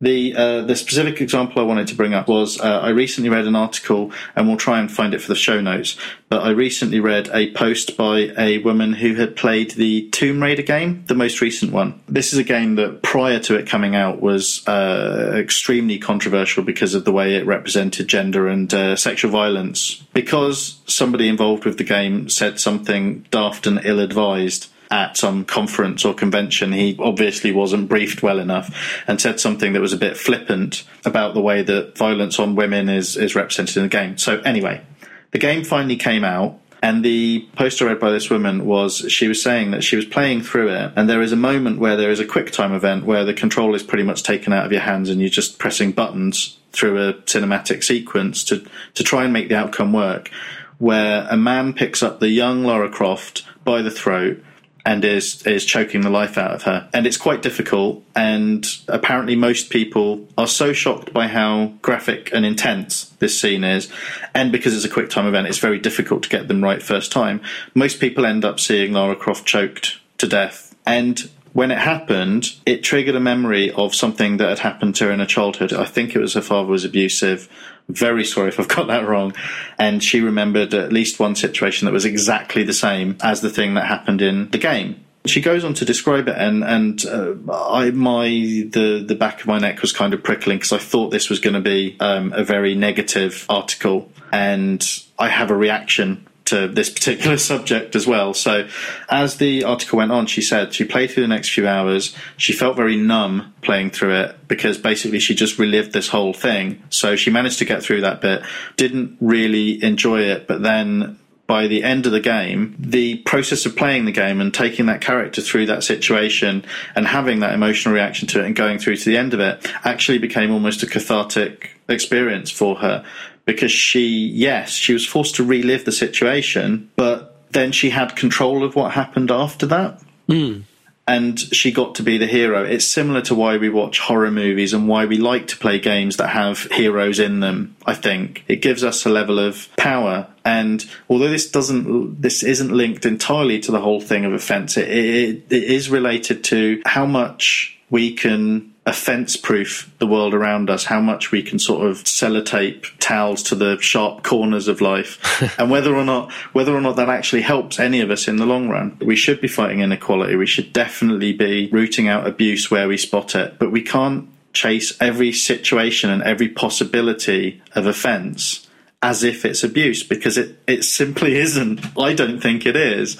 the 0.00 0.34
uh, 0.34 0.62
the 0.62 0.76
specific 0.76 1.20
example 1.20 1.60
I 1.60 1.64
wanted 1.64 1.88
to 1.88 1.94
bring 1.94 2.14
up 2.14 2.26
was 2.26 2.58
uh, 2.58 2.80
I 2.80 2.88
recently 2.88 3.28
read 3.28 3.46
an 3.46 3.54
article, 3.54 4.12
and 4.34 4.48
we'll 4.48 4.56
try 4.56 4.80
and 4.80 4.90
find 4.90 5.12
it 5.12 5.20
for 5.20 5.28
the 5.28 5.34
show 5.34 5.60
notes. 5.60 5.96
But 6.30 6.42
I 6.42 6.50
recently 6.50 7.00
read 7.00 7.28
a 7.34 7.52
post 7.52 7.96
by 7.96 8.32
a 8.38 8.58
woman 8.58 8.94
who 8.94 9.14
had 9.14 9.36
played 9.36 9.72
the 9.72 10.08
Tomb 10.10 10.42
Raider 10.42 10.62
game, 10.62 11.04
the 11.06 11.14
most 11.14 11.40
recent 11.42 11.72
one. 11.72 12.00
This 12.08 12.32
is 12.32 12.38
a 12.38 12.44
game 12.44 12.76
that 12.76 13.02
prior 13.02 13.40
to 13.40 13.56
it 13.56 13.66
coming 13.66 13.94
out 13.94 14.22
was 14.22 14.66
uh, 14.66 15.32
extremely 15.36 15.98
controversial 15.98 16.62
because 16.62 16.94
of 16.94 17.04
the 17.04 17.12
way 17.12 17.34
it 17.34 17.44
represented 17.44 18.08
gender 18.08 18.48
and 18.48 18.72
uh, 18.72 18.96
sexual 18.96 19.30
violence. 19.30 19.96
Because 20.14 20.80
somebody 20.86 21.28
involved 21.28 21.64
with 21.64 21.76
the 21.76 21.84
game 21.84 22.28
said 22.30 22.58
something 22.58 23.26
daft 23.30 23.66
and 23.66 23.80
ill 23.84 24.00
advised 24.00 24.68
at 24.90 25.16
some 25.16 25.44
conference 25.44 26.04
or 26.04 26.12
convention, 26.12 26.72
he 26.72 26.96
obviously 26.98 27.52
wasn't 27.52 27.88
briefed 27.88 28.22
well 28.22 28.40
enough 28.40 29.02
and 29.06 29.20
said 29.20 29.38
something 29.38 29.72
that 29.72 29.80
was 29.80 29.92
a 29.92 29.96
bit 29.96 30.16
flippant 30.16 30.84
about 31.04 31.34
the 31.34 31.40
way 31.40 31.62
that 31.62 31.96
violence 31.96 32.38
on 32.38 32.56
women 32.56 32.88
is, 32.88 33.16
is 33.16 33.36
represented 33.36 33.76
in 33.76 33.84
the 33.84 33.88
game. 33.88 34.18
So, 34.18 34.40
anyway, 34.40 34.82
the 35.30 35.38
game 35.38 35.64
finally 35.64 35.96
came 35.96 36.24
out. 36.24 36.58
And 36.82 37.04
the 37.04 37.46
poster 37.56 37.84
read 37.84 38.00
by 38.00 38.10
this 38.10 38.30
woman 38.30 38.64
was 38.64 39.04
she 39.12 39.28
was 39.28 39.42
saying 39.42 39.72
that 39.72 39.84
she 39.84 39.96
was 39.96 40.06
playing 40.06 40.40
through 40.40 40.70
it, 40.70 40.94
and 40.96 41.10
there 41.10 41.20
is 41.20 41.30
a 41.30 41.36
moment 41.36 41.78
where 41.78 41.94
there 41.94 42.10
is 42.10 42.20
a 42.20 42.24
quick 42.24 42.52
time 42.52 42.72
event 42.72 43.04
where 43.04 43.22
the 43.22 43.34
control 43.34 43.74
is 43.74 43.82
pretty 43.82 44.02
much 44.02 44.22
taken 44.22 44.54
out 44.54 44.64
of 44.64 44.72
your 44.72 44.80
hands 44.80 45.10
and 45.10 45.20
you're 45.20 45.28
just 45.28 45.58
pressing 45.58 45.92
buttons 45.92 46.56
through 46.72 46.96
a 46.96 47.12
cinematic 47.24 47.84
sequence 47.84 48.44
to, 48.44 48.64
to 48.94 49.04
try 49.04 49.24
and 49.24 49.32
make 49.34 49.50
the 49.50 49.56
outcome 49.56 49.92
work. 49.92 50.30
Where 50.78 51.26
a 51.28 51.36
man 51.36 51.74
picks 51.74 52.02
up 52.02 52.18
the 52.18 52.30
young 52.30 52.64
Lara 52.64 52.88
Croft 52.88 53.44
by 53.62 53.82
the 53.82 53.90
throat 53.90 54.42
and 54.84 55.04
is 55.04 55.46
is 55.46 55.64
choking 55.64 56.02
the 56.02 56.10
life 56.10 56.38
out 56.38 56.52
of 56.52 56.62
her. 56.64 56.88
And 56.92 57.06
it's 57.06 57.16
quite 57.16 57.42
difficult. 57.42 58.02
And 58.14 58.66
apparently, 58.88 59.36
most 59.36 59.70
people 59.70 60.26
are 60.36 60.46
so 60.46 60.72
shocked 60.72 61.12
by 61.12 61.28
how 61.28 61.74
graphic 61.82 62.30
and 62.32 62.44
intense 62.44 63.04
this 63.18 63.38
scene 63.38 63.64
is, 63.64 63.88
and 64.34 64.52
because 64.52 64.74
it's 64.74 64.84
a 64.84 64.90
quick 64.90 65.10
time 65.10 65.26
event, 65.26 65.46
it's 65.46 65.58
very 65.58 65.78
difficult 65.78 66.22
to 66.24 66.28
get 66.28 66.48
them 66.48 66.62
right 66.62 66.82
first 66.82 67.12
time. 67.12 67.40
Most 67.74 68.00
people 68.00 68.26
end 68.26 68.44
up 68.44 68.60
seeing 68.60 68.92
Lara 68.92 69.16
Croft 69.16 69.46
choked 69.46 69.98
to 70.18 70.26
death, 70.26 70.74
and 70.86 71.30
when 71.52 71.70
it 71.70 71.78
happened, 71.78 72.54
it 72.64 72.82
triggered 72.82 73.16
a 73.16 73.20
memory 73.20 73.70
of 73.72 73.94
something 73.94 74.36
that 74.36 74.48
had 74.48 74.60
happened 74.60 74.94
to 74.96 75.06
her 75.06 75.10
in 75.10 75.18
her 75.18 75.26
childhood. 75.26 75.72
I 75.72 75.84
think 75.84 76.14
it 76.14 76.20
was 76.20 76.34
her 76.34 76.40
father 76.40 76.68
was 76.68 76.84
abusive 76.84 77.48
very 77.92 78.24
sorry 78.24 78.48
if 78.48 78.60
I've 78.60 78.68
got 78.68 78.86
that 78.88 79.06
wrong. 79.06 79.34
And 79.78 80.02
she 80.02 80.20
remembered 80.20 80.74
at 80.74 80.92
least 80.92 81.20
one 81.20 81.34
situation 81.34 81.86
that 81.86 81.92
was 81.92 82.04
exactly 82.04 82.62
the 82.62 82.72
same 82.72 83.16
as 83.20 83.40
the 83.40 83.50
thing 83.50 83.74
that 83.74 83.86
happened 83.86 84.22
in 84.22 84.50
the 84.50 84.58
game. 84.58 85.04
She 85.26 85.42
goes 85.42 85.64
on 85.64 85.74
to 85.74 85.84
describe 85.84 86.28
it, 86.28 86.36
and 86.38 86.64
and 86.64 87.04
uh, 87.04 87.34
I 87.52 87.90
my 87.90 88.26
the 88.26 89.04
the 89.06 89.14
back 89.14 89.42
of 89.42 89.46
my 89.46 89.58
neck 89.58 89.82
was 89.82 89.92
kind 89.92 90.14
of 90.14 90.22
prickling 90.22 90.56
because 90.56 90.72
I 90.72 90.78
thought 90.78 91.10
this 91.10 91.28
was 91.28 91.40
going 91.40 91.52
to 91.52 91.60
be 91.60 91.94
um, 92.00 92.32
a 92.32 92.42
very 92.42 92.74
negative 92.74 93.44
article, 93.50 94.10
and 94.32 94.82
I 95.18 95.28
have 95.28 95.50
a 95.50 95.54
reaction 95.54 96.26
to 96.50 96.68
this 96.68 96.90
particular 96.90 97.38
subject 97.52 97.96
as 97.96 98.06
well. 98.06 98.34
So, 98.34 98.68
as 99.08 99.38
the 99.38 99.64
article 99.64 99.98
went 99.98 100.12
on, 100.12 100.26
she 100.26 100.42
said 100.42 100.74
she 100.74 100.84
played 100.84 101.10
through 101.10 101.24
the 101.24 101.28
next 101.28 101.50
few 101.50 101.66
hours. 101.66 102.14
She 102.36 102.52
felt 102.52 102.76
very 102.76 102.96
numb 102.96 103.54
playing 103.62 103.90
through 103.90 104.14
it 104.14 104.48
because 104.48 104.78
basically 104.78 105.20
she 105.20 105.34
just 105.34 105.58
relived 105.58 105.92
this 105.92 106.08
whole 106.08 106.32
thing. 106.32 106.82
So, 106.90 107.16
she 107.16 107.30
managed 107.30 107.58
to 107.60 107.64
get 107.64 107.82
through 107.82 108.02
that 108.02 108.20
bit, 108.20 108.42
didn't 108.76 109.16
really 109.20 109.82
enjoy 109.82 110.22
it, 110.22 110.46
but 110.46 110.62
then 110.62 111.18
by 111.50 111.66
the 111.66 111.82
end 111.82 112.06
of 112.06 112.12
the 112.12 112.20
game, 112.20 112.76
the 112.78 113.16
process 113.22 113.66
of 113.66 113.74
playing 113.74 114.04
the 114.04 114.12
game 114.12 114.40
and 114.40 114.54
taking 114.54 114.86
that 114.86 115.00
character 115.00 115.42
through 115.42 115.66
that 115.66 115.82
situation 115.82 116.64
and 116.94 117.08
having 117.08 117.40
that 117.40 117.52
emotional 117.52 117.92
reaction 117.92 118.28
to 118.28 118.38
it 118.38 118.46
and 118.46 118.54
going 118.54 118.78
through 118.78 118.94
to 118.94 119.04
the 119.04 119.16
end 119.16 119.34
of 119.34 119.40
it 119.40 119.68
actually 119.82 120.18
became 120.18 120.52
almost 120.52 120.84
a 120.84 120.86
cathartic 120.86 121.76
experience 121.88 122.52
for 122.52 122.76
her 122.76 123.04
because 123.50 123.72
she, 123.72 124.28
yes, 124.28 124.70
she 124.70 124.92
was 124.92 125.04
forced 125.04 125.34
to 125.34 125.44
relive 125.44 125.84
the 125.84 125.90
situation, 125.90 126.88
but 126.94 127.36
then 127.50 127.72
she 127.72 127.90
had 127.90 128.14
control 128.14 128.62
of 128.62 128.76
what 128.76 128.92
happened 128.92 129.28
after 129.28 129.66
that. 129.66 130.00
Mm. 130.28 130.62
And 131.08 131.40
she 131.40 131.72
got 131.72 131.96
to 131.96 132.04
be 132.04 132.16
the 132.16 132.28
hero. 132.28 132.62
It's 132.62 132.86
similar 132.86 133.20
to 133.22 133.34
why 133.34 133.56
we 133.56 133.68
watch 133.68 133.98
horror 133.98 134.30
movies 134.30 134.72
and 134.72 134.86
why 134.86 135.06
we 135.06 135.16
like 135.16 135.48
to 135.48 135.56
play 135.56 135.80
games 135.80 136.18
that 136.18 136.28
have 136.28 136.62
heroes 136.70 137.18
in 137.18 137.40
them. 137.40 137.74
I 137.84 137.94
think 137.94 138.44
it 138.46 138.62
gives 138.62 138.84
us 138.84 139.04
a 139.04 139.10
level 139.10 139.40
of 139.40 139.68
power. 139.76 140.28
And 140.44 140.88
although 141.08 141.30
this 141.30 141.50
doesn't, 141.50 142.22
this 142.22 142.44
isn't 142.44 142.70
linked 142.70 143.04
entirely 143.04 143.58
to 143.60 143.72
the 143.72 143.80
whole 143.80 144.00
thing 144.00 144.24
of 144.24 144.32
offence, 144.32 144.76
it, 144.76 144.88
it, 144.88 145.42
it 145.50 145.64
is 145.64 145.90
related 145.90 146.44
to 146.44 146.80
how 146.86 147.06
much 147.06 147.76
we 147.90 148.12
can 148.12 148.69
offence 148.86 149.36
proof 149.36 149.92
the 149.98 150.06
world 150.06 150.34
around 150.34 150.70
us, 150.70 150.84
how 150.84 151.00
much 151.00 151.30
we 151.30 151.42
can 151.42 151.58
sort 151.58 151.86
of 151.86 151.98
sellotape 151.98 152.86
towels 152.98 153.42
to 153.44 153.54
the 153.54 153.78
sharp 153.78 154.22
corners 154.22 154.68
of 154.68 154.80
life, 154.80 155.18
and 155.58 155.70
whether 155.70 155.94
or 155.94 156.04
not 156.04 156.32
whether 156.52 156.74
or 156.74 156.80
not 156.80 156.96
that 156.96 157.08
actually 157.08 157.42
helps 157.42 157.78
any 157.78 158.00
of 158.00 158.10
us 158.10 158.26
in 158.26 158.36
the 158.36 158.46
long 158.46 158.68
run. 158.68 158.96
We 159.00 159.16
should 159.16 159.40
be 159.40 159.48
fighting 159.48 159.80
inequality. 159.80 160.36
We 160.36 160.46
should 160.46 160.72
definitely 160.72 161.32
be 161.32 161.68
rooting 161.70 162.08
out 162.08 162.26
abuse 162.26 162.70
where 162.70 162.88
we 162.88 162.96
spot 162.96 163.34
it, 163.34 163.58
but 163.58 163.70
we 163.70 163.82
can't 163.82 164.28
chase 164.52 164.96
every 165.00 165.32
situation 165.32 166.10
and 166.10 166.22
every 166.22 166.48
possibility 166.48 167.62
of 167.74 167.86
offence 167.86 168.66
as 169.02 169.22
if 169.22 169.44
it's 169.44 169.62
abuse 169.62 170.02
because 170.02 170.36
it, 170.36 170.58
it 170.66 170.84
simply 170.84 171.36
isn't. 171.36 171.80
I 171.98 172.12
don't 172.12 172.40
think 172.40 172.66
it 172.66 172.76
is 172.76 173.16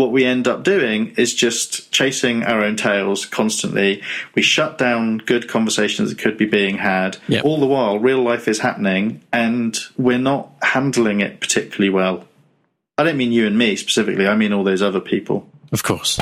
what 0.00 0.12
we 0.12 0.24
end 0.24 0.48
up 0.48 0.64
doing 0.64 1.14
is 1.18 1.34
just 1.34 1.92
chasing 1.92 2.42
our 2.42 2.64
own 2.64 2.74
tails 2.74 3.26
constantly. 3.26 4.02
We 4.34 4.40
shut 4.40 4.78
down 4.78 5.18
good 5.18 5.46
conversations 5.46 6.08
that 6.08 6.18
could 6.18 6.38
be 6.38 6.46
being 6.46 6.78
had. 6.78 7.18
Yep. 7.28 7.44
All 7.44 7.60
the 7.60 7.66
while, 7.66 7.98
real 7.98 8.22
life 8.22 8.48
is 8.48 8.60
happening, 8.60 9.22
and 9.30 9.78
we're 9.98 10.16
not 10.16 10.52
handling 10.62 11.20
it 11.20 11.38
particularly 11.38 11.90
well. 11.90 12.26
I 12.96 13.04
don't 13.04 13.18
mean 13.18 13.30
you 13.30 13.46
and 13.46 13.58
me 13.58 13.76
specifically, 13.76 14.26
I 14.26 14.36
mean 14.36 14.54
all 14.54 14.64
those 14.64 14.80
other 14.80 15.00
people. 15.00 15.46
Of 15.70 15.82
course. 15.82 16.18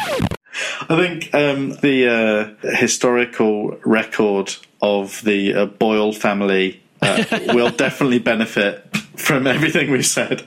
I 0.91 0.97
think 0.97 1.33
um, 1.33 1.71
the 1.81 2.57
uh, 2.65 2.69
historical 2.77 3.79
record 3.85 4.57
of 4.83 5.23
the 5.23 5.55
uh, 5.55 5.67
Boyle 5.67 6.13
family 6.13 6.83
uh, 7.01 7.23
will 7.55 7.71
definitely 7.85 8.19
benefit 8.19 8.85
from 9.19 9.47
everything 9.47 9.91
we've 9.91 10.07
said. 10.07 10.45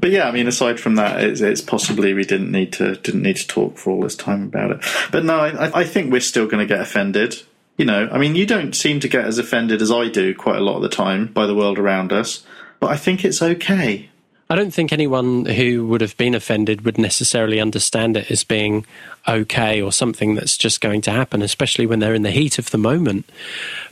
But 0.00 0.10
yeah, 0.10 0.28
I 0.28 0.32
mean, 0.32 0.46
aside 0.46 0.80
from 0.80 0.96
that, 0.96 1.22
it's, 1.22 1.40
it's, 1.40 1.60
possibly 1.60 2.12
we 2.12 2.24
didn't 2.24 2.50
need 2.50 2.72
to 2.74 2.96
didn't 2.96 3.22
need 3.22 3.36
to 3.36 3.46
talk 3.46 3.78
for 3.78 3.90
all 3.90 4.02
this 4.02 4.16
time 4.16 4.44
about 4.44 4.72
it. 4.72 4.84
But 5.10 5.24
no, 5.24 5.38
I, 5.38 5.80
I 5.80 5.84
think 5.84 6.12
we're 6.12 6.20
still 6.20 6.46
going 6.46 6.66
to 6.66 6.66
get 6.66 6.80
offended. 6.80 7.42
You 7.76 7.84
know, 7.86 8.08
I 8.12 8.18
mean, 8.18 8.34
you 8.34 8.44
don't 8.44 8.74
seem 8.74 9.00
to 9.00 9.08
get 9.08 9.24
as 9.24 9.38
offended 9.38 9.80
as 9.80 9.90
I 9.90 10.08
do 10.08 10.34
quite 10.34 10.56
a 10.56 10.60
lot 10.60 10.76
of 10.76 10.82
the 10.82 10.88
time 10.88 11.28
by 11.28 11.46
the 11.46 11.54
world 11.54 11.78
around 11.78 12.12
us. 12.12 12.44
But 12.78 12.90
I 12.90 12.96
think 12.96 13.24
it's 13.24 13.40
okay. 13.40 14.10
I 14.50 14.56
don't 14.56 14.74
think 14.74 14.92
anyone 14.92 15.46
who 15.46 15.86
would 15.86 16.00
have 16.00 16.16
been 16.16 16.34
offended 16.34 16.84
would 16.84 16.98
necessarily 16.98 17.60
understand 17.60 18.16
it 18.16 18.32
as 18.32 18.42
being 18.42 18.84
okay 19.28 19.80
or 19.80 19.92
something 19.92 20.34
that's 20.34 20.56
just 20.56 20.80
going 20.80 21.02
to 21.02 21.12
happen, 21.12 21.40
especially 21.40 21.86
when 21.86 22.00
they're 22.00 22.14
in 22.14 22.24
the 22.24 22.32
heat 22.32 22.58
of 22.58 22.70
the 22.72 22.78
moment. 22.78 23.30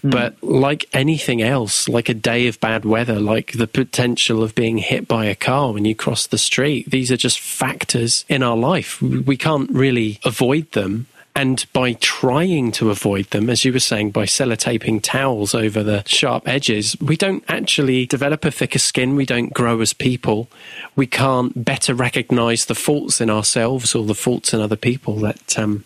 Mm. 0.02 0.10
But 0.10 0.42
like 0.42 0.86
anything 0.92 1.42
else, 1.42 1.88
like 1.88 2.08
a 2.08 2.14
day 2.14 2.48
of 2.48 2.58
bad 2.58 2.84
weather, 2.84 3.20
like 3.20 3.52
the 3.52 3.68
potential 3.68 4.42
of 4.42 4.56
being 4.56 4.78
hit 4.78 5.06
by 5.06 5.26
a 5.26 5.36
car 5.36 5.72
when 5.72 5.84
you 5.84 5.94
cross 5.94 6.26
the 6.26 6.38
street, 6.38 6.90
these 6.90 7.12
are 7.12 7.16
just 7.16 7.38
factors 7.38 8.24
in 8.28 8.42
our 8.42 8.56
life. 8.56 9.00
We 9.00 9.36
can't 9.36 9.70
really 9.70 10.18
avoid 10.24 10.72
them. 10.72 11.06
And 11.34 11.64
by 11.72 11.92
trying 11.94 12.72
to 12.72 12.90
avoid 12.90 13.26
them, 13.26 13.48
as 13.48 13.64
you 13.64 13.72
were 13.72 13.78
saying, 13.78 14.10
by 14.10 14.24
sellotaping 14.24 15.00
towels 15.02 15.54
over 15.54 15.84
the 15.84 16.02
sharp 16.04 16.48
edges, 16.48 16.96
we 17.00 17.16
don't 17.16 17.44
actually 17.46 18.06
develop 18.06 18.44
a 18.44 18.50
thicker 18.50 18.80
skin. 18.80 19.14
We 19.14 19.24
don't 19.24 19.54
grow 19.54 19.80
as 19.80 19.92
people. 19.92 20.48
We 20.96 21.06
can't 21.06 21.64
better 21.64 21.94
recognize 21.94 22.66
the 22.66 22.74
faults 22.74 23.20
in 23.20 23.30
ourselves 23.30 23.94
or 23.94 24.04
the 24.04 24.16
faults 24.16 24.52
in 24.52 24.60
other 24.60 24.76
people 24.76 25.14
that, 25.16 25.56
um, 25.56 25.84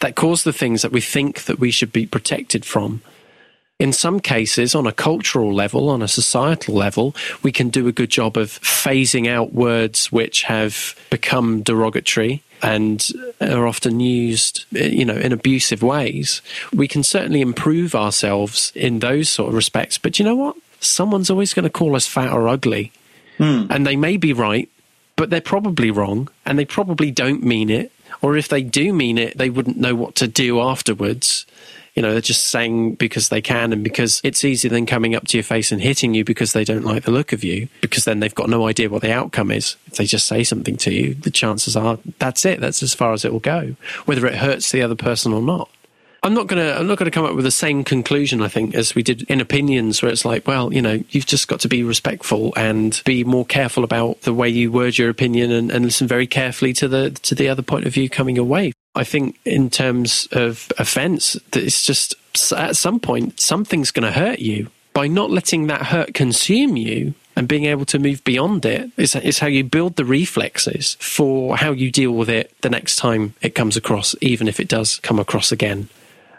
that 0.00 0.16
cause 0.16 0.42
the 0.42 0.52
things 0.52 0.82
that 0.82 0.92
we 0.92 1.00
think 1.00 1.44
that 1.44 1.60
we 1.60 1.70
should 1.70 1.92
be 1.92 2.06
protected 2.06 2.64
from. 2.64 3.00
In 3.78 3.92
some 3.92 4.18
cases, 4.18 4.74
on 4.74 4.88
a 4.88 4.92
cultural 4.92 5.54
level, 5.54 5.88
on 5.88 6.02
a 6.02 6.08
societal 6.08 6.74
level, 6.74 7.14
we 7.44 7.52
can 7.52 7.68
do 7.68 7.86
a 7.86 7.92
good 7.92 8.10
job 8.10 8.36
of 8.36 8.60
phasing 8.60 9.28
out 9.28 9.52
words 9.52 10.10
which 10.10 10.42
have 10.44 10.96
become 11.10 11.62
derogatory 11.62 12.42
and 12.60 13.08
are 13.40 13.68
often 13.68 14.00
used, 14.00 14.64
you 14.72 15.04
know, 15.04 15.14
in 15.14 15.32
abusive 15.32 15.80
ways. 15.82 16.42
We 16.72 16.88
can 16.88 17.04
certainly 17.04 17.40
improve 17.40 17.94
ourselves 17.94 18.72
in 18.74 18.98
those 18.98 19.28
sort 19.28 19.50
of 19.50 19.54
respects. 19.54 19.96
But 19.96 20.18
you 20.18 20.24
know 20.24 20.34
what? 20.34 20.56
Someone's 20.80 21.30
always 21.30 21.54
going 21.54 21.64
to 21.64 21.70
call 21.70 21.94
us 21.94 22.06
fat 22.06 22.32
or 22.32 22.48
ugly. 22.48 22.90
Hmm. 23.36 23.66
And 23.70 23.86
they 23.86 23.94
may 23.94 24.16
be 24.16 24.32
right, 24.32 24.68
but 25.14 25.30
they're 25.30 25.40
probably 25.40 25.92
wrong 25.92 26.28
and 26.44 26.58
they 26.58 26.64
probably 26.64 27.12
don't 27.12 27.44
mean 27.44 27.70
it. 27.70 27.92
Or 28.22 28.36
if 28.36 28.48
they 28.48 28.62
do 28.62 28.92
mean 28.92 29.18
it, 29.18 29.38
they 29.38 29.50
wouldn't 29.50 29.76
know 29.76 29.94
what 29.94 30.16
to 30.16 30.26
do 30.26 30.60
afterwards. 30.60 31.46
You 31.98 32.02
know, 32.02 32.12
they're 32.12 32.20
just 32.20 32.44
saying 32.44 32.94
because 32.94 33.28
they 33.28 33.42
can 33.42 33.72
and 33.72 33.82
because 33.82 34.20
it's 34.22 34.44
easier 34.44 34.70
than 34.70 34.86
coming 34.86 35.16
up 35.16 35.26
to 35.26 35.36
your 35.36 35.42
face 35.42 35.72
and 35.72 35.80
hitting 35.80 36.14
you 36.14 36.24
because 36.24 36.52
they 36.52 36.62
don't 36.62 36.84
like 36.84 37.02
the 37.02 37.10
look 37.10 37.32
of 37.32 37.42
you, 37.42 37.66
because 37.80 38.04
then 38.04 38.20
they've 38.20 38.32
got 38.32 38.48
no 38.48 38.68
idea 38.68 38.88
what 38.88 39.02
the 39.02 39.12
outcome 39.12 39.50
is. 39.50 39.74
If 39.88 39.94
they 39.94 40.04
just 40.04 40.28
say 40.28 40.44
something 40.44 40.76
to 40.76 40.92
you, 40.92 41.14
the 41.14 41.32
chances 41.32 41.74
are 41.74 41.98
that's 42.20 42.44
it. 42.44 42.60
That's 42.60 42.84
as 42.84 42.94
far 42.94 43.14
as 43.14 43.24
it 43.24 43.32
will 43.32 43.40
go, 43.40 43.74
whether 44.04 44.28
it 44.28 44.36
hurts 44.36 44.70
the 44.70 44.80
other 44.80 44.94
person 44.94 45.32
or 45.32 45.42
not. 45.42 45.68
I'm 46.22 46.34
not 46.34 46.46
gonna 46.46 46.70
I'm 46.78 46.86
not 46.86 46.98
gonna 46.98 47.10
come 47.10 47.24
up 47.24 47.34
with 47.34 47.44
the 47.44 47.50
same 47.50 47.82
conclusion 47.82 48.42
I 48.42 48.48
think 48.48 48.76
as 48.76 48.94
we 48.94 49.02
did 49.02 49.22
in 49.22 49.40
opinions 49.40 50.00
where 50.00 50.12
it's 50.12 50.24
like, 50.24 50.46
well, 50.46 50.72
you 50.72 50.80
know, 50.80 51.02
you've 51.10 51.26
just 51.26 51.48
got 51.48 51.58
to 51.62 51.68
be 51.68 51.82
respectful 51.82 52.52
and 52.56 53.02
be 53.06 53.24
more 53.24 53.44
careful 53.44 53.82
about 53.82 54.20
the 54.20 54.32
way 54.32 54.48
you 54.48 54.70
word 54.70 54.98
your 54.98 55.10
opinion 55.10 55.50
and, 55.50 55.72
and 55.72 55.84
listen 55.84 56.06
very 56.06 56.28
carefully 56.28 56.72
to 56.74 56.86
the 56.86 57.10
to 57.10 57.34
the 57.34 57.48
other 57.48 57.62
point 57.62 57.86
of 57.86 57.92
view 57.92 58.08
coming 58.08 58.36
your 58.36 58.44
way. 58.44 58.72
I 58.98 59.04
think 59.04 59.38
in 59.44 59.70
terms 59.70 60.26
of 60.32 60.72
offence, 60.76 61.34
that 61.52 61.62
it's 61.62 61.86
just 61.86 62.14
at 62.52 62.76
some 62.76 62.98
point 62.98 63.40
something's 63.40 63.90
going 63.90 64.12
to 64.12 64.18
hurt 64.18 64.40
you. 64.40 64.70
By 64.92 65.06
not 65.06 65.30
letting 65.30 65.68
that 65.68 65.86
hurt 65.86 66.14
consume 66.14 66.76
you 66.76 67.14
and 67.36 67.46
being 67.46 67.66
able 67.66 67.84
to 67.86 68.00
move 68.00 68.24
beyond 68.24 68.66
it 68.66 68.90
is, 68.96 69.14
is 69.14 69.38
how 69.38 69.46
you 69.46 69.62
build 69.62 69.94
the 69.94 70.04
reflexes 70.04 70.96
for 70.98 71.56
how 71.56 71.70
you 71.70 71.92
deal 71.92 72.10
with 72.10 72.28
it 72.28 72.52
the 72.62 72.70
next 72.70 72.96
time 72.96 73.34
it 73.40 73.54
comes 73.54 73.76
across, 73.76 74.16
even 74.20 74.48
if 74.48 74.58
it 74.58 74.66
does 74.66 74.98
come 74.98 75.20
across 75.20 75.52
again. 75.52 75.88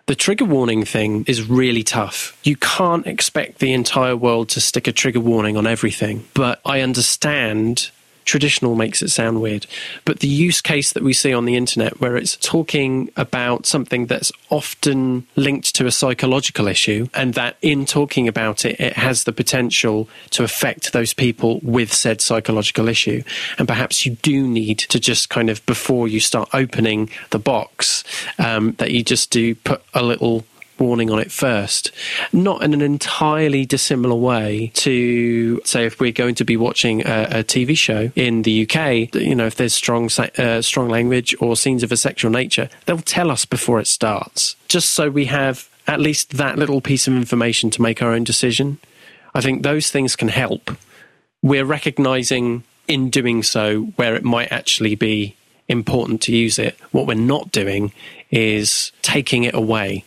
The 0.08 0.16
trigger 0.16 0.44
warning 0.44 0.84
thing 0.84 1.24
is 1.28 1.48
really 1.48 1.84
tough. 1.84 2.38
You 2.44 2.58
can't 2.58 3.08
expect 3.08 3.60
the 3.60 3.72
entire 3.72 4.18
world 4.18 4.50
to 4.50 4.60
stick 4.60 4.88
a 4.88 4.92
trigger 4.92 5.22
warning 5.22 5.56
on 5.56 5.66
everything, 5.66 6.26
but 6.34 6.60
I 6.66 6.82
understand 6.82 7.92
traditional 8.30 8.76
makes 8.76 9.02
it 9.02 9.10
sound 9.10 9.42
weird. 9.42 9.66
But 10.06 10.20
the 10.20 10.28
use 10.28 10.62
case 10.62 10.94
that 10.94 11.04
we 11.04 11.14
see 11.14 11.34
on 11.34 11.46
the 11.46 11.56
internet, 11.56 12.00
where 12.00 12.16
it's 12.16 12.38
talking 12.38 13.12
about 13.18 13.66
something 13.66 14.06
that's 14.06 14.32
often 14.50 15.26
linked 15.36 15.76
to 15.76 15.88
a 15.88 15.92
psychological 15.92 16.68
issue, 16.68 17.08
and 17.14 17.34
that 17.34 17.58
in 17.62 17.86
talking 17.86 18.28
about 18.28 18.66
it, 18.66 18.80
it 18.80 18.94
has 18.94 19.24
the 19.24 19.34
potential 19.34 20.08
to 20.30 20.44
affect 20.44 20.94
those 20.94 21.14
people 21.14 21.60
with 21.64 21.92
said 21.92 22.22
psychological 22.22 22.88
issue. 22.88 23.24
And 23.58 23.68
perhaps 23.68 24.06
you 24.06 24.12
do 24.22 24.48
need 24.48 24.80
to 24.80 25.00
just 25.00 25.30
kind 25.30 25.50
of, 25.50 25.66
before 25.66 26.08
you 26.08 26.20
start 26.20 26.50
opening 26.54 27.10
the 27.32 27.40
box, 27.40 28.04
um, 28.38 28.74
that 28.74 28.92
you 28.92 29.04
just 29.04 29.32
do 29.32 29.56
put 29.56 29.82
a 29.94 30.04
little 30.04 30.46
warning 30.80 31.10
on 31.10 31.20
it 31.20 31.32
first, 31.32 31.92
not 32.32 32.64
in 32.64 32.74
an 32.74 32.82
entirely 32.82 33.66
dissimilar 33.66 34.16
way 34.16 34.72
to 34.76 35.62
say 35.64 35.86
if 35.86 36.00
we're 36.00 36.12
going 36.12 36.36
to 36.36 36.46
be 36.46 36.58
watching 36.58 37.02
a, 37.06 37.28
a 37.32 37.44
TV 37.44 37.78
show 37.78 38.12
in 38.16 38.44
the 38.44 38.64
UK, 38.64 39.14
you 39.16 39.36
know, 39.36 39.46
if 39.46 39.56
there's 39.56 39.74
strong 39.74 40.10
uh, 40.38 40.62
strong 40.62 40.90
language 40.90 41.36
or 41.40 41.56
scenes 41.56 41.84
of 41.84 41.92
a 41.92 41.98
sexual 41.98 42.32
nature, 42.32 42.70
they'll 42.86 42.98
tell 43.00 43.32
us 43.32 43.46
before 43.46 43.80
it 43.80 43.88
starts, 43.88 44.56
just 44.68 44.92
so 44.92 45.10
we 45.10 45.26
have 45.26 45.70
at 45.88 46.00
least 46.00 46.38
that 46.38 46.58
little 46.58 46.82
piece 46.82 47.08
of 47.08 47.16
information 47.16 47.70
to 47.72 47.82
make 47.82 48.02
our 48.02 48.14
own 48.14 48.24
decision. 48.24 48.80
I 49.34 49.42
think 49.42 49.64
those 49.64 49.92
things 49.92 50.16
can 50.16 50.28
help. 50.28 50.72
We're 51.42 51.66
recognizing 51.66 52.64
in 52.88 53.10
doing 53.10 53.44
so 53.44 53.84
where 53.96 54.16
it 54.16 54.24
might 54.24 54.52
actually 54.52 54.96
be 54.96 55.36
important 55.68 56.22
to 56.24 56.36
use 56.36 56.60
it. 56.60 56.78
What 56.92 57.08
we're 57.08 57.14
not 57.14 57.52
doing 57.52 57.94
is 58.32 58.92
taking 59.02 59.44
it 59.44 59.54
away 59.54 60.04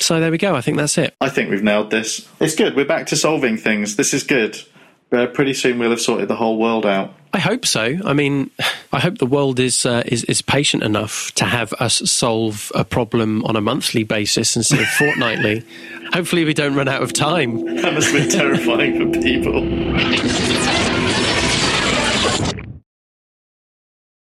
so 0.00 0.20
there 0.20 0.30
we 0.30 0.38
go. 0.38 0.54
I 0.54 0.60
think 0.60 0.76
that's 0.76 0.98
it. 0.98 1.14
I 1.20 1.28
think 1.28 1.50
we've 1.50 1.62
nailed 1.62 1.90
this. 1.90 2.28
It's 2.40 2.54
good. 2.54 2.76
We're 2.76 2.84
back 2.84 3.06
to 3.08 3.16
solving 3.16 3.56
things. 3.56 3.96
This 3.96 4.14
is 4.14 4.22
good. 4.22 4.58
Uh, 5.12 5.26
pretty 5.26 5.54
soon 5.54 5.78
we'll 5.78 5.90
have 5.90 6.00
sorted 6.00 6.28
the 6.28 6.36
whole 6.36 6.56
world 6.56 6.86
out. 6.86 7.14
I 7.32 7.38
hope 7.38 7.66
so. 7.66 7.98
I 8.04 8.12
mean, 8.12 8.50
I 8.92 9.00
hope 9.00 9.18
the 9.18 9.26
world 9.26 9.60
is 9.60 9.86
uh, 9.86 10.02
is, 10.06 10.24
is 10.24 10.42
patient 10.42 10.82
enough 10.82 11.32
to 11.34 11.44
have 11.44 11.72
us 11.74 12.10
solve 12.10 12.72
a 12.74 12.84
problem 12.84 13.44
on 13.44 13.56
a 13.56 13.60
monthly 13.60 14.04
basis 14.04 14.56
instead 14.56 14.80
of 14.80 14.86
fortnightly. 14.98 15.64
Hopefully, 16.12 16.44
we 16.44 16.54
don't 16.54 16.74
run 16.74 16.88
out 16.88 17.02
of 17.02 17.12
time. 17.12 17.76
That 17.76 17.94
must 17.94 18.12
be 18.12 18.28
terrifying 18.28 19.12
for 19.12 19.20
people. 19.20 20.76